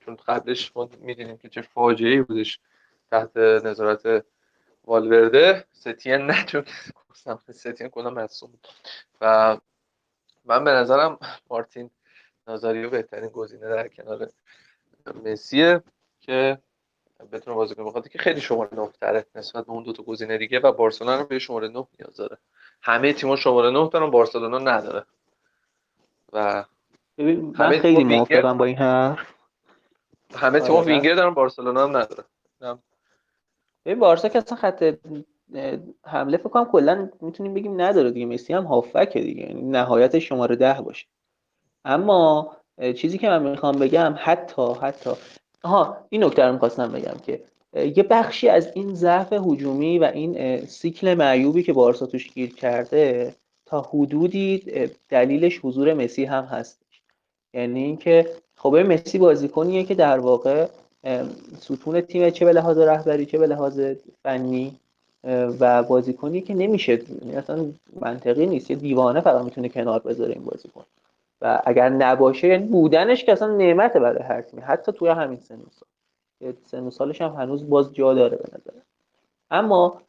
[0.00, 2.60] چون قبلش ما می‌دونیم که چه فاجعه بودش
[3.10, 4.24] تحت نظارت
[4.84, 5.64] والورده.
[5.72, 6.64] ستین نه چون
[7.50, 8.50] ستین کلا مصوم
[9.20, 9.56] و
[10.46, 11.18] من به نظرم
[11.50, 11.90] مارتین
[12.48, 14.28] نازاریو بهترین گزینه در کنار
[15.24, 15.82] مسیه
[16.20, 16.58] که
[17.32, 17.84] بتونه بازی کنه.
[17.84, 21.20] بخاطر که خیلی شماره نه تره نسبت به اون دو تا گزینه دیگه و بارسلونا
[21.20, 22.38] رو به شماره 9 نیاز داره.
[22.82, 25.06] همه تیم‌ها شماره 9 دارن بارسلونا نداره.
[26.32, 26.64] و
[27.18, 29.34] ببین من خیلی موافقم با این حرف.
[30.34, 30.86] همه تیم‌ها آره.
[30.86, 32.24] وینگر دارن بارسلونا هم نداره.
[33.84, 34.94] ببین بارسا که اصلا خط
[36.04, 38.26] حمله فکر کنم کلا می‌تونیم بگیم نداره دیگه.
[38.26, 39.42] مسی هم هافکه دیگه.
[39.42, 41.06] یعنی نهایت شماره ده باشه.
[41.84, 42.56] اما
[42.96, 45.10] چیزی که من می‌خوام بگم حتی حتی
[45.62, 47.42] آها این نکته رو می‌خواستم بگم که
[47.96, 53.34] یه بخشی از این ضعف هجومی و این سیکل معیوبی که بارسا توش گیر کرده
[53.66, 54.58] تا حدودی
[55.08, 57.02] دلیلش حضور مسی هم هستش
[57.54, 60.68] یعنی اینکه خب مسی بازیکنیه که در واقع
[61.60, 63.80] ستون تیم چه به لحاظ رهبری چه به لحاظ
[64.22, 64.76] فنی
[65.60, 67.66] و بازیکنی که نمیشه یعنی اصلا
[68.00, 68.70] منطقی نیست.
[68.70, 70.84] یه دیوانه فقط می‌تونه کنار بذاره این بازیکن.
[71.42, 74.62] و اگر نباشه یعنی بودنش که اصلا نعمته برای هر تیمی.
[74.62, 76.52] حتی توی همین سن و سال.
[76.66, 78.78] سن سالش هم هنوز باز جا داره به نظر.
[79.50, 80.00] اما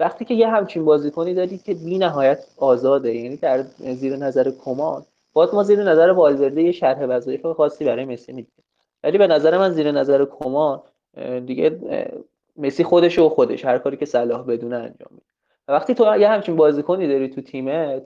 [0.00, 5.02] وقتی که یه همچین بازیکنی داری که بی نهایت آزاده یعنی در زیر نظر کمان
[5.32, 8.52] باز ما زیر نظر والورده یه شرح وظایف خاصی برای مسی میدیم.
[9.04, 10.80] ولی به نظر من زیر نظر کمان
[11.46, 11.78] دیگه
[12.56, 15.26] مسی خودش و خودش هر کاری که صلاح بدونه انجام میده.
[15.68, 18.02] وقتی تو یه همچین بازیکنی داری تو تیمت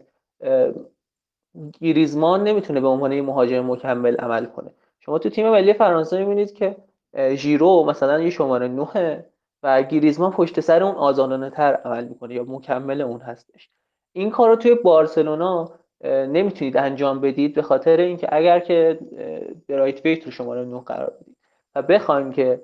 [1.80, 4.70] گریزمان نمی‌تونه به عنوان یه مهاجم مکمل عمل کنه.
[5.01, 6.76] شما تو تیم ملی فرانسه می‌بینید که
[7.34, 9.24] ژیرو مثلا یه شماره 9
[9.62, 13.70] و گریزمان پشت سر اون آزادانه تر عمل می‌کنه یا مکمل اون هستش.
[14.12, 15.70] این کار رو توی بارسلونا
[16.05, 18.99] نمی‌تونید انجام بدید به خاطر اینکه اگر که
[19.68, 21.36] برایت ویت رو شماره 9 قرار بدید
[21.74, 22.61] و بخوایم که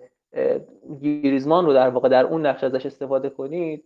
[1.03, 3.85] گریزمان رو در واقع در اون نقش ازش استفاده کنید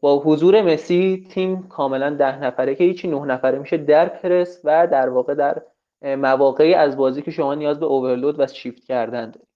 [0.00, 4.86] با حضور مسی تیم کاملا ده نفره که هیچی نه نفره میشه در پرس و
[4.86, 5.62] در واقع در
[6.02, 9.48] مواقعی از بازی که شما نیاز به اوورلود و شیفت کردن دارید.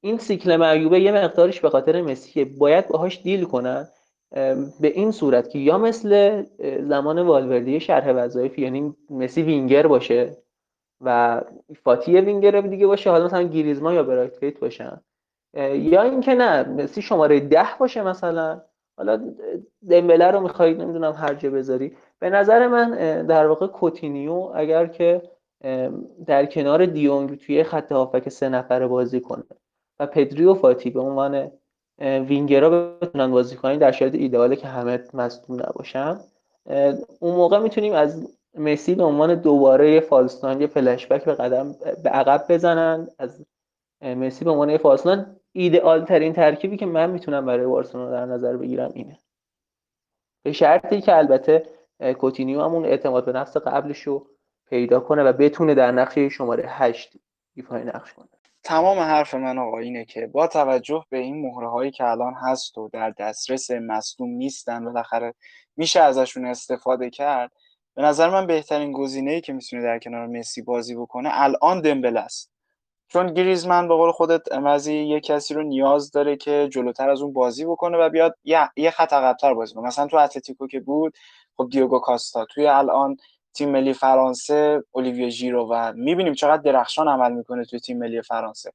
[0.00, 3.88] این سیکل معیوبه یه مقدارش به خاطر مسی باید باهاش دیل کنن
[4.80, 6.42] به این صورت که یا مثل
[6.80, 10.36] زمان والوردی شرح وظایف یعنی مسی وینگر باشه
[11.02, 11.40] و
[11.84, 15.00] فاتی وینگر دیگه باشه حالا مثلا گریزما یا برایت باشن.
[15.72, 18.60] یا اینکه نه مسی شماره ده باشه مثلا.
[18.96, 19.34] حالا
[19.90, 21.96] دمبله رو می‌خواید نمی‌دونم هر جا بذاری.
[22.18, 22.90] به نظر من
[23.26, 25.22] در واقع کوتینیو اگر که
[26.26, 29.42] در کنار دیونگ توی خط هافک سه نفره بازی کنه
[30.00, 31.50] و پدری و فاتی به عنوان
[31.98, 36.20] وینگرها بتونن بازی کنن در شرایط ایدئاله که همه مصدوم نباشن.
[37.20, 41.72] اون موقع می‌تونیم از مسی به عنوان دوباره یه فالستان یه فلش بک به قدم
[42.04, 43.08] به عقب بزنن.
[43.18, 43.44] از
[44.02, 48.56] مسی به عنوان یه فالستان ایدئال ترین ترکیبی که من می‌تونم برای بارسلونا در نظر
[48.56, 49.18] بگیرم اینه.
[50.44, 51.66] به شرطی که البته
[52.18, 54.26] کوتینیو همون اعتماد به نفس قبلش رو
[54.66, 57.12] پیدا کنه و بتونه در نقش شماره هشت
[57.54, 58.28] ایفای نقش کنه.
[58.64, 62.78] تمام حرف من آقا اینه که با توجه به این مهره هایی که الان هست
[62.78, 65.34] و در دسترس مصدوم نیستن بالاخره
[65.76, 67.52] میشه ازشون استفاده کرد.
[67.94, 72.16] به نظر من بهترین گزینه ای که می‌تونه در کنار مسی بازی بکنه الان دمبله
[72.16, 72.52] است.
[73.08, 77.32] چون گریزمن به قول خودت امروزی یه کسی رو نیاز داره که جلوتر از اون
[77.32, 81.14] بازی بکنه و بیاد یه, یه خط عقب‌تر بازی کنه مثلا تو اتلتیکو که بود
[81.56, 82.44] خب دیوگو کاستا.
[82.44, 83.16] توی الان
[83.54, 88.72] تیم ملی فرانسه اولیویه ژیرو و می‌بینیم چقدر درخشان عمل می‌کنه توی تیم ملی فرانسه.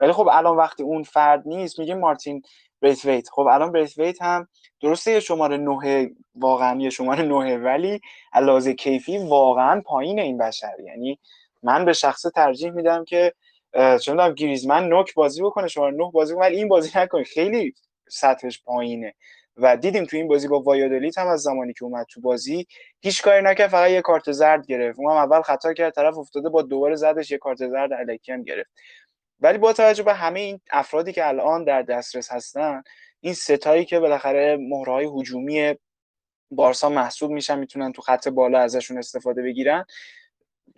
[0.00, 2.42] ولی خب الان وقتی اون فرد نیست میگیم مارتین
[2.82, 4.48] ویت خب الان ویت هم
[4.80, 8.00] درسته یه شماره نه واقعا یه شماره نه ولی
[8.32, 10.74] علاوه کیفی واقعا پایین این بشر.
[10.86, 11.18] یعنی
[11.62, 13.32] من به شخص ترجیح میدم که
[13.74, 17.24] چون می‌دونم گریزمن نوک بازی بکنه شما نه بازی ولی این بازی نکنه.
[17.24, 17.74] خیلی
[18.10, 19.14] سطحش پایینه.
[19.56, 22.66] و دیدیم تو این بازی با وایادولیت هم از زمانی که اومد تو بازی
[23.00, 24.98] هیچ کاری نکرد فقط یه کارت زرد گرفت.
[24.98, 28.42] اون هم اول خطا کرد طرف افتاده با دوباره زدش یه کارت زرد الکی هم
[28.42, 28.70] گرفت.
[29.40, 32.82] ولی با توجه به همه این افرادی که الان در دسترس هستن
[33.20, 35.74] این ستایی که بالاخره مهرهای هجومی
[36.50, 39.84] بارسا محسوب میشن می‌تونن تو خط بالا ازشون استفاده بگیرن.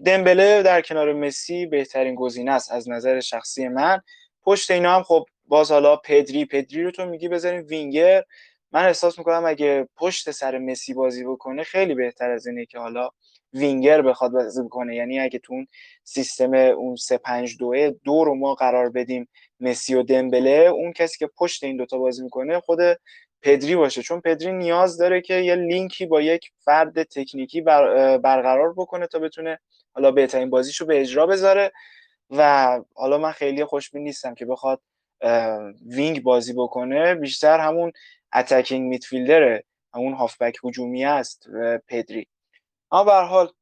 [0.05, 4.01] دمبله در کنار مسی بهترین گزینه است از نظر شخصی من.
[4.43, 8.25] پشت اینا هم خب باز حالا پدری پدری رو تو میگی بذاریم وینگر.
[8.73, 13.11] من احساس می‌کنم اگه پشت سر مسی بازی بکنه خیلی بهتر از اینه که حالا
[13.53, 15.67] وینگر بخواد بازی کنه یعنی اگه تو اون
[16.05, 19.29] سیستم اون 3 5 2 دو رو ما قرار بدیم
[19.61, 20.51] مسی و دمبله.
[20.51, 22.79] اون کسی که پشت این دوتا بازی می‌کنه خود
[23.43, 24.03] پدری باشه.
[24.03, 29.19] چون پدری نیاز داره که یه لینکی با یک فرد تکنیکی بر برقرار بکنه تا
[29.19, 29.59] بتونه
[29.95, 31.73] حالا بهترین بازیشو به اجرا بذاره.
[32.31, 34.81] و حالا من خیلی خوشبین نیستم که بخواد
[35.87, 37.15] wing بازی بکنه.
[37.15, 37.93] بیشتر همون
[38.35, 41.47] attacking midfielder ه همون هافبک هجومی است
[41.89, 42.27] پدری.
[42.93, 43.53] اما به حال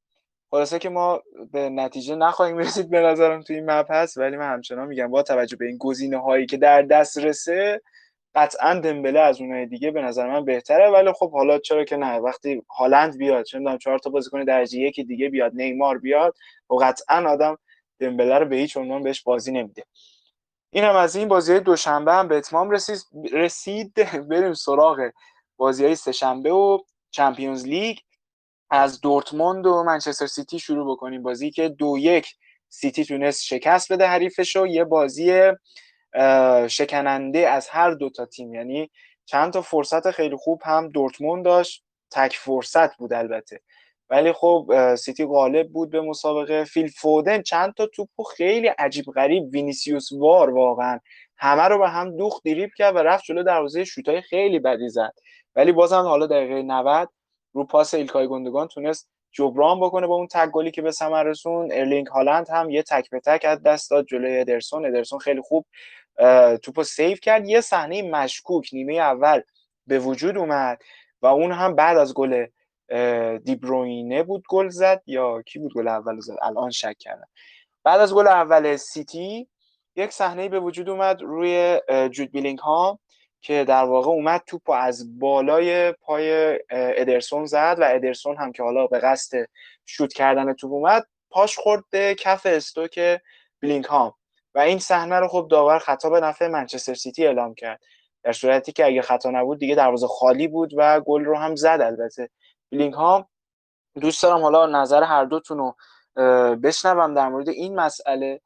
[0.50, 1.22] خلاصه که ما
[1.52, 5.56] به نتیجه نخواهیم رسید به نظرم توی این مبحث ولی من همچنان میگم با توجه
[5.56, 7.80] به این گزینه هایی که در دسترسه
[8.34, 10.90] قطعا دمبله از اونهای دیگه به نظر من بهتره.
[10.90, 14.78] ولی خب حالا چرا که نه؟ وقتی هالند بیاد چه می‌دونم چهار تا بازیکن درجه
[14.78, 16.34] یکی دیگه بیاد نیمار بیاد
[16.70, 17.58] و قطعا آدم
[18.00, 19.84] دمبله رو به هیچ عنوان بهش بازی نمیده.
[20.70, 22.98] این هم از این بازی دوشنبه هم به اتمام رسید
[23.32, 23.94] رسید.
[24.30, 25.10] بریم سراغ
[25.56, 26.78] بازی های سهشنبه و
[27.10, 27.98] چمپیونز لیگ.
[28.70, 32.34] از دورتموند و منچستر سیتی شروع بکنیم بازی که دو یک
[32.68, 35.52] سیتی تونست شکست بده حریفش و یه بازی
[36.68, 38.54] شکننده از هر دو تا تیم.
[38.54, 38.90] یعنی
[39.26, 41.84] چند تا فرصت خیلی خوب هم دورتموند داشت.
[42.10, 43.60] تک فرصت بود البته.
[44.10, 46.64] ولی خب سیتی غالب بود به مسابقه.
[46.64, 49.44] فیل فودن چند تا توپو خیلی عجیب غریب.
[49.52, 51.00] وینیسیوس وار واقعا.
[51.36, 53.84] همه رو به هم دوخت دریبل کرد و رفت جلو دروازه.
[53.84, 55.12] شوتای خیلی بدی زد.
[55.56, 57.08] ولی بازم حالا دقیقه 90
[57.58, 61.68] رو پاس ایلکای گوندگان تونست جبران بکنه با اون تک گلی که به ثمر رسون
[61.72, 64.06] ارلینگ هالند هم یه تک به تک از دست داد.
[64.06, 64.86] جلوی ادرسون.
[64.86, 65.66] ادرسون خیلی خوب
[66.62, 67.48] توپو save کرد.
[67.48, 69.40] یه صحنه مشکوک نیمه اول
[69.86, 70.78] به وجود اومد
[71.22, 72.46] و اون هم بعد از گل
[73.44, 77.28] دی‌بروینه بود گل زد یا کی بود گل اول زد؟ الان شک کردم.
[77.84, 79.48] بعد از گل اول سیتی
[79.96, 81.80] یک صحنه به وجود اومد روی
[82.10, 82.98] جود بلینگهام
[83.40, 88.86] که در واقع اومد توپ از بالای پای ادرسون زد و ادرسون هم که حالا
[88.86, 89.46] به قصد
[89.86, 93.20] شوت کردن توپ اومد پاش خورد به کف استوک
[93.62, 94.18] بلینگهام
[94.54, 97.80] و این صحنه رو خب داور خطا به نفع منچستر سیتی اعلام کرد.
[98.22, 101.80] در صورتی که اگه خطا نبود دیگه دروازه خالی بود و گل رو هم زد
[101.82, 102.30] البته.
[102.72, 103.28] بلینک ها
[104.00, 105.76] دوست دارم حالا نظر هر دوتون رو
[106.56, 108.40] بشنوم در مورد این مسئله.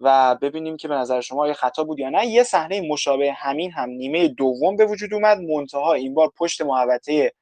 [0.00, 2.26] و ببینیم که به نظر شما آیا خطا بود یا نه.
[2.26, 5.38] یه صحنه مشابه همین هم نیمه دوم به وجود اومد.
[5.38, 7.32] منتها این بار پشت محوطه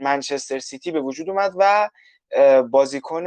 [0.00, 1.90] منچستر سیتی به وجود اومد و
[2.70, 3.26] بازیکن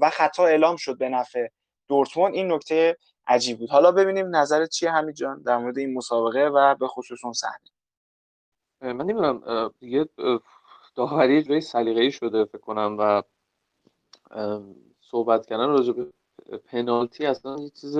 [0.00, 1.46] و خطا اعلام شد به نفع
[1.88, 2.34] دورتموند.
[2.34, 3.70] این نکته عجیب بود.
[3.70, 7.70] حالا ببینیم نظرت چیه همین جان در مورد این مسابقه و به خصوص اون صحنه.
[8.80, 10.08] من نمی‌دونم دیگه
[10.94, 13.22] داوری جای سلیقه‌ای شده فکر کنم و
[15.00, 16.06] صحبت کردن راجع به
[16.56, 17.98] پنالتی اصلا یه چیز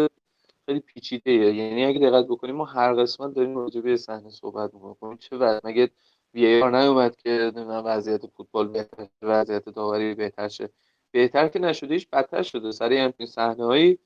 [0.66, 5.16] خیلی پیچیده یعنی اگه دقت بکنیم ما هر قسمت داریم راجع به صحنه صحبت می‌کنیم.
[5.16, 5.90] چه وقت مگه
[6.34, 7.52] وی آر نیومد که
[7.84, 10.70] وضعیت فوتبال بهتر وضعیت داوری بهتر شه؟
[11.10, 12.70] بهتر که نشده ایش بدتر شده.
[12.70, 13.98] سر صحنه هایی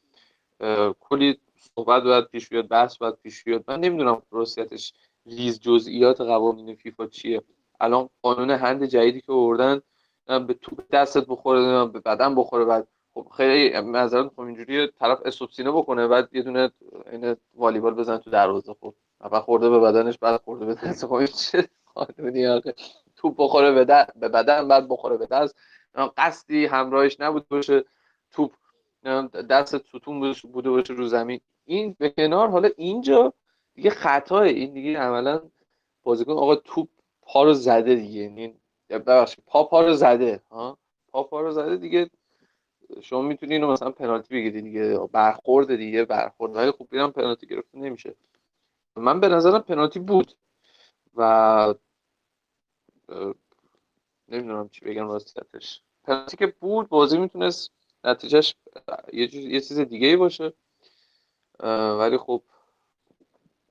[1.01, 1.39] کلی
[1.77, 3.65] صحبت باید پیش بیاد بحث باید پیش بیاد.
[3.69, 4.93] من نمی‌دونم راستیتش
[5.27, 7.43] ریز جزئیات قوانین فیفا چیه.
[7.81, 9.81] الان قانون هند جدیدی که آوردن
[10.27, 12.65] به تو دستت بخوره به بدن بخوره.
[12.65, 16.71] بعد خب خیلی مثلا خب اینجوری طرف استوپسینه بکنه بعد یه دونه
[17.13, 18.95] این والیبال بزن تو دروازه خب.
[19.21, 21.23] اول خورده به بدنش بعد خورده به دست خب
[21.95, 22.75] قانونی آخه
[23.17, 25.57] توپ بخوره به, به بدن بعد بخوره به دست.
[26.17, 27.85] قصدی همراهش نبود باشه
[28.31, 28.53] توپ
[29.51, 31.41] دست ستون بوده باشه رو زمین.
[31.65, 33.33] این به کنار حالا اینجا
[33.75, 34.43] دیگه خطاه.
[34.43, 35.41] این دیگه عملا
[36.03, 36.89] بازیکن آقا توپ
[37.23, 38.21] پا رو زده دیگه.
[38.21, 38.55] یعنی
[38.91, 40.79] ببخشید پا پا رو زده ها.
[41.09, 42.11] پا پا رو زده دیگه.
[43.01, 47.79] شما می‌تونی اینو مثلا پنالتی بگیری دیگه برخورد دیگه برخورد ولی خوب بیرم پنالتی گرفته
[47.79, 48.15] نمیشه.
[48.97, 50.33] من به نظرم پنالتی بود
[51.17, 51.75] و
[54.29, 57.73] نمی‌دونم چی بگم راستیتش پنالتی که بود بازی می‌تونست
[58.05, 58.55] نتیجهش
[59.13, 60.53] یه, یه چیز دیگه ای باشه
[61.99, 62.43] ولی خب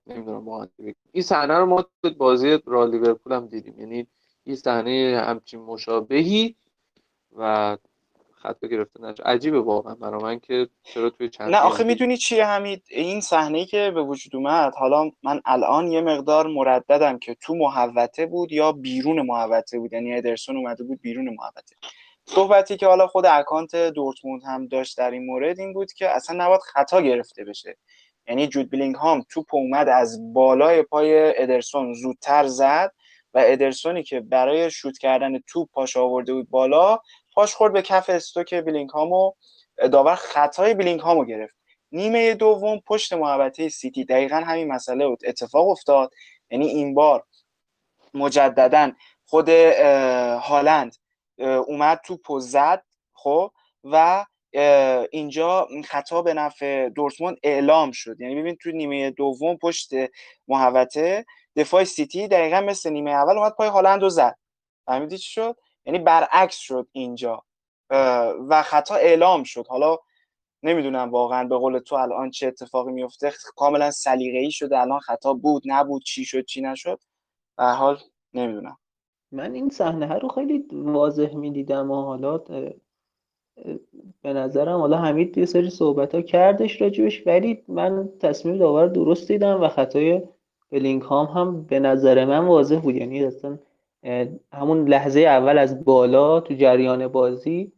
[0.08, 0.68] نمی‌دونم واقعا
[1.12, 1.86] این صحنه رو ما
[2.18, 3.80] بازی را لیورپول هم دیدیم.
[3.80, 4.08] یعنی
[4.44, 6.56] این صحنه همچین مشابهی
[7.38, 7.78] و
[8.42, 12.46] خطا گرفته نشه عجیبه واقعا برای من که چرا توی چند نه آخه می‌دونی چیه
[12.46, 17.36] همین این صحنه ای که به وجود اومد حالا من الان یه مقدار مرددم که
[17.36, 21.76] تو محوطه بود یا بیرون محوطه بود یعنی ادرسون اومده بود بیرون محوطه.
[22.26, 26.46] صحبتی که حالا خود اکانت دورتموند هم داشت در این مورد این بود که اصلا
[26.46, 27.78] نباید خطا گرفته بشه.
[28.28, 32.92] یعنی جود بلینگ هام توپ اومد از بالای پای ادرسون زودتر زد
[33.34, 37.00] و ادرسونی که برای شوت کردن توپ پاش آورده بود بالا
[37.34, 39.32] پاش خورد به کف استوک بلینگهام و
[39.92, 41.56] داور خطای بلینگهامو گرفت.
[41.92, 44.06] نیمه دوم پشت محوطه سیتی.
[44.06, 46.12] دقیقا همین مسئله بود اتفاق افتاد.
[46.50, 47.24] یعنی این بار
[48.14, 48.92] مجددا
[49.26, 50.96] خود هالند
[51.38, 53.52] اومد توپ زد خب؟
[53.84, 54.26] و
[55.12, 58.22] اینجا خطا به نفع دورتموند اعلام شد.
[58.22, 59.90] یعنی ببین تو نیمه دوم پشت
[60.48, 61.26] محوطه
[61.56, 64.38] دفاع سیتی دقیقا مثل نیمه اول اومد پای هالند رو زد.
[64.86, 65.58] فهمیدی چی شد؟
[65.92, 67.44] یعنی برعکس شد اینجا.
[68.50, 69.68] و خطا اعلام شد.
[69.68, 69.98] حالا
[70.64, 74.80] نمی‌دونم واقعا به قول تو الان چه اتفاقی میفته کاملا سلیقه‌ای شده.
[74.80, 77.00] الان خطا بود نبود چی شد چی نشد.
[77.58, 77.98] به حال
[78.34, 78.78] نمی‌دونم.
[79.32, 82.38] من این صحنه ها رو خیلی واضح می‌دیدم و حالا
[84.22, 89.28] به نظرم حالا حمید یه سری صحبت ها کردش راجبش ولی من تصمیم داور درست
[89.28, 90.22] دیدم و خطای
[90.72, 92.96] بلینگهام هم به نظر من واضح بود.
[92.96, 93.60] یعنی اصلا
[94.54, 97.72] همون لحظه اول از بالا تو جریان بازی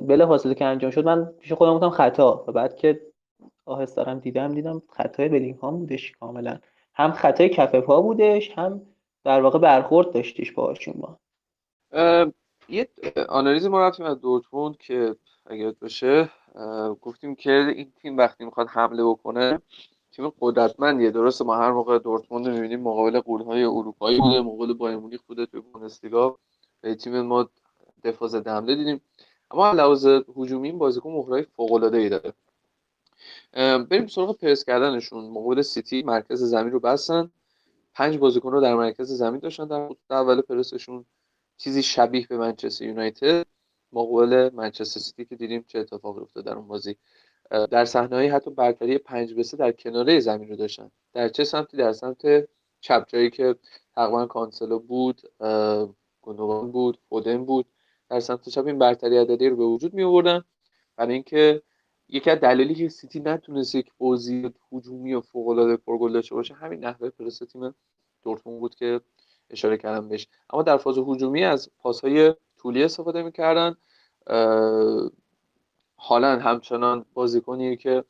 [0.00, 2.44] بلا فاصله که انجام شد من پیش خودم گفتم خطا.
[2.48, 3.00] و بعد که
[3.66, 6.58] آهستارم دیدم دیدم خطای بلینگهام بودش کاملا.
[6.94, 8.82] هم خطای کف پا بودش هم
[9.24, 11.18] در واقع برخورد داشتیش باهاشون با.
[12.68, 12.88] یه
[13.28, 16.28] آنالیز ما رفتیم از دورتموند که اگر باشه
[17.00, 19.60] گفتیم که این تیم وقتی می‌خواد حمله بکنه
[20.12, 25.22] تیم قدرتمندیه درسته ما هر موقع دورتموند می‌بینیم مقابل قولهای اروپایی بوده مقابل بایر مونیخ
[25.22, 26.38] بوده توی بوندسلیگا.
[26.98, 27.48] تیم ما
[28.04, 29.00] دفاع ضد حمله دیدیم.
[29.50, 30.06] اما لحاظ
[30.36, 32.32] هجومی این بازیکن مهرهای فوق العاده ای داره
[33.84, 35.24] بریم سراغ پرس کردنشون.
[35.24, 37.30] مقابل سیتی مرکز زمین رو بستن.
[37.94, 39.66] پنج بازیکن رو در مرکز زمین داشتن.
[39.66, 41.04] در اول پرسشون
[41.56, 43.46] چیزی شبیه به منچستر یونایتد.
[43.92, 46.96] مقابل منچستر سیتی که دیدیم چه اتفاقی افتاد در اون بازی.
[47.50, 50.90] در صحنه‌ای حتی برتری پنج به در کناره زمین رو داشتن.
[51.12, 52.48] در چه سمتی؟ در سمت
[52.80, 53.08] چپ.
[53.08, 53.56] جایی که
[53.94, 55.22] تقریبا کانسلو بود
[56.20, 57.66] گوندوگان بود فودن بود.
[58.10, 60.44] در سمت چپ این برتری عددی رو به وجود می آوردن
[60.96, 61.62] برای اینکه
[62.08, 66.54] یکی از دلایلی که سیتی نتونست یک بازی هجومی و فوق العاده پرگل داشته باشه
[66.54, 67.74] همین نحوه پرس تیم
[68.22, 69.00] دورتموند بود که
[69.50, 70.28] اشاره کردم بهش.
[70.50, 73.76] اما در فاز هجومی از پاسهای طولی استفاده می‌کردن.
[76.04, 78.04] حالا همچنان بازیکنی که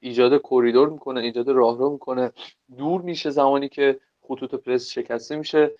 [0.00, 2.32] ایجاد کریدور می‌کنه ایجاد راهرو می‌کنه.
[2.76, 5.74] دور میشه زمانی که خطوط پرس شکسته میشه.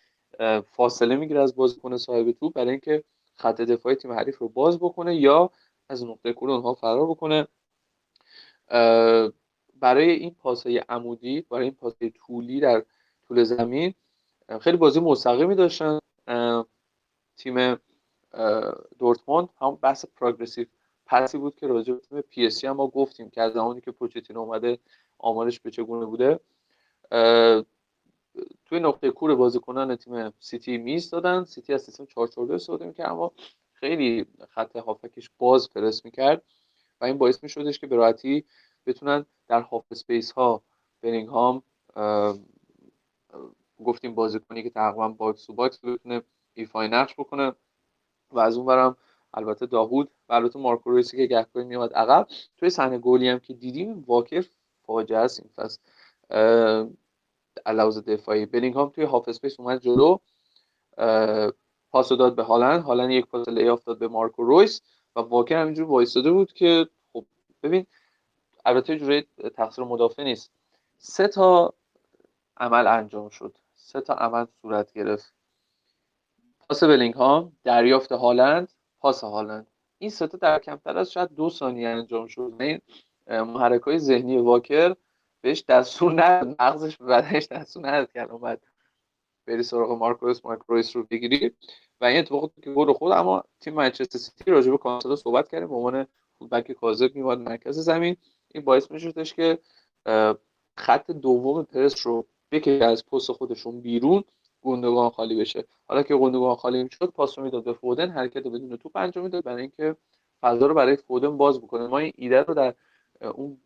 [0.73, 5.17] فاصله می‌گیره از بازیکن صاحب توپ برای اینکه خط دفاعی تیم حریف رو باز بکنه
[5.17, 5.51] یا
[5.89, 7.47] از نقطه کور اونها فرار بکنه.
[9.81, 12.85] برای این پاسهای عمودی برای این پاسهای طولی در
[13.29, 13.95] طول زمین
[14.61, 15.99] خیلی بازی مستقیمی داشتن.
[17.37, 17.77] تیم
[18.99, 20.67] دورتموند هم بحث progressive
[21.13, 23.81] pass ی بود که راجع به تیم پی اس هم ما گفتیم که از زمانی
[23.81, 24.79] که پوچتینو اومده
[25.19, 26.41] آمارش به چگونه بوده
[28.67, 31.45] توی نقطه کور بازیکنان تیم سیتی میز دادن.
[31.45, 33.33] سیتی از سیستم 442 استفاده می‌کرد اما
[33.73, 36.43] خیلی خط هافبکش باز پرس می‌کرد
[37.01, 38.45] و این باعث میشدش که به راحتی
[38.87, 40.63] بتونن در half space ها
[41.03, 41.63] بلینگهام
[43.85, 46.23] گفتیم بازیکنی که تقریبا box to box بتونه
[46.55, 47.53] ایفای نقش بکنه
[48.31, 48.97] و از اون برم
[49.35, 52.27] البته داوود و البته مارکو رویسی که گهگاهی میاد عقب
[52.57, 54.47] توی صحنه گلی هم که دیدیم واکر
[54.83, 55.41] فاجعه است.
[55.41, 55.79] این فصل
[57.67, 60.19] لحاظ دفاعی بلینگهام توی half space اومد جلو.
[61.91, 62.83] پاس داد به هالند.
[62.83, 64.83] هالند یک پاس لی داد به مارکو رویس
[65.17, 67.25] و واکر همینجور وایستاده بود که خب
[67.63, 67.87] ببین
[68.65, 69.27] البته جوری
[69.57, 70.51] تقصیر مدافع نیست.
[70.99, 71.75] سه تا
[72.57, 73.59] عمل انجام شد.
[73.75, 75.33] سه تا عمل صورت گرفت.
[76.69, 78.73] پاس بلینگهام دریافت هالند.
[79.03, 79.67] پاس هالند
[79.99, 82.53] این سه تا در کمتر از شاید دو ثانیه انجام شد.
[82.61, 82.81] این
[83.27, 84.97] محرک های ذهنی واکر
[85.41, 86.57] بهش دستور نداد.
[86.63, 88.61] مغزش به بدنش دستور نداد که اومد
[89.47, 91.53] بری سراغ مارکوس مارکوس رو بگیری.
[92.01, 95.69] و این اتفاق که گل خود اما تیم منچستر سیتی راجع به کانسلو صحبت کردیم.
[95.69, 96.07] به عنوان
[96.39, 98.17] فوتبک کاذب میواد مرکز زمین.
[98.49, 99.59] این باعث میشدش که
[100.77, 104.25] خط دوم پرس رو بکشه از پست خودشون بیرون.
[104.63, 105.65] گوندوگان خالی بشه.
[105.87, 109.45] حالا که گوندوگان خالی شد پاس می‌داد به فودن حرکت بدون توپ انجام می‌داد.
[109.45, 109.97] برای اینکه
[110.41, 111.87] فضا رو برای فودن باز بکنه.
[111.87, 112.75] ما این ایده رو در
[113.35, 113.59] اون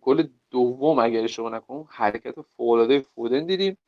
[0.00, 3.78] گل دوم اگر اشتباه نکنم حرکت فوق فودن دیدیم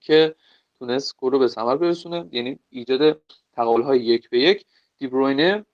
[0.00, 0.34] که
[0.78, 2.28] تونست گل رو به ثمر برسونه.
[2.32, 3.20] یعنی ایجاد
[3.52, 4.66] تقابل های یک به یک.
[4.98, 5.64] دیبروینه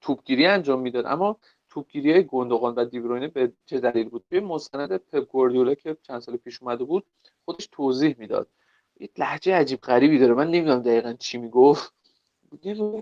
[0.00, 1.06] توپگیری انجام می‌داد.
[1.06, 1.36] اما
[1.72, 6.20] توپگیری های گوندوگان و دیبروینه به چه دلیل بود؟ توی مستند پپ گوردیولا که چند
[6.20, 7.06] سال پیش اومده بود
[7.44, 8.48] خودش توضیح می‌داد.
[9.00, 10.34] یه لهجه عجیب غریبی داره.
[10.34, 11.94] من نمی‌دونم دقیقا چی می‌گفت.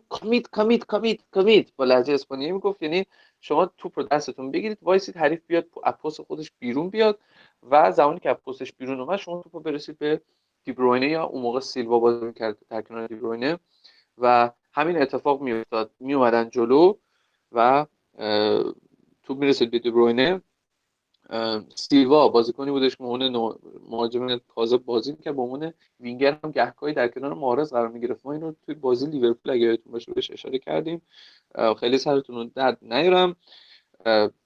[0.09, 2.83] commit commit commit commit با لهجه اسپانیایی می‌گفت.
[2.83, 3.07] یعنی
[3.41, 7.19] شما توپ رو دستتون بگیرید وایسید حریف بیاد از پست خودش بیرون بیاد
[7.71, 10.21] و زمانی که از پستش بیرون اومد شما توپ رو برسید به
[10.65, 13.59] دیبروینه یا اون موقع سیلوا بازی می‌کرد در کنار دیبروینه.
[14.19, 15.91] و همین اتفاق میافتاد.
[16.01, 16.95] میومدن جلو
[17.53, 17.87] و
[19.23, 20.43] توپ می‌رسید به دیبروینه
[21.75, 23.55] سیلوا بازیکنی بودش که عنوان
[23.89, 28.27] مهاجم تازه بازی که به عنوان وینگر هم گهگاهی در کنار مارز قرار می‌گرفت.
[28.27, 31.03] ما اینو توی بازی لیورپول اگه یادتون باشه بهش اشاره کردیم.
[31.81, 33.37] خیلی سرتون رو درد نیارم.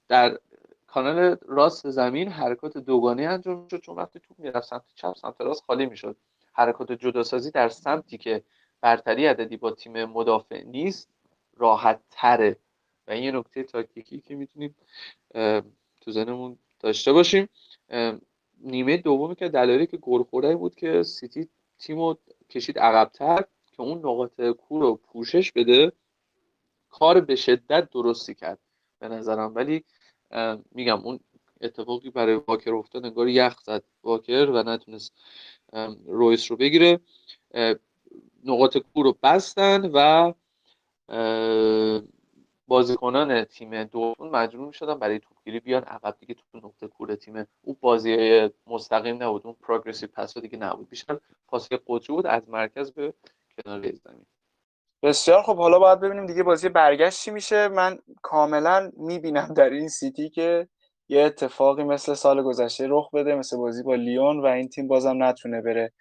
[0.07, 0.39] در
[0.87, 5.63] کانال راست زمین حرکات دوگانه انجام شد چون وقتی توپ می‌رفت سمت چپ سمت راست
[5.63, 6.15] خالی می‌شد.
[6.53, 8.43] حرکات جداسازی در سمتی که
[8.81, 11.09] برتری عددی با تیم مدافع نیست
[11.57, 12.57] راحت تره
[13.07, 14.75] و این یه نکته تاکتیکی که می‌تونیم
[16.01, 17.49] تو ذهنمون داشته باشیم.
[18.61, 21.47] نیمه دومی که دلایلی که گل بود که سیتی
[21.79, 22.15] تیمو
[22.49, 25.91] کشید عقبتر که اون نقاط کور رو پوشش بده
[26.89, 28.59] کار به شدت درستی کرد
[28.99, 29.55] به نظرم.
[29.55, 29.83] ولی
[30.71, 31.19] میگم اون
[31.61, 35.13] اتفاقی برای واکر افتاد انگار یخ زد واکر و نتونست
[36.05, 36.99] رویس رو بگیره.
[38.43, 40.33] نقاط کور رو بستن و
[42.67, 45.83] بازیکنان تیم دوم مجبور می‌شدن برای توپگیری بیان.
[45.83, 49.41] عقب دیگه تو نقطه کور تیم او بازی مستقیم نبود.
[49.45, 50.89] اون پروگرسیو پس دیگه نبود.
[50.89, 53.13] بیشتر پاس قطری بود از مرکز به
[53.65, 54.25] کنار زمین.
[55.03, 57.67] بسیار خب حالا باید ببینیم دیگه بازی برگشت چی میشه.
[57.67, 60.67] من کاملا می‌بینم در این سیتی که
[61.09, 65.23] یه اتفاقی مثل سال گذشته رخ بده مثل بازی با لیون و این تیم بازم
[65.23, 65.91] نتونه بره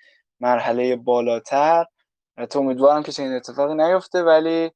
[0.40, 1.84] مرحله بالاتر.
[2.50, 4.70] تو امیدوارم که چنین اتفاقی نیفته ولی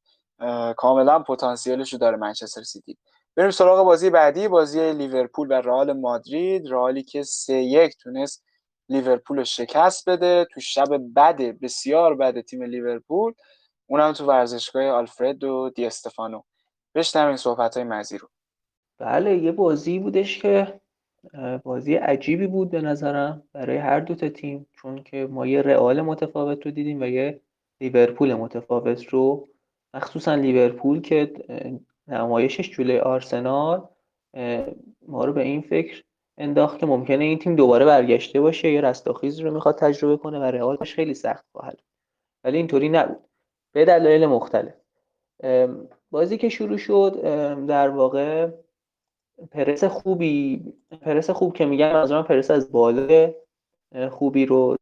[0.76, 2.97] کاملا پتانسیلش رو داره منچستر سیتی.
[3.36, 6.66] بریم سراغ بازی بعدی بازی لیورپول و رئال مادرید.
[6.66, 8.45] رئالی که سه یک تونست
[8.89, 10.47] لیورپول رو شکست بده.
[10.55, 13.32] تو شب بد بسیار بد تیم لیورپول.
[13.86, 16.43] اونم تو ورزشگاه آلفرد و دی استفانو.
[16.95, 18.28] بشنویم صحبت های مزی رو.
[18.99, 20.80] بله یه بازی بودش که
[21.64, 26.01] بازی عجیبی بود به نظرم برای هر دو تا تیم چون که ما یه رئال
[26.01, 27.41] متفاوت رو دیدیم و یه
[27.80, 29.49] لیورپول متفاوت رو
[29.95, 31.32] مخصوصا لیورپول که
[32.09, 33.89] نمایشش جلوی آرسنال
[35.09, 36.05] ما رو به این فکر
[36.39, 40.43] انداخت که ممکنه این تیم دوباره برگشته باشه یا رستاخیز رو می‌خواد تجربه کنه و
[40.43, 41.82] رئالش خیلی سخت خواهد
[42.45, 43.28] ولی اینطوری نبود.
[43.72, 44.74] به دلایل مختلف.
[46.11, 47.20] بازی که شروع شد
[47.66, 48.51] در واقع
[49.51, 50.64] پرس خوبی
[51.01, 53.34] پرس خوب که میگم از پرس از بالا
[54.11, 54.76] خوبی رو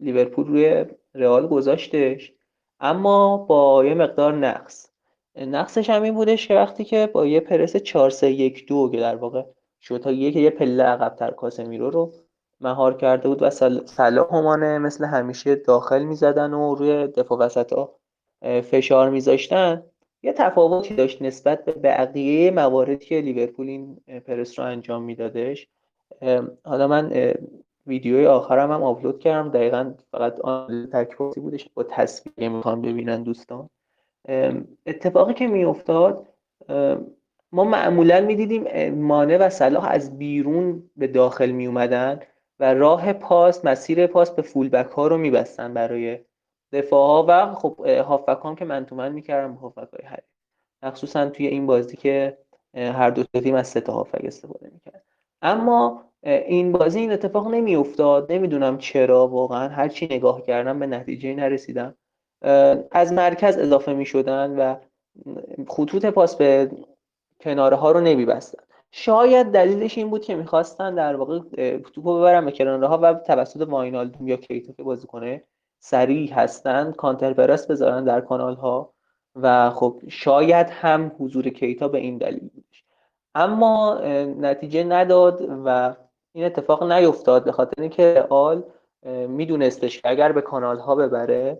[0.00, 0.84] لیورپول روی
[1.14, 2.32] رئال گذاشتش.
[2.82, 4.90] اما با یه مقدار نقص.
[5.36, 9.00] نقصش هم این بودش که وقتی که با یه پرس 4 3 1 2 که
[9.00, 9.42] در واقع
[9.80, 12.12] شد تا یک یه پله عقب‌تر کاسمیرو رو
[12.60, 13.50] مهار کرده بود و
[13.86, 17.94] صلاح همانه مثل همیشه داخل می‌زدن و روی دفاع وسط ها
[18.42, 19.82] فشار میذاشتن.
[20.22, 25.68] یه تفاوتی داشت نسبت به بقیه مواردی که لیورپول این پرس رو انجام میدادش.
[26.64, 27.34] حالا من
[27.86, 29.48] ویدیوی آخرم هم آپلود کردم.
[29.48, 33.68] دقیقا فقط آن تکیفاتی بودش با تصویر می‌خوام ببینن دوستان.
[34.86, 36.28] اتفاقی که میافتاد
[37.52, 42.20] ما معمولا می‌دیدیم مانه و صلاح از بیرون به داخل می اومدن
[42.60, 46.18] و راه پاس مسیر پاس به فولبک ها رو میبستن برای
[46.72, 50.24] دفاع ها و خب هافبک هم که من تو من می‌کردم هافبک های حریف.
[50.82, 52.38] مخصوصا توی این بازی که
[52.74, 55.04] هر دو تیم از سه تا هافبک استفاده می‌کرد
[55.42, 58.32] اما این بازی این اتفاق نمیافتاد.
[58.32, 59.68] نمی‌دونم چرا واقعا.
[59.68, 61.94] هرچی نگاه کردم به نتیجه نرسیدم.
[62.90, 64.76] از مرکز اضافه می شدن و
[65.68, 66.70] خطوط پاس به
[67.40, 68.62] کناره ها رو نمی بستن.
[68.90, 71.38] شاید دلیلش این بود که می‌خواستن در واقع
[71.78, 75.44] توپو ببرن به کناره ها و توسط واینالدوم یا کیتا که بازی کنه
[75.78, 78.92] سریع هستن کانتر پرس بذارن در کانال ها
[79.36, 82.71] و خب شاید هم حضور کیتا به این دلیل بودش
[83.34, 84.00] اما
[84.38, 85.96] نتیجه نداد و
[86.32, 88.62] این اتفاق نیفتاد به خاطر اینکه آل
[89.28, 91.58] میدونستش که اگر به کانال ها ببره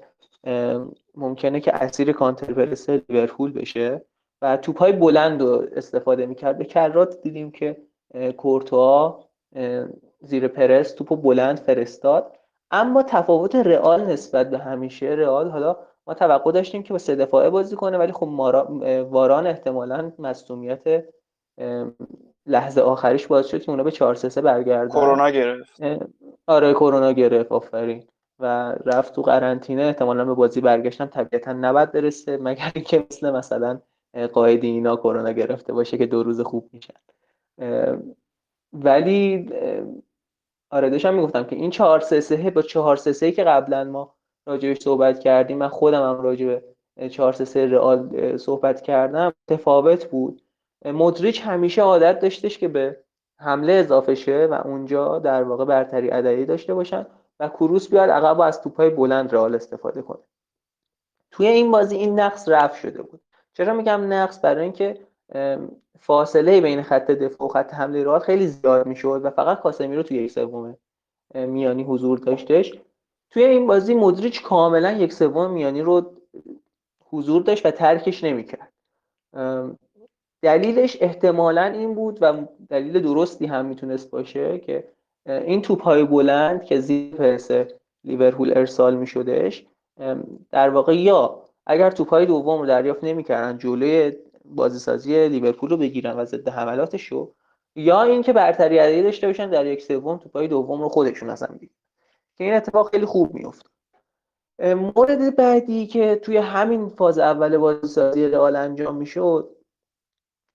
[1.15, 4.05] ممکنه که اسیر کانتر پرس لیورپول بشه
[4.43, 6.59] و توپ های بلند رو استفاده می‌کرد.
[6.59, 7.77] به کرات دیدیم که
[8.37, 9.25] کورتوا
[10.21, 12.39] زیر پرس توپ بلند فرستاد.
[12.71, 17.51] اما تفاوت رئال نسبت به همیشه رئال حالا ما توقع داشتیم که با سه دفاعه
[17.51, 18.29] بازی کنه ولی خب
[19.11, 21.05] واران احتمالا مصومیت
[22.47, 24.89] لحظه آخریش باعث شد که اونا به 4 3 برگردن.
[24.89, 25.83] کرونا گرفت.
[26.47, 28.05] آره کرونا گرفت آفرین.
[28.39, 31.07] و رفت تو قرنطینه احتمالا به بازی برگشتن.
[31.07, 33.81] طبیعتا نباید برسه مگر اینکه مثل مثلا
[34.33, 36.95] قاعدی اینا کرونا گرفته باشه که دو روز خوب میشن.
[38.73, 39.51] ولی
[40.71, 44.15] آره داشتم می‌گفتم که این 4 3 3 با 4 3 3 که قبلا ما
[44.47, 50.05] راجبش صحبت کردیم من خودم هم راجع به 4 3 3 رئال صحبت کردم تفاوت
[50.05, 50.42] بود.
[50.85, 52.97] مودریچ همیشه عادت داشتش که به
[53.39, 57.07] حمله اضافه شه و اونجا در واقع برتری عددی داشته باشن
[57.41, 60.23] و کروس بیاد عقب و از توپای بلند رئال استفاده کنه.
[61.31, 63.21] توی این بازی این نقص رفع شده بود.
[63.55, 64.99] چرا میگم نقص؟ برای اینکه
[65.99, 70.17] فاصله بین خط دفاع و خط حمله رئال خیلی زیاد می‌شد و فقط کاسمیرو توی
[70.17, 70.77] یک سوم
[71.35, 72.81] میانی حضور داشتش.
[73.31, 76.13] توی این بازی مدریچ کاملا یک سوم میانی رو
[77.05, 78.73] حضور داشت و ترکش نمی‌کرد.
[80.43, 82.33] دلیلش احتمالا این بود و
[82.69, 84.89] دلیل درستی هم می‌تونست باشه که
[85.27, 87.51] این توپ های بلند که زیر پرس
[88.05, 89.67] لیورپول ارسال میشدش
[90.51, 94.13] در واقع یا اگر توپ های دوم رو دریافت نمی‌کردن جلوی
[94.45, 97.35] بازیسازی لیورپول رو بگیرن و ضد حملاتش رو
[97.77, 101.73] یا اینکه برتری عددی داشته باشن در یک سوم توپای دوم رو خودشون اصلا بگیرن
[102.37, 103.69] که این اتفاق خیلی خوب میفته
[104.59, 109.57] مورد بعدی که توی همین فاز اول بازیسازی رئال انجام می‌شد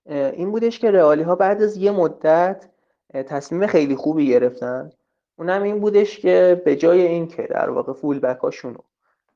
[0.08, 2.68] این بودش که رئالی ها بعد از یه مدت
[3.14, 4.90] تصمیم خیلی خوبی گرفتن.
[5.38, 8.78] اونم این بودش که به جای اینکه در واقع فول بک هاشونو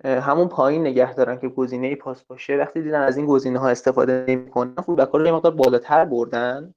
[0.04, 4.24] همون پایین نگه دارن که گزینه پاس باشه وقتی دیدن از این گزینه ها استفاده
[4.28, 6.74] نمی‌کنن فول بک رو یه مقدار بالاتر بردن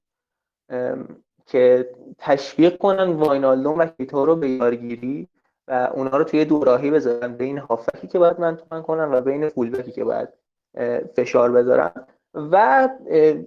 [1.46, 5.28] که تشویق کنن واینالدوم و کیتو رو به یارگیری
[5.68, 9.92] و اونها رو توی دوراهی بذارن بین هافکی که باید منتقن کنن و بین فولبکی
[9.92, 10.30] که باید
[11.16, 11.92] فشار بذارن.
[12.36, 12.90] و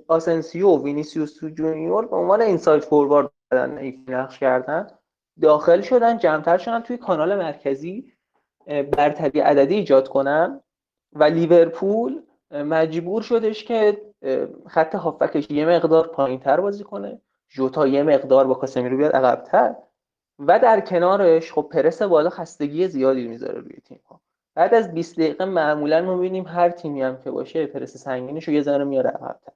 [0.08, 3.30] آسنسیو و وینیسیوس جونیور به عنوان inside forward
[4.08, 4.86] نقش کردن
[5.40, 8.12] داخل شدن جمعتر شدن توی کانال مرکزی
[8.66, 10.60] برتری عددی ایجاد کنن
[11.12, 14.02] و لیورپول مجبور شدش که
[14.66, 17.20] خط هافبکش یه مقدار پایین تر بازی کنه.
[17.48, 19.74] جوتا یه مقدار با کاسمیرو بیاد عقبتر.
[20.38, 24.20] و در کنارش خب پرس بالا خستگی زیادی می‌ذاره روی تیم ها
[24.58, 28.54] بعد از 20 دقیقه معمولا ما ببینیم هر تیمی هم که باشه پرس سنگینش رو
[28.54, 29.52] یه ذره میاره عقبتر.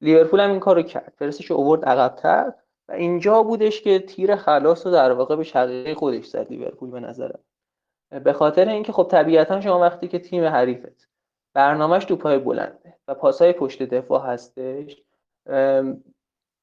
[0.00, 1.12] لیورپول هم این کارو کرد.
[1.20, 2.52] پرسش رو آورد عقبتر
[2.88, 7.00] و اینجا بودش که تیر خلاص رو در واقع به شقیقه خودش زد لیورپول به
[7.00, 7.38] نظرم.
[8.24, 11.08] به خاطر اینکه خب طبیعتا شما وقتی که تیم حریفت
[11.54, 15.02] برنامهش تو پای بلنده و پاسای پشت دفاع هستش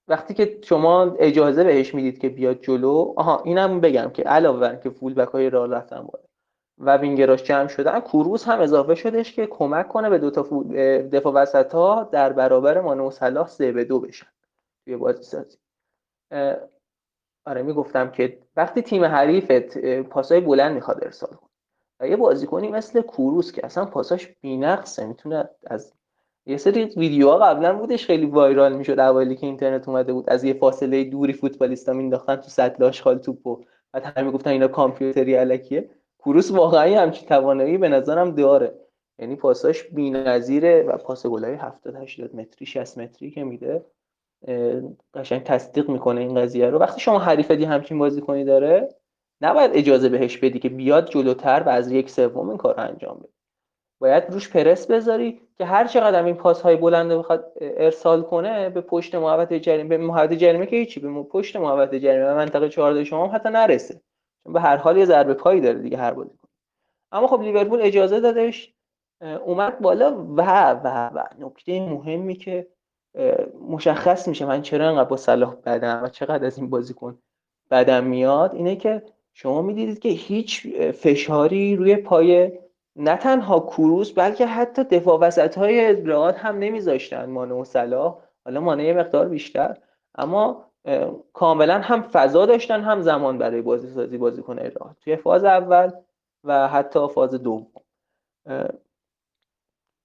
[0.08, 4.76] وقتی که شما اجازه بهش می‌دید که بیاد جلو آها اینم بگم که علاوه بر
[4.76, 6.29] که فول بک های راه رفتن بالا
[6.80, 10.42] و وینگراش جمع شدن کوروس هم اضافه شدش که کمک کنه به دو تا
[11.12, 14.28] دفاع وسط ها در برابر مانو صلاح سه به دو بشن
[14.86, 15.58] توی بازی سازی
[17.46, 21.50] آره می‌گفتم که وقتی تیم حریفت پاسای بلند می‌خواد ارسال کنه.
[22.00, 25.94] و یه بازیکنی مثل کوروس که اصلا پاساش بی‌نقصه می‌تونه از
[26.46, 30.54] یه سری ویدیوها قبلا بودش خیلی وایرال می‌شد اوایلی که اینترنت اومده بود از یه
[30.54, 33.64] فاصله دوری فوتبالیستا مینداختن تو سطل آشغال توپو.
[33.94, 35.90] و همه می‌گفتن اینا کامپیوتری الکیه
[36.20, 38.74] کوروس واقعا همچین توانایی به نظرم داره.
[39.20, 43.86] یعنی پاساش بی‌نظیره و پاس گلای 70 80 متری 60 متری که میده
[45.14, 46.78] قشنگ تصدیق می‌کنه این قضیه رو.
[46.78, 48.90] وقتی شما حریفتی همچین بازیکنی داره
[49.42, 53.30] نباید اجازه بهش بدی که بیاد جلوتر و از یک سوم این کار انجام بده.
[54.02, 58.82] باید روش پرس بذاری که هر چقدر این پاس های بلند بخواد ارسال کنه به
[58.82, 63.28] پشت محوطه جریمه به محوطه جریمه که هیچی به پشت محوطه جریمه منطقه 14 شما
[63.28, 64.02] حتی نرسه.
[64.44, 66.40] چون به هر حال یه ضربه پایی داره دیگه هر بازی
[67.12, 68.74] اما خب لیورپول اجازه دادش
[69.22, 71.24] اومد بالا و و و.
[71.40, 72.68] نکته مهمی که
[73.70, 77.20] مشخص میشه من چرا انقدر با صلاح بدم و چقدر از این بازیکن
[77.72, 82.60] بدم میاد اینه که شما می‌دیدید که هیچ فشاری روی پای
[82.96, 85.80] نه تنها کروس بلکه حتی دفاع وسط های
[86.38, 88.18] هم نمیذاشتن مانه و صلاح.
[88.46, 89.78] حالا مانه یه مقدار بیشتر.
[90.16, 90.69] اما
[91.34, 95.92] کاملا هم فضا داشتن هم زمان برای بازی سازی بازیکن رئال توی فاز اول
[96.44, 97.68] و حتی فاز دوم.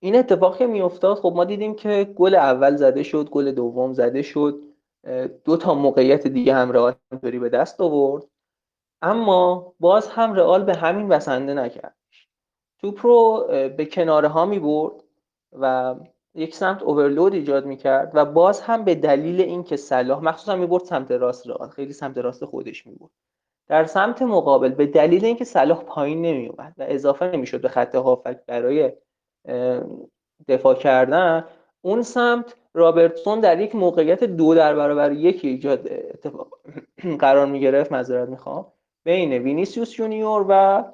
[0.00, 4.22] این اتفاق که میافتاد خب ما دیدیم که گل اول زده شد گل دوم زده
[4.22, 4.60] شد.
[5.44, 8.24] دو تا موقعیت دیگه هم رئال به دست آورد.
[9.02, 11.96] اما باز هم رئال به همین بسنده نکرد.
[12.78, 13.46] توپ رو
[13.76, 15.04] به کناره ها می برد
[15.52, 15.94] و
[16.34, 20.66] یک سمت overload ایجاد می کرد و باز هم به دلیل اینکه صلاح مخصوصا می
[20.66, 23.10] برد سمت راست رئال خیلی سمت راست خودش می برد
[23.68, 27.94] در سمت مقابل به دلیل اینکه صلاح پایین نمی اومد و اضافه نمی‌شد به خط
[27.94, 28.92] هافبک برای
[30.48, 31.44] دفاع کردن
[31.82, 36.58] اون سمت رابرتسون در یک موقعیت دو در برابر یک ایجاد اتفاق
[37.20, 38.66] قرار می گرفت معذرت می‌خوام
[39.04, 40.84] بین وینیسیوس جونیور و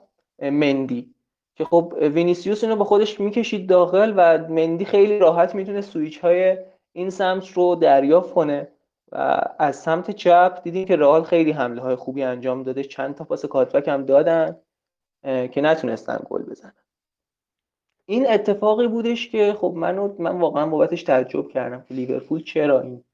[0.50, 1.14] مندی.
[1.60, 6.58] که خب وینیسیوس اینو با خودش می‌کشید داخل و مندی خیلی راحت می‌تونه سویچ های
[6.92, 8.68] این سمت رو دریافت کنه
[9.12, 12.84] و از سمت چپ دیدیم که رئال خیلی حمله های خوبی انجام داده.
[12.84, 14.56] چند تا پاس cutback هم دادن
[15.22, 16.72] که نتونستن گل بزنن.
[18.06, 23.04] این اتفاقی بودش که خب من من واقعا بابتش تعجب کردم که لیورپول چرا این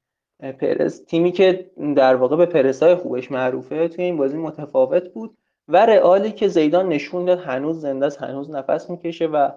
[0.41, 5.37] پرس تیمی که در واقع به پرسای خوبش معروفه توی این بازی متفاوت بود.
[5.69, 9.51] و رئالی که زیدان نشون داد هنوز زنده است هنوز نفس می‌کشه و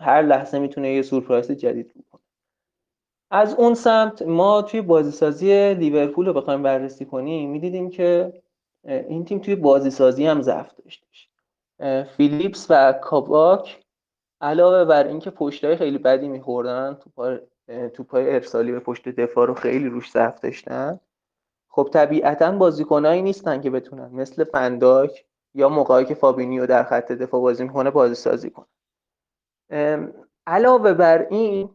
[0.00, 2.20] هر لحظه می‌تونه یه سورپرایز جدید بکنه.
[3.30, 8.42] از اون سمت ما توی بازیسازی لیورپول رو بخوایم بررسی کنیم می‌دیدیم که
[8.84, 11.28] این تیم توی بازیسازی هم ضعف داشتش.
[12.16, 13.84] فیلیپس و کاباک
[14.40, 16.98] علاوه بر اینکه پشتای خیلی بدی میخوردن
[17.94, 21.00] تو پای ارسالی به پشت دفاع رو خیلی روش ضعف داشتن
[21.74, 25.24] خب طبیعتا بازیکنایی نیستن که بتونن مثل فن‌دایک
[25.54, 28.66] یا موقعی که فابینیو در خط دفاع بازی می‌کنه بازی سازی کنه
[30.46, 31.70] علاوه بر این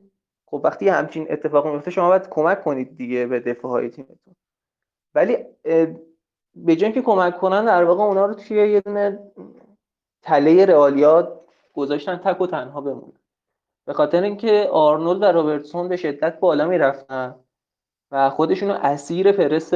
[0.45, 4.35] خب وقتی همچین اتفاق میفته شما باید کمک کنید دیگه به دفاع های تیمتون.
[5.15, 5.37] ولی
[6.55, 9.31] به جای که کمک کنن در واقع اونا رو توی یه دونه
[10.21, 11.41] تله رئالیا
[11.73, 13.19] گذاشتن تک و تنها بمونه
[13.87, 17.35] به خاطر اینکه آرنولد و رابرتسون به شدت بالا می‌رفتن.
[18.11, 19.73] و خودشونو اسیر فرس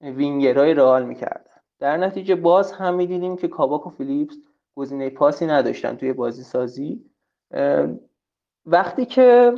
[0.00, 1.50] وینگرهای رئال می‌کردن.
[1.78, 4.36] در نتیجه باز هم می‌دیدیم که کاباک و فیلیپس
[4.76, 7.04] گزینه پاسی نداشتن توی بازی سازی
[8.66, 9.54] وقتی که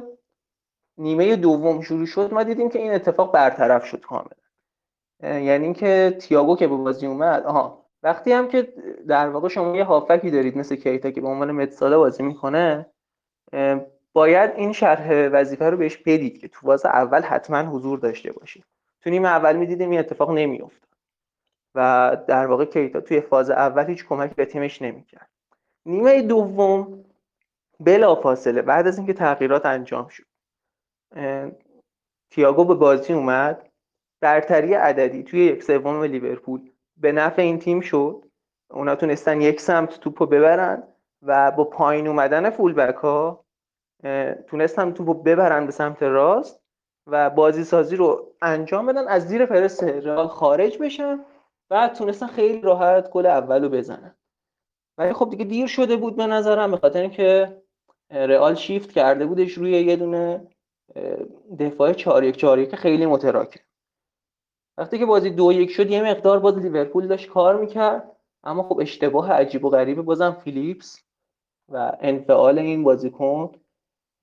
[0.98, 4.36] نیمه دوم شروع شد ما دیدیم که این اتفاق برطرف شد کاملا.
[5.22, 8.74] یعنی اینکه تییاگو که به بازی اومد آها وقتی هم که
[9.08, 12.86] در واقع شما یه هافکی دارید مثل کیتا که به عنوان متساله بازی می‌کنه
[14.14, 18.64] باید این شرح وظیفه رو بهش بدید که تو باز اول حتما حضور داشته باشید
[19.00, 20.88] تو نیمه اول می‌دیدیم این اتفاق نمیافت
[21.74, 25.28] و در واقع کیتا توی فاز اول هیچ کمک به تیمش نمی‌کرد.
[25.86, 27.04] نیمه دوم
[27.80, 30.26] بلا فاصله بعد از اینکه تغییرات انجام شد
[32.30, 33.68] تییاگو به بازی اومد.
[34.20, 38.24] برتری عددی توی یک سوم لیورپول به نفع این تیم شد.
[38.70, 40.82] اونا تونستن یک سمت توپو ببرن
[41.22, 43.43] و با پایین اومدن فولبک ها
[44.46, 46.60] تونستن توپو ببرن به سمت راست
[47.06, 51.24] و بازی سازی رو انجام بدن از زیر فرست رئال خارج بشن
[51.70, 54.14] و تونستن خیلی راحت گل اول رو بزنن.
[54.98, 57.62] ولی خب دیگه دیر شده بود به نظرم به خاطر اینکه
[58.10, 60.46] رئال شیفت کرده بودش روی یه دونه
[61.58, 63.60] دفاع 4 1 4 که خیلی متراکم.
[64.78, 68.10] وقتی که بازی دو یک شد یه مقدار باز لیورپول داشت کار می‌کرد
[68.44, 71.02] اما خب اشتباه عجیب و غریبه بازم فیلیپس
[71.68, 73.52] و انفعال این بازیکن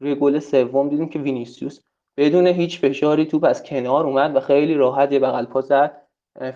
[0.02, 1.80] روی گل سوم دیدیم که وینیسیوس
[2.18, 6.02] بدون هیچ فشاری توپ از کنار اومد و خیلی راحت یه بغل پا زد.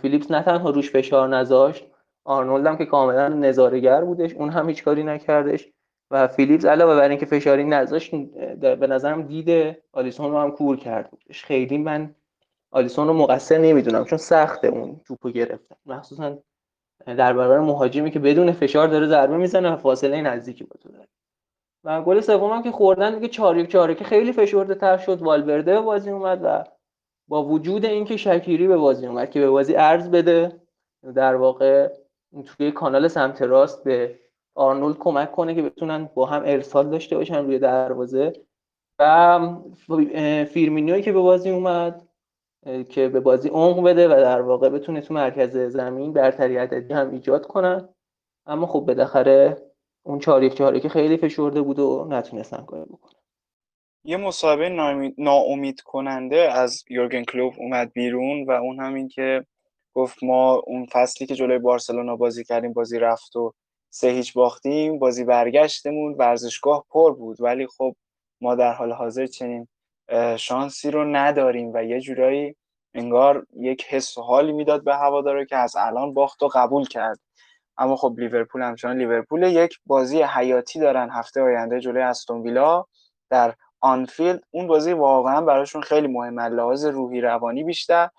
[0.02, 1.86] فیلیپس نه تنها روش فشار نذاشت
[2.24, 5.68] آرنولد هم که کاملا نظاره‌گر بودش اون هم هیچ کاری نکردش
[6.12, 8.16] و فیلیپس علاوه بر اینکه فشاری نذاشت
[8.62, 11.44] به نظرم دید آلیسون رو هم کور کرد بودش.
[11.44, 12.16] خیلی من
[12.72, 16.38] آلیسون رو مقصر نمی‌دونم چون سخته اون توپو گرفتن مخصوصا
[17.06, 21.08] در برابر مهاجمی که بدون فشار داره ضربه می‌زنه و فاصله نزدیکی با تو داره.
[21.86, 25.22] و گل سوم که خوردن دیگه 4 1 4 که خیلی فشرده تر شد.
[25.22, 26.64] والورده به بازی اومد و
[27.28, 30.62] با وجود اینکه شکیری به بازی اومد که به بازی ارز بده
[31.16, 31.92] در واقع
[32.46, 34.20] توی کانال سمت راست به
[34.56, 38.34] آرنولد کمک کنه که بتونن با هم ارسال داشته باشن روی دروازه.
[39.00, 39.40] و
[40.46, 42.08] فیرمینیوی که به بازی اومد
[42.90, 47.12] که به بازی عمق بده و در واقع بتونه تو مرکز زمین برتری عددی هم
[47.12, 47.90] ایجاد کنن
[48.46, 49.65] اما خب بالاخره
[50.06, 53.20] اون چهار یک چهار که خیلی فشرده بود و نتونستن کاری بکنن.
[54.04, 54.70] یه مصاحبه
[55.18, 59.46] ناامید کننده از یورگن کلوب اومد بیرون و اون همین که
[59.94, 63.54] گفت ما اون فصلی که جلوی بارسلونا بازی کردیم بازی رفت و
[63.90, 67.42] سه هیچ باختیم بازی برگشتمون ورزشگاه پر بود.
[67.42, 67.96] ولی خب
[68.42, 69.68] ما در حال حاضر چنین
[70.38, 72.56] شانسی رو نداریم و یه جورایی
[72.94, 77.20] انگار یک حس و حالی می‌داد به هواداره که از الان باخت و قبول کرد.
[77.78, 82.86] اما خب لیورپول همچنان لیورپول یک بازی حیاتی دارن هفته آینده جلوی استون ویلا
[83.30, 84.44] در آنفیلد.
[84.52, 88.10] اون بازی واقعا براشون خیلی مهمه لحاظ روحی روانی بیشتر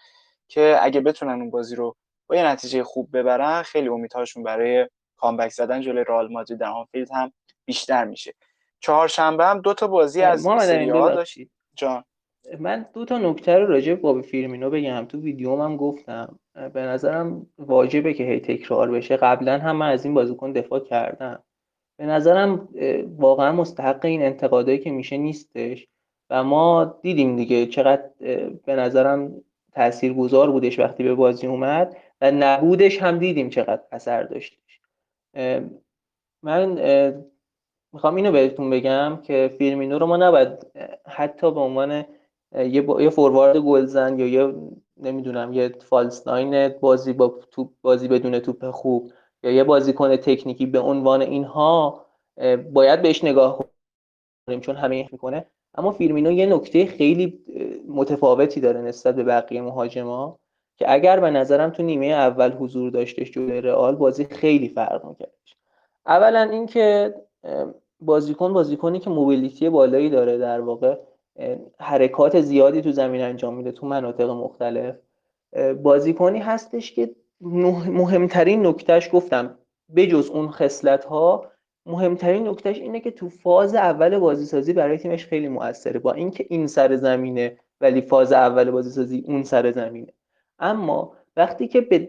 [0.48, 1.96] که اگه بتونن اون بازی رو
[2.26, 7.12] با یه نتیجه خوب ببرن خیلی امیدهاشون برای comeback زدن جلوی رئال مادرید در آنفیلد
[7.12, 7.32] هم
[7.64, 8.34] بیشتر میشه.
[8.80, 12.04] چهارشنبه هم دو تا بازی از سری داشتید جان.
[12.60, 15.04] من دو تا نکته رو راجع به بابی فیرمینو بگم.
[15.04, 16.38] تو ویدیوم هم گفتم.
[16.56, 21.42] به نظرم واجبه که هی تکرار بشه قبلا هم من از این بازیکن دفاع کردم
[21.98, 22.68] به نظرم
[23.18, 25.86] واقعا مستحق این انتقادایی که میشه نیستش
[26.30, 28.10] و ما دیدیم دیگه چقدر
[28.64, 29.42] به نظرم
[29.72, 34.80] تاثیرگذار بودش وقتی به بازی اومد و نبودش هم دیدیم چقدر اثر داشتش
[36.42, 36.78] من
[37.92, 40.66] می‌خوام اینو بهتون بگم که فیرمینو رو ما نباید
[41.06, 42.04] حتی به عنوان
[42.54, 42.86] یه.
[43.00, 44.54] یه فوروارد گلزن یا یه
[45.00, 49.12] نمی‌دونم یه false nine بازی با توپ بازی بدون توپ خوب
[49.42, 52.06] یا یه بازیکن تکنیکی به عنوان اینها
[52.72, 53.58] باید بهش نگاه
[54.46, 55.46] کنیم چون همه می‌کنه.
[55.74, 57.44] اما فیرمینو یه نکته خیلی
[57.88, 60.38] متفاوتی داره نسبت به بقیه مهاجما
[60.78, 65.56] که اگر به نظرم تو نیمه اول حضور داشتش جلوی رئال بازی خیلی فرق میکردش.
[66.06, 67.14] اولا اینکه
[68.00, 70.98] بازیکن بازیکنی که موبیلیتی بالایی داره در واقع
[71.80, 74.96] حرکات زیادی تو زمین انجام میده تو مناطق مختلف.
[75.82, 77.10] بازیکنی هستش که
[77.40, 79.58] مهمترین نکتهش گفتم
[79.96, 81.50] بجز اون خصلت ها
[81.86, 85.98] مهمترین نکتهش اینه که تو فاز اول بازیسازی برای تیمش خیلی موثره.
[85.98, 90.12] با اینکه این سر زمینه ولی فاز اول بازیسازی اون سر زمینه.
[90.58, 92.08] اما وقتی که به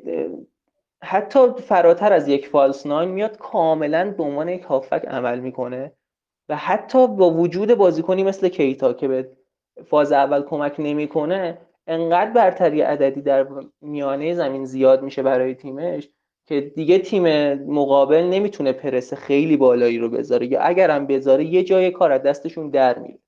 [1.04, 5.92] حتی فراتر از یک فالس ناین میاد کاملا به عنوان یک هافک عمل می‌کنه.
[6.50, 9.32] و حتی با وجود بازیکنی مثل کیتا که به
[9.86, 11.58] فاز اول کمک نمی‌کنه
[11.88, 13.48] انقدر برتری عددی در
[13.82, 16.10] میانه زمین زیاد میشه برای تیمش
[16.46, 21.92] که دیگه تیم مقابل نمی‌تونه پرس خیلی بالایی رو بذاره یا اگرم بذاره یه جای
[21.92, 23.20] کار از دستشون در میره.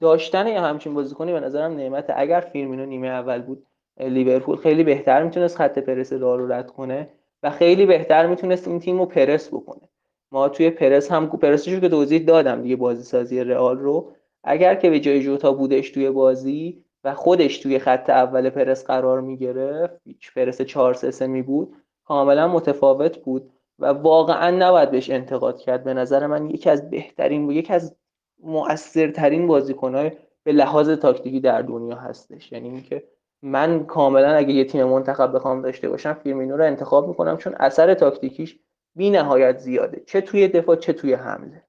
[0.00, 3.66] داشتن یه همچین بازیکنی به نظرم نعمت اگر فیرمینو نیمه اول بود
[4.00, 7.08] لیورپول خیلی بهتر می‌تونست خط پرس رو رد کنه
[7.42, 9.88] و خیلی بهتر می‌تونست این تیم رو پرس بکنه.
[10.32, 14.12] ما توی پرس هم پرسش که توضیح دادم دیگه بازی سازی رئال رو.
[14.44, 19.20] اگر که به جای جوتا بودش توی بازی و خودش توی خط اول پرس قرار
[19.20, 20.00] می‌گرفت
[20.36, 25.84] پرس 4 3 می بود کاملا متفاوت بود و واقعا نباید بهش انتقاد کرد.
[25.84, 27.96] به نظر من یکی از بهترین و یکی از
[28.42, 30.10] مؤثرترین بازیکنهای
[30.44, 32.52] به لحاظ تاکتیکی در دنیا هستش.
[32.52, 33.04] یعنی اینکه
[33.42, 37.94] من کاملا اگه یه تیم منتخب بخوام داشته باشم فیرمینو رو انتخاب می‌کنم چون اثر
[37.94, 38.58] تاکتیکیش
[38.94, 40.04] بی نهایت زیاده.
[40.06, 41.64] چه توی دفاع چه توی حمله.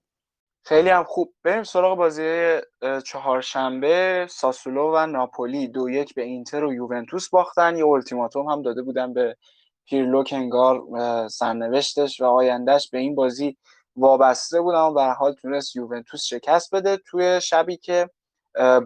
[0.64, 1.34] خیلی هم خوب.
[1.43, 2.57] بریم سراغ بازی
[3.06, 4.27] چهارشنبه.
[4.30, 7.77] ساسولو و ناپولی دو یک به اینتر و یوونتوس باختن.
[7.77, 9.38] یه التیماتوم هم داده بودن به
[9.85, 10.84] پیرلو کنگار
[11.27, 13.57] سرنوشتش و آیندهش به این بازی
[13.95, 14.95] وابسته بود.
[14.95, 16.98] به حال تونست یوونتوس شکست بده.
[16.98, 18.10] توی شبی که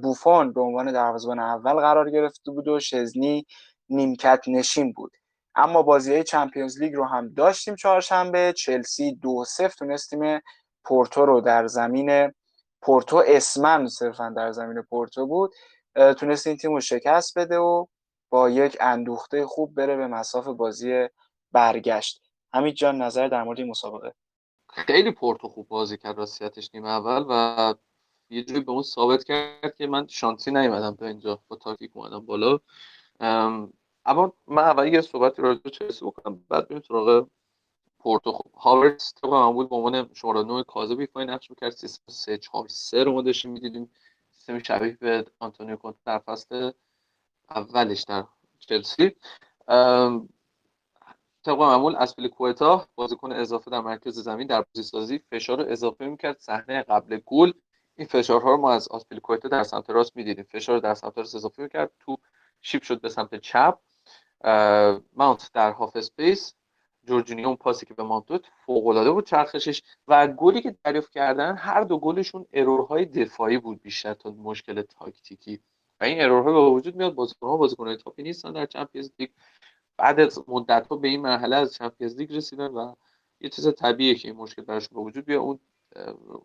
[0.04, 3.46] بوفون به عنوان دروازه‌بان اول قرار گرفته بود و شزنی
[3.90, 5.12] نیمکت نشین بود.
[5.56, 8.54] اما بازی های چمپیونز لیگ رو هم داشتیم چهارشنبه.
[8.58, 10.42] چلسی دو سفت تونستیم
[10.84, 12.34] پورتو رو در زمین
[12.82, 13.24] پورتو.
[13.28, 15.54] اسمن صرفا در زمین پورتو بود.
[15.96, 17.86] تونست این تیم رو شکست بده و
[18.30, 21.08] با یک اندوخته خوب بره به مساف بازی
[21.52, 22.22] برگشت.
[22.54, 24.14] همین جان نظر در مورد این مسابقه؟
[24.70, 27.74] خیلی پورتو خوب بازی کرد راستیتش نیمه اول و
[28.30, 31.40] یه جوری بهمون ثابت کرد که من شانسی نیومدم تا اینجا.
[31.48, 32.60] با تاکتیک اومدم بالا.
[34.06, 37.28] اما من اول یه صحبتی راجع به چلسی بکنم بعد بریم سراغ
[38.00, 38.32] پورتو.
[38.32, 42.68] خب هاورتس طبق معمول به عنوان شماره 9 کاذب ایفای نقش می‌کرد سیستم 3 4
[42.68, 43.92] 3 رو ما داشتیم می‌دیدیم.
[44.32, 46.72] سیستم شبیه به آنتونیو کونته در فصل
[47.50, 48.26] اولش در
[48.60, 49.16] چلسی.
[51.44, 56.40] طبق معمول اسپلیکوئتا بازیکن اضافه در مرکز زمین در بازی سازی فشار رو اضافه می‌کرد.
[56.40, 57.52] صحنه قبل گل
[57.96, 60.44] این فشارها رو ما از آسپلیکوئتا در سمت راست می‌دیدیم.
[60.44, 61.92] فشار در سمت راست اضافه می‌کرد.
[62.00, 62.18] تو
[62.62, 63.80] شیپ شد به سمت چپ.
[65.14, 66.54] ماونت در half space
[67.08, 71.12] جورجینیو اون پاسی که به ماونت داد فوق العاده بود چرخشش و گلی که دریافت
[71.12, 75.60] کردن هر دو گلشون error های دفاعی بود بیشتر تا مشکل تاکتیکی.
[76.02, 79.30] و این error ها به وجود میاد بازیکن‌ها بازیکن‌های top ی نیستن در Champions League.
[79.98, 82.96] بعد از مدت ها به این مرحله از Champions League رسیدن و
[83.42, 85.42] یه چیز طبیعیه که این مشکل براشون به وجود بیاد.
[85.42, 85.60] اون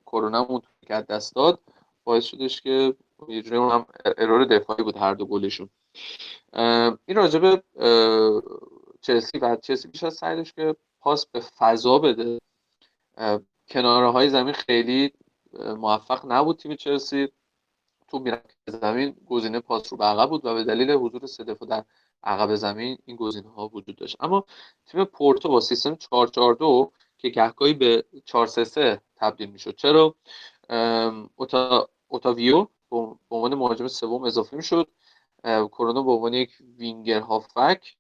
[0.07, 1.61] کرونا اون که دست داد
[2.05, 2.95] باعث شدش که
[3.29, 3.87] یه جوری هم
[4.19, 5.71] error دفاعی بود هر دو گلشون.
[7.07, 7.63] این راجبه
[9.01, 12.39] چلسی و چلسی بیشتر سعی کرد پاس به فضا بده.
[13.69, 15.13] کناره های زمین خیلی
[15.77, 17.29] موفق نبود تیم چلسی.
[18.09, 21.85] تو میرک زمین گزینه پاس رو به عقب بود و به دلیل حضور سه در
[22.25, 24.17] عقب زمین این گزینه ها وجود داشت.
[24.21, 24.45] اما
[24.87, 29.77] تیم پورتو با سیستم 442 که گهگاهی به 433 تبدیل می‌شد.
[29.77, 30.15] چرا؟
[31.37, 34.89] اوتا اوتاویو به عنوان مهاجم سوم اضافه می‌شد.
[35.45, 37.97] کرونا به عنوان یک وینگر هافک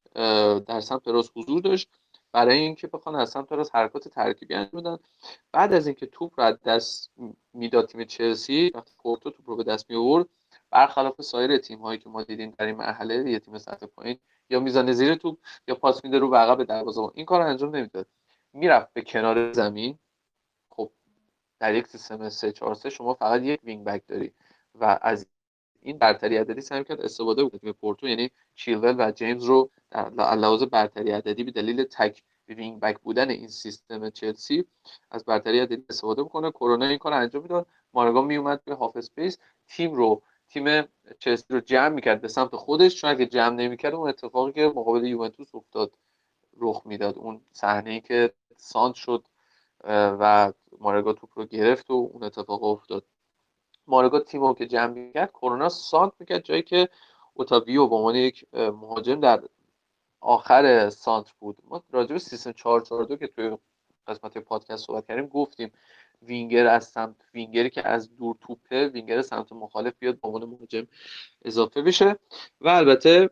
[0.66, 1.88] در سمت راست حضور داشت.
[2.32, 4.98] برای اینکه بخوان از سمت راست حرکات ترکیبی انجام بدن.
[5.52, 7.10] بعد از اینکه توپ را دست
[7.52, 10.26] می‌داد تیم چلسی وقتی پورتو توپ رو به دست می آورد
[10.70, 14.18] برخلاف سایر تیم هایی که ما دیدیم در این مرحله یه تیم سطح پایین
[14.50, 15.38] یا می‌زنن زیر توپ
[15.68, 18.06] یا پاس میده رو به عقب دروازه این کار انجام نمی‌داد.
[18.52, 19.98] می‌رفت به کنار زمین.
[20.70, 20.90] خب
[21.58, 24.32] در یک سیستم 3 4 3 شما فقط یک wing back داری
[24.74, 25.26] و از
[25.82, 30.10] این برتری عددی سعی کرد استفاده بود تیم پورتو یعنی چیلول و جیمز رو در
[30.10, 34.64] لحاظ برتری عددی به دلیل تک wing back بودن این سیستم چلسی
[35.10, 36.50] از برتری عددی استفاده بکنه.
[36.50, 37.66] کرونا این کار انجام می‌داد.
[37.94, 39.38] مارگا میومد به half space.
[39.68, 40.82] تیم رو تیم
[41.18, 43.00] چلسی رو جمع می‌کرد به سمت خودش.
[43.00, 45.92] چون اگه جمع نمی‌کرد اون اتفاقی که مقابل یوونتوس افتاد
[46.56, 47.18] رخ می‌داد.
[47.18, 49.24] اون صحنه که سانتر شد
[49.84, 53.04] و مارگا توپ رو گرفت و اون اتفاق افتاد.
[53.90, 56.88] مارگا تیم که جمع می‌کرد کرونا سانتر می‌کرد جایی که
[57.34, 59.42] اوتاویو به عنوان یک مهاجم در
[60.20, 61.56] آخر سانتر بود.
[61.64, 63.56] ما راجع به سیستم 442 که توی
[64.06, 65.72] قسمت پادکست صحبت کردیم گفتیم
[66.22, 70.86] وینگر از سمت وینگری که از دور توپه وینگر سمت مخالف بیاد به عنوان مهاجم
[71.44, 72.16] اضافه بشه.
[72.60, 73.30] و البته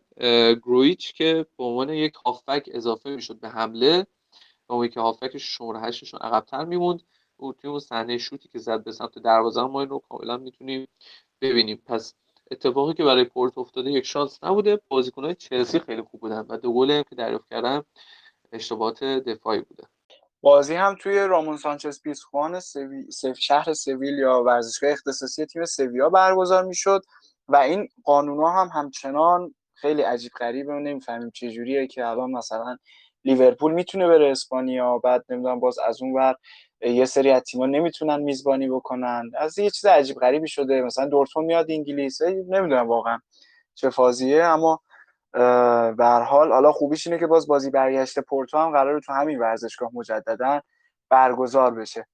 [0.55, 4.07] گرویچ که به عنوان یک هافبک اضافه می‌شد به حمله
[4.71, 7.03] و که هافبک شماره هشتشون عقبتر میموند.
[7.39, 10.89] او توی اون صحنه شوتی که زد به سمت دروازه ما این رو کاملا می‌تونیم
[11.41, 11.83] ببینیم.
[11.87, 12.15] پس
[12.51, 14.81] اتفاقی که برای پورت افتاده یک شانس نبوده.
[14.89, 17.83] بازیکنهای چلسی خیلی خوب بودن و دو گل که دریافت کردن
[18.53, 19.85] اشتباهات دفاعی بوده.
[20.41, 23.07] بازی هم توی رامون سانچز پیسخوان سوی...
[23.39, 27.03] شهر سویل یا ورزشگاه اختصاصی تیم سویا برگزار می‌شد
[27.49, 32.77] و این قانونا هم همچنان خیلی عجیب غریبه و نمی‌فهمیم چه جوریه که الان مثلا
[33.25, 36.35] لیورپول می‌تونه بره اسپانیا بعد نمی‌دونم باز از اون ور
[36.81, 39.31] یه سری از تیم‌ها نمی‌تونن میزبانی بکنن.
[39.39, 40.83] از یه چیز عجیب غریبی شده.
[40.83, 42.23] مثلا دورتموند میاد انگلیس.
[42.23, 43.19] نمی‌دونم واقعا
[43.75, 44.45] چه فازیه.
[44.45, 44.81] اما
[45.33, 49.39] به هر حال حالا خوبیش اینه که باز بازی برگشت پورتو هم قراره تو همین
[49.39, 50.61] ورزشگاه مجددا
[51.11, 52.07] برگزار بشه.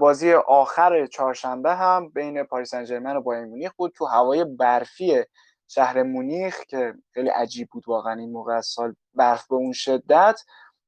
[0.00, 3.92] بازی آخر چهارشنبه هم بین پاریس سن و بایر مونیخ بود.
[3.96, 5.22] تو هوای برفی
[5.68, 10.40] شهر مونیخ که خیلی عجیب بود واقعا این موقع سال برف به اون شدت.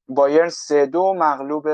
[0.09, 1.69] بایرن سه دو مغلوب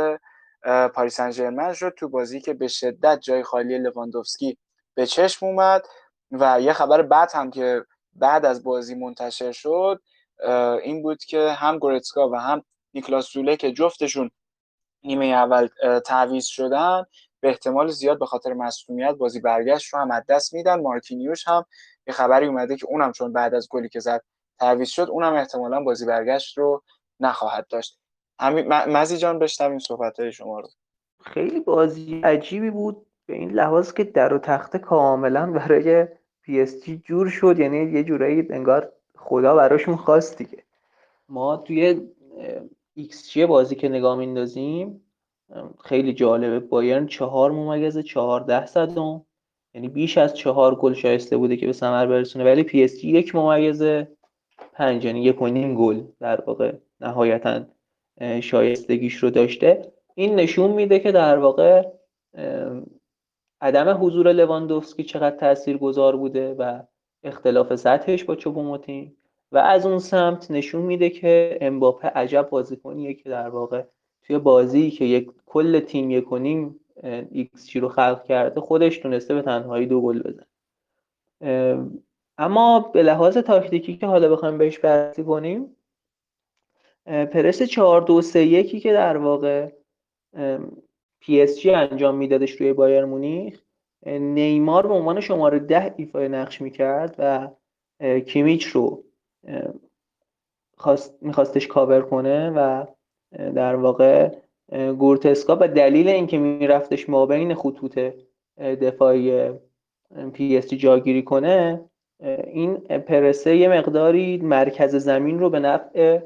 [0.95, 4.59] پاریس سن شد تو بازی که به شدت جای خالی لواندوفسکی
[4.95, 5.87] به چشم اومد
[6.31, 10.03] و یه خبر بعد هم که بعد از بازی منتشر شد
[10.83, 12.63] این بود که هم گورتسکا و هم
[12.95, 14.31] نیکلاس زوله که جفتشون
[15.05, 15.69] نیمه اول
[16.05, 17.05] تعویض شدن
[17.41, 20.81] به احتمال زیاد به خاطر مصونیت بازی برگشت رو هم از دست میدن.
[20.81, 21.65] مارکینیوش هم
[22.07, 24.23] یه خبری اومده که اونم چون بعد از گلی که زد
[24.61, 26.83] تعویض شد اونم احتمالا بازی برگشت رو
[27.21, 28.02] نخواهد داشت.
[28.43, 30.69] همین مزی جان بشنویم صحبت های شما رو.
[31.25, 33.07] خیلی بازی عجیبی بود.
[33.27, 36.07] به این لحاظ که در و تخته کاملا برای
[36.43, 37.59] پی اس جی جور شد.
[37.59, 40.63] یعنی یه جورایی انگار خدا براشون خواست دیگه.
[41.29, 42.01] ما توی
[42.95, 45.01] XG بازی که نگاه میندازیم
[45.85, 46.61] خیلی جالبه.
[46.61, 49.27] بایرن چهار ممیز چهارده صدم.
[49.75, 52.45] یعنی بیش از چهار گل شایسته بوده که به ثمر برسونه.
[52.45, 53.83] ولی پی اس جی یک ممیز
[54.73, 57.61] پنج یعنی یک و نیم گل در واقع نهایتا
[58.41, 59.93] شایستگیش رو داشته.
[60.15, 61.89] این نشون میده که در واقع
[63.61, 66.83] عدم حضور لواندوفسکی چقدر تأثیر گذار بوده و
[67.23, 69.17] اختلاف سطحش با چوبوموتین.
[69.53, 73.83] و از اون سمت نشون میده که امباپه عجب بازیکنیه که در واقع
[74.23, 76.81] توی بازی که یک کل تیم یک و نیم
[77.31, 80.47] XG رو خلق کرده خودش تونسته به تنهایی دو گل بزنه.
[82.39, 85.77] اما به لحاظ تاکتیکی که حالا بخوایم بهش بررسی کنیم
[87.07, 89.69] پرس 4 2 3 1 که در واقع
[91.21, 93.63] پی اس جی انجام میدادش روی بایرن مونیخ
[94.07, 97.49] نیمار به عنوان شماره ده ایفای نقش می‌کرد و
[98.21, 99.05] کیمیچ رو
[100.77, 102.87] خواست میخواستش کاور کنه و
[103.55, 104.31] در واقع
[104.99, 107.99] گورتسکا به دلیل اینکه میرفتش ما بین خطوط
[108.59, 109.51] دفاعی
[110.33, 111.85] پی اس جی جاگیری کنه
[112.45, 116.21] این پرسه یه مقداری مرکز زمین رو به نفع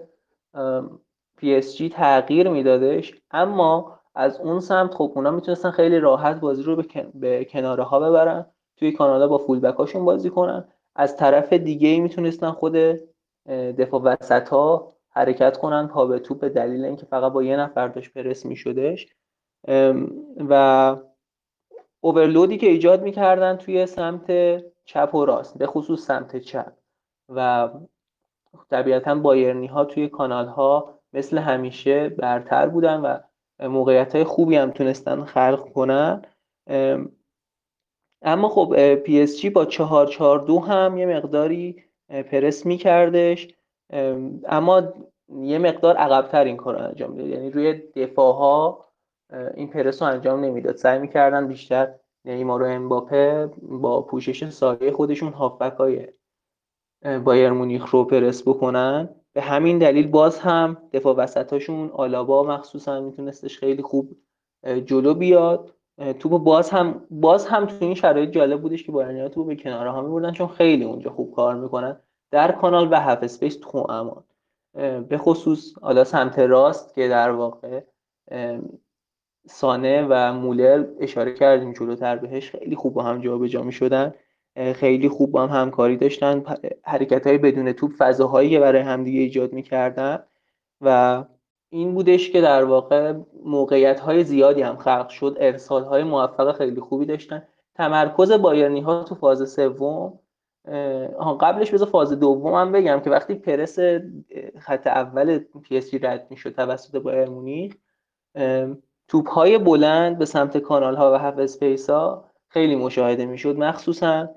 [1.36, 6.62] پی اس جی تغییر میدادش اما از اون سمت خب اونا می‌تونستن خیلی راحت بازی
[6.62, 6.82] رو
[7.14, 8.46] به, کناره ها ببرن
[8.76, 10.68] توی کانال‌ها با full back هاشون بازی کنن.
[10.94, 12.76] از طرف دیگه می‌تونستن خود
[13.78, 17.88] دفاع وسط ها حرکت کنن پا به توپ به دلیل اینکه فقط با یه نفر
[17.88, 19.06] داشت پرس میشدش.
[20.48, 20.96] و
[22.00, 24.32] overload ی که ایجاد می‌کردن توی سمت
[24.84, 26.72] چپ و راست به خصوص سمت چپ.
[27.28, 27.68] و
[28.70, 33.18] طبیعتا بایرنی ها توی کانال ها مثل همیشه برتر بودن و
[33.68, 36.22] موقعیت های خوبی هم تونستن خلق کنن.
[38.22, 43.48] اما خب پی اس جی با چهار چهار دو هم یه مقداری پرس میکردش.
[44.48, 44.82] اما
[45.28, 48.84] یه مقدار عقبتر این کار انجام می‌داد یعنی روی دفاع ها
[49.54, 50.76] این پرس رو انجام نمی‌داد.
[50.76, 56.08] سعی می‌کردن بیشتر نیمار و امباپه با پوشش سایه خودشون هافبک های
[57.24, 59.08] بایرن مونیخ رو پرس بکنن.
[59.32, 64.16] به همین دلیل باز هم دفاع وسطاشون آلابا مخصوصا میتونستش خیلی خوب
[64.84, 65.72] جلو بیاد.
[66.18, 69.90] توپ باز هم باز هم تو این شرایط جالب بودش که بایرنیا توپ به کناره
[69.90, 72.00] ها میبردن چون خیلی اونجا خوب کار می‌کنن.
[72.30, 74.24] در کانال و half space توأمان.
[75.08, 77.80] به خصوص حالا سمت راست که در واقع
[79.46, 84.14] سانه و مولر اشاره کردیم جلوتر بهش خیلی خوب با هم جابجا می‌شدن.
[84.56, 86.44] خیلی خوب با هم همکاری داشتن.
[86.82, 90.22] حرکت های بدون توپ فضاهایی برای همدیگه ایجاد می‌کردن.
[90.80, 91.24] و
[91.70, 93.14] این بودش که در واقع
[93.44, 95.36] موقعیت های زیادی هم خلق شد.
[95.40, 97.42] ارسال های موفق خیلی خوبی داشتن.
[97.74, 100.18] تمرکز بایرنی ها تو فاز سوم
[101.40, 103.78] قبلش بذار فاز دوم هم بگم که وقتی پرس
[104.58, 107.74] خط اول پی اس رد می‌شد توسط بایرن مونیخ
[109.08, 113.58] توپ های بلند به سمت کانال ها و half space ها خیلی مشاهده می‌شد.
[113.58, 114.28] مخصوصا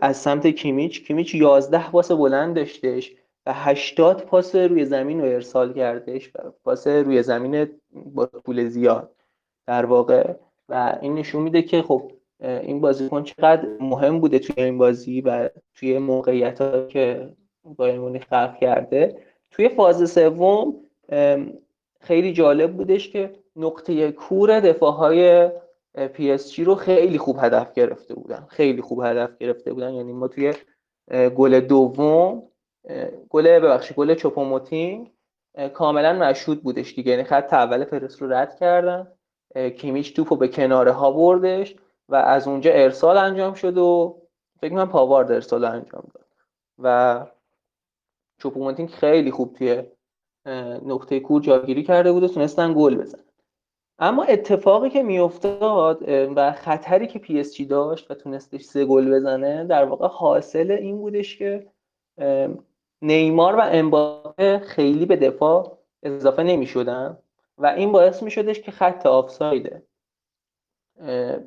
[0.00, 1.06] از سمت کیمیچ.
[1.06, 3.14] کیمیچ 11 پاس بلند داشتش
[3.46, 6.32] و 80 پاس روی زمین رو ارسال کردش
[6.64, 9.10] پاس روی زمین با طول زیاد
[9.66, 10.34] در واقع.
[10.68, 15.50] و این نشون میده که خب این بازیکن چقدر مهم بوده توی این بازی و
[15.74, 17.28] توی موقعیت ها که
[17.64, 19.16] بایرن خلق کرده.
[19.50, 20.74] توی فاز سوم
[22.00, 25.50] خیلی جالب بودش که نقطه کور دفاع های
[25.94, 28.46] پی اس جی رو خیلی خوب هدف گرفته بودن.
[28.48, 29.94] خیلی خوب هدف گرفته بودن.
[29.94, 30.54] یعنی ما توی
[31.10, 32.42] گل دوم
[33.30, 35.12] گل ببخشید گل چوپوموتینگ
[35.74, 37.10] کاملا مشهود بودش دیگه.
[37.10, 39.08] یعنی خط اول پرس رو رد کردن.
[39.76, 41.76] کیمیچ توپو به کناره ها بردش
[42.08, 44.20] و از اونجا ارسال انجام شد و
[44.60, 46.26] فکر کنم پاوارد ارسال انجام داد.
[46.78, 47.26] و
[48.38, 49.82] چوپوموتینگ خیلی خوب توی
[50.86, 53.23] نقطه کور جاگیری کرده بود و تونستن گل بزنن.
[53.98, 59.14] اما اتفاقی که میافتاد و خطری که پی اس جی داشت و تونستش سه گل
[59.14, 61.66] بزنه در واقع حاصل این بودش که
[63.02, 67.18] نیمار و امباپه خیلی به دفاع اضافه نمی شدن
[67.58, 69.82] و این باعث می شدش که خط آفساید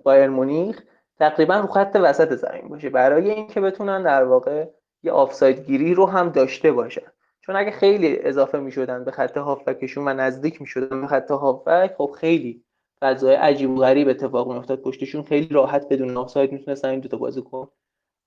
[0.03, 0.83] بایر مونیخ
[1.19, 2.89] تقریبا رو خط وسط زمین باشه.
[2.89, 4.65] برای اینکه بتونن در واقع
[5.03, 7.11] یه آفساید گیری رو هم داشته باشن.
[7.47, 11.31] چون اگه خیلی اضافه می شدن به خط هافکشون و نزدیک می شدن به خط
[11.31, 12.63] هافک خب خیلی
[13.01, 17.17] فضای عجیب و غریب اتفاق می افتاد پشتشون خیلی راحت بدون آفساید می‌تونستن این دوتا
[17.17, 17.67] بازیکن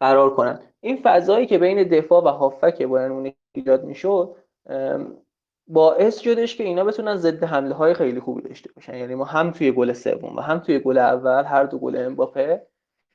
[0.01, 0.61] قرار کنن.
[0.81, 4.37] این فضایی که بین دفاع و هافبک بایرن ایجاد می‌شد
[5.69, 8.95] باعث شدش که اینا بتونن ضد حمله های خیلی خوبی داشته باشن.
[8.95, 12.67] یعنی ما هم توی گل سوم و هم توی گل اول هر دو گل امباپه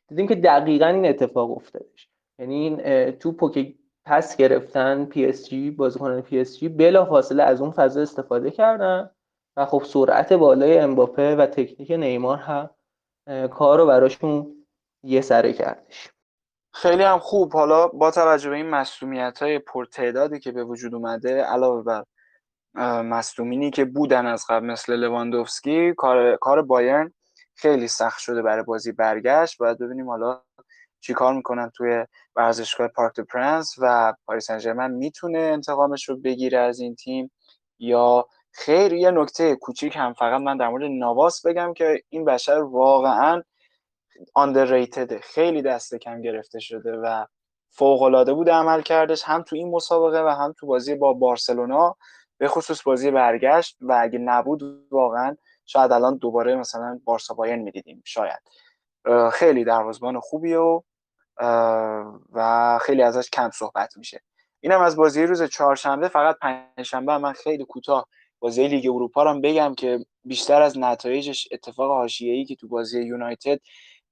[0.09, 2.09] دیدیم که دقیقا این اتفاق افتادش.
[2.39, 3.73] یعنی این توپو که
[4.05, 8.51] پس گرفتن پی اس جی بازیکنان پی اس جی بلا فاصله از اون فضا استفاده
[8.51, 9.09] کردن
[9.57, 12.69] و خب سرعت بالای امباپه و تکنیک نیمار هم
[13.47, 14.65] کار رو براشون
[15.03, 16.11] یه سره کردش.
[16.73, 17.53] خیلی هم خوب.
[17.53, 22.03] حالا با توجه به این مصدومیت های پرتعدادی که به وجود اومده علاوه بر
[23.01, 27.13] مصدومینی که بودن از قبل مثل لواندوفسکی کار کار بایرن
[27.55, 29.57] خیلی سخت شده برای بازی برگشت.
[29.57, 30.41] باید ببینیم حالا
[31.05, 32.05] چیکار می‌کنن توی
[32.35, 37.31] ورزشگاه پارک دو پرنس و پاریس سن می‌تونه انتقامش رو بگیره از این تیم؟
[37.79, 42.61] یا خیر یه نکته کوچیک هم فقط من در مورد ناواس بگم که این بشر
[42.61, 43.43] واقعا
[44.39, 47.25] underrated خیلی دست کم گرفته شده و
[47.69, 51.95] فوق بوده عمل کردش هم تو این مسابقه و هم تو بازی با بارسلونا
[52.37, 58.01] به خصوص بازی برگشت و اگه نبود واقعا شاید الان دوباره مثلا بارسا بایرن می‌دیدیم
[58.05, 58.41] شاید.
[59.33, 60.81] خیلی دروازبان خوبی و
[62.31, 64.21] و خیلی ازش کم صحبت میشه.
[64.61, 68.07] اینم از بازی روز چهارشنبه فقط پنجشنبه من خیلی کوتاه
[68.39, 73.59] بازی لیگ اروپا رو بگم که بیشتر از نتایجش اتفاق حاشیه‌ای که تو بازی یونایتد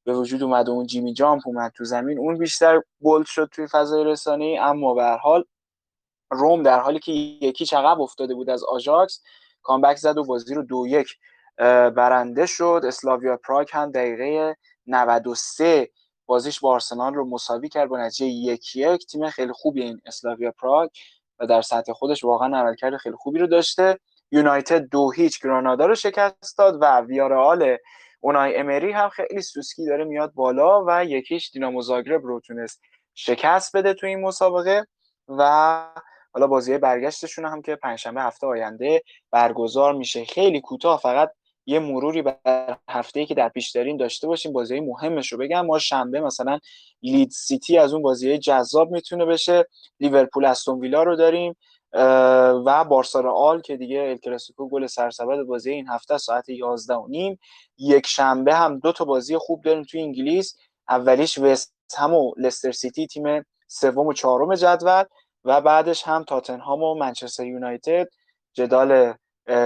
[0.03, 3.67] به وجود اومد و اون جیمی جامپ اومد تو زمین اون بیشتر بولد شد توی
[3.67, 4.57] فضای رسانه‌ای.
[4.57, 5.43] اما به حال
[6.31, 9.21] روم در حالی که یکی چقب افتاده بود از آژاکس
[9.61, 11.17] کامبک زد و بازی رو دو یک
[11.95, 12.81] برنده شد.
[12.87, 15.89] اسلاویا پراگ هم دقیقه 93
[16.33, 19.05] بازیش با آرسنال رو مساوی کرد با نتیجه یک یک.
[19.05, 20.89] تیم خیلی خوبی این اسلاویا پراگ
[21.39, 23.99] و در سطح خودش واقعا عملکرد خیلی خوبی رو داشته.
[24.31, 27.77] یونایتد دو هیچ گرانادا رو شکست داد و ویارال
[28.19, 32.81] اونای امری هم خیلی سوسکی داره میاد بالا و یکیش دینامو زاگرب رو تونست
[33.13, 34.87] شکست بده تو این مسابقه
[35.27, 35.43] و
[36.33, 39.01] حالا بازی برگشتشون هم که پنجشنبه هفته آینده
[39.31, 40.25] برگزار میشه.
[40.25, 41.31] خیلی کوتاه فقط
[41.65, 45.65] یه مروری بر هفته که در پیش داریم داشته باشیم بازی مهمش رو بگم.
[45.65, 46.59] ما شنبه مثلا
[47.01, 49.65] لید سیتی از اون بازی جذاب می‌تونه بشه.
[49.99, 51.55] لیورپول استون ویلا رو داریم
[52.65, 57.39] و بارسا آل که دیگه الکلاسیکو گل سرسبد بازی این هفته ساعت 11 و نیم.
[57.77, 60.57] یک شنبه هم دو تا بازی خوب داریم توی انگلیس.
[60.89, 65.03] اولیش وست هم و لستر سیتی تیم سوم و چهارم جدول
[65.43, 68.07] و بعدش هم تاتنهام و منچستر یونایتد.
[68.53, 69.13] جدال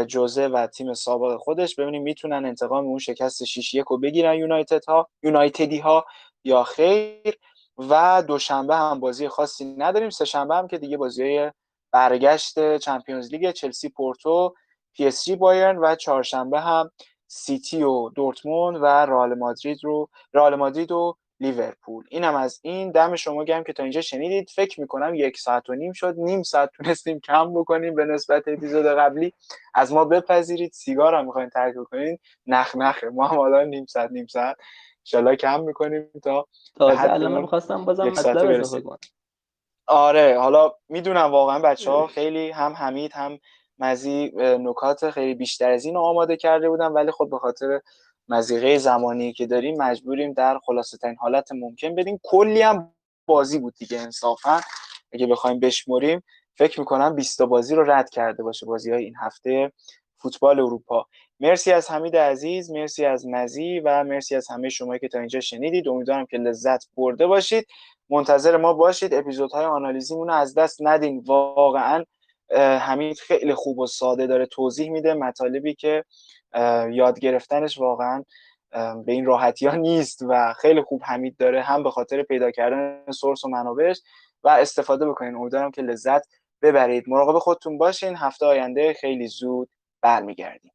[0.07, 4.85] جوزه و تیم سابق خودش ببینیم می‌تونن انتقام اون شکست 6 1 رو بگیرن یونایتد
[4.85, 6.05] ها یونایتدی ها
[6.43, 7.37] یا خیر.
[7.77, 10.09] و دوشنبه هم بازی خاصی نداریم.
[10.09, 11.49] سه شنبه هم که دیگه بازی
[11.91, 14.53] برگشت چمپیونز لیگ چلسی پورتو
[14.93, 16.91] پی اس جی بایرن و چهارشنبه هم
[17.27, 22.05] سیتی و دورتموند و رئال مادرید رو رئال مادرید و لیورپول.
[22.09, 22.91] اینم از این.
[22.91, 24.49] دم شما گرم که تا اینجا شنیدید.
[24.49, 26.15] فکر می‌کنم یک ساعت و نیم شد.
[26.17, 29.33] نیم ساعت تونستیم کم بکنیم به نسبت اپیزود قبلی.
[29.73, 30.73] از ما بپذیرید.
[30.73, 34.57] سیگار هم می‌خواین ترک بکنید نخ نخه ما هم حالا نیم ساعت نیم ساعت.
[35.05, 38.97] انشالله کم می‌کنیم تا تازه الان می‌خواستم بازم مطلب اضافه کنم.
[39.87, 40.39] آره.
[40.39, 43.39] حالا می‌دونم واقعا بچه ها خیلی هم حمید هم
[43.79, 47.79] مزی نکات خیلی بیشتر از این آماده کرده بودم ولی خب به خاطر
[48.29, 52.19] مزیقه زمانی که داریم مجبوریم در خلاصه ترین حالت ممکن بدیم.
[52.23, 52.93] کلی هم
[53.25, 54.61] بازی بود دیگه انصافا.
[55.11, 56.23] اگه بخوایم بشمریم
[56.55, 59.71] فکر می‌کنم 20 بازی رو رد کرده باشه بازی های این هفته
[60.17, 61.05] فوتبال اروپا.
[61.39, 65.39] مرسی از حمید عزیز مرسی از مزی و مرسی از همه شما که تا اینجا
[65.39, 65.87] شنیدید.
[65.87, 67.67] امیدوارم که لذت برده باشید.
[68.09, 69.13] منتظر ما باشید.
[69.13, 71.23] اپیزودهای آنالیزیمون رو از دست ندین.
[71.27, 72.03] واقعا
[72.79, 76.03] حمید خیلی خوب و ساده داره توضیح میده مطالبی که
[76.91, 78.23] یاد گرفتنش واقعا
[79.05, 83.11] به این راحتی ها نیست و خیلی خوب حمید داره هم به خاطر پیدا کردن
[83.11, 84.01] سورس و منابعش
[84.43, 85.35] و استفاده بکنین.
[85.35, 86.21] امیدوارم که لذت
[86.61, 87.03] ببرید.
[87.07, 88.15] مراقب خودتون باشین.
[88.15, 89.69] هفته آینده خیلی زود
[90.01, 90.71] برمیگردیم.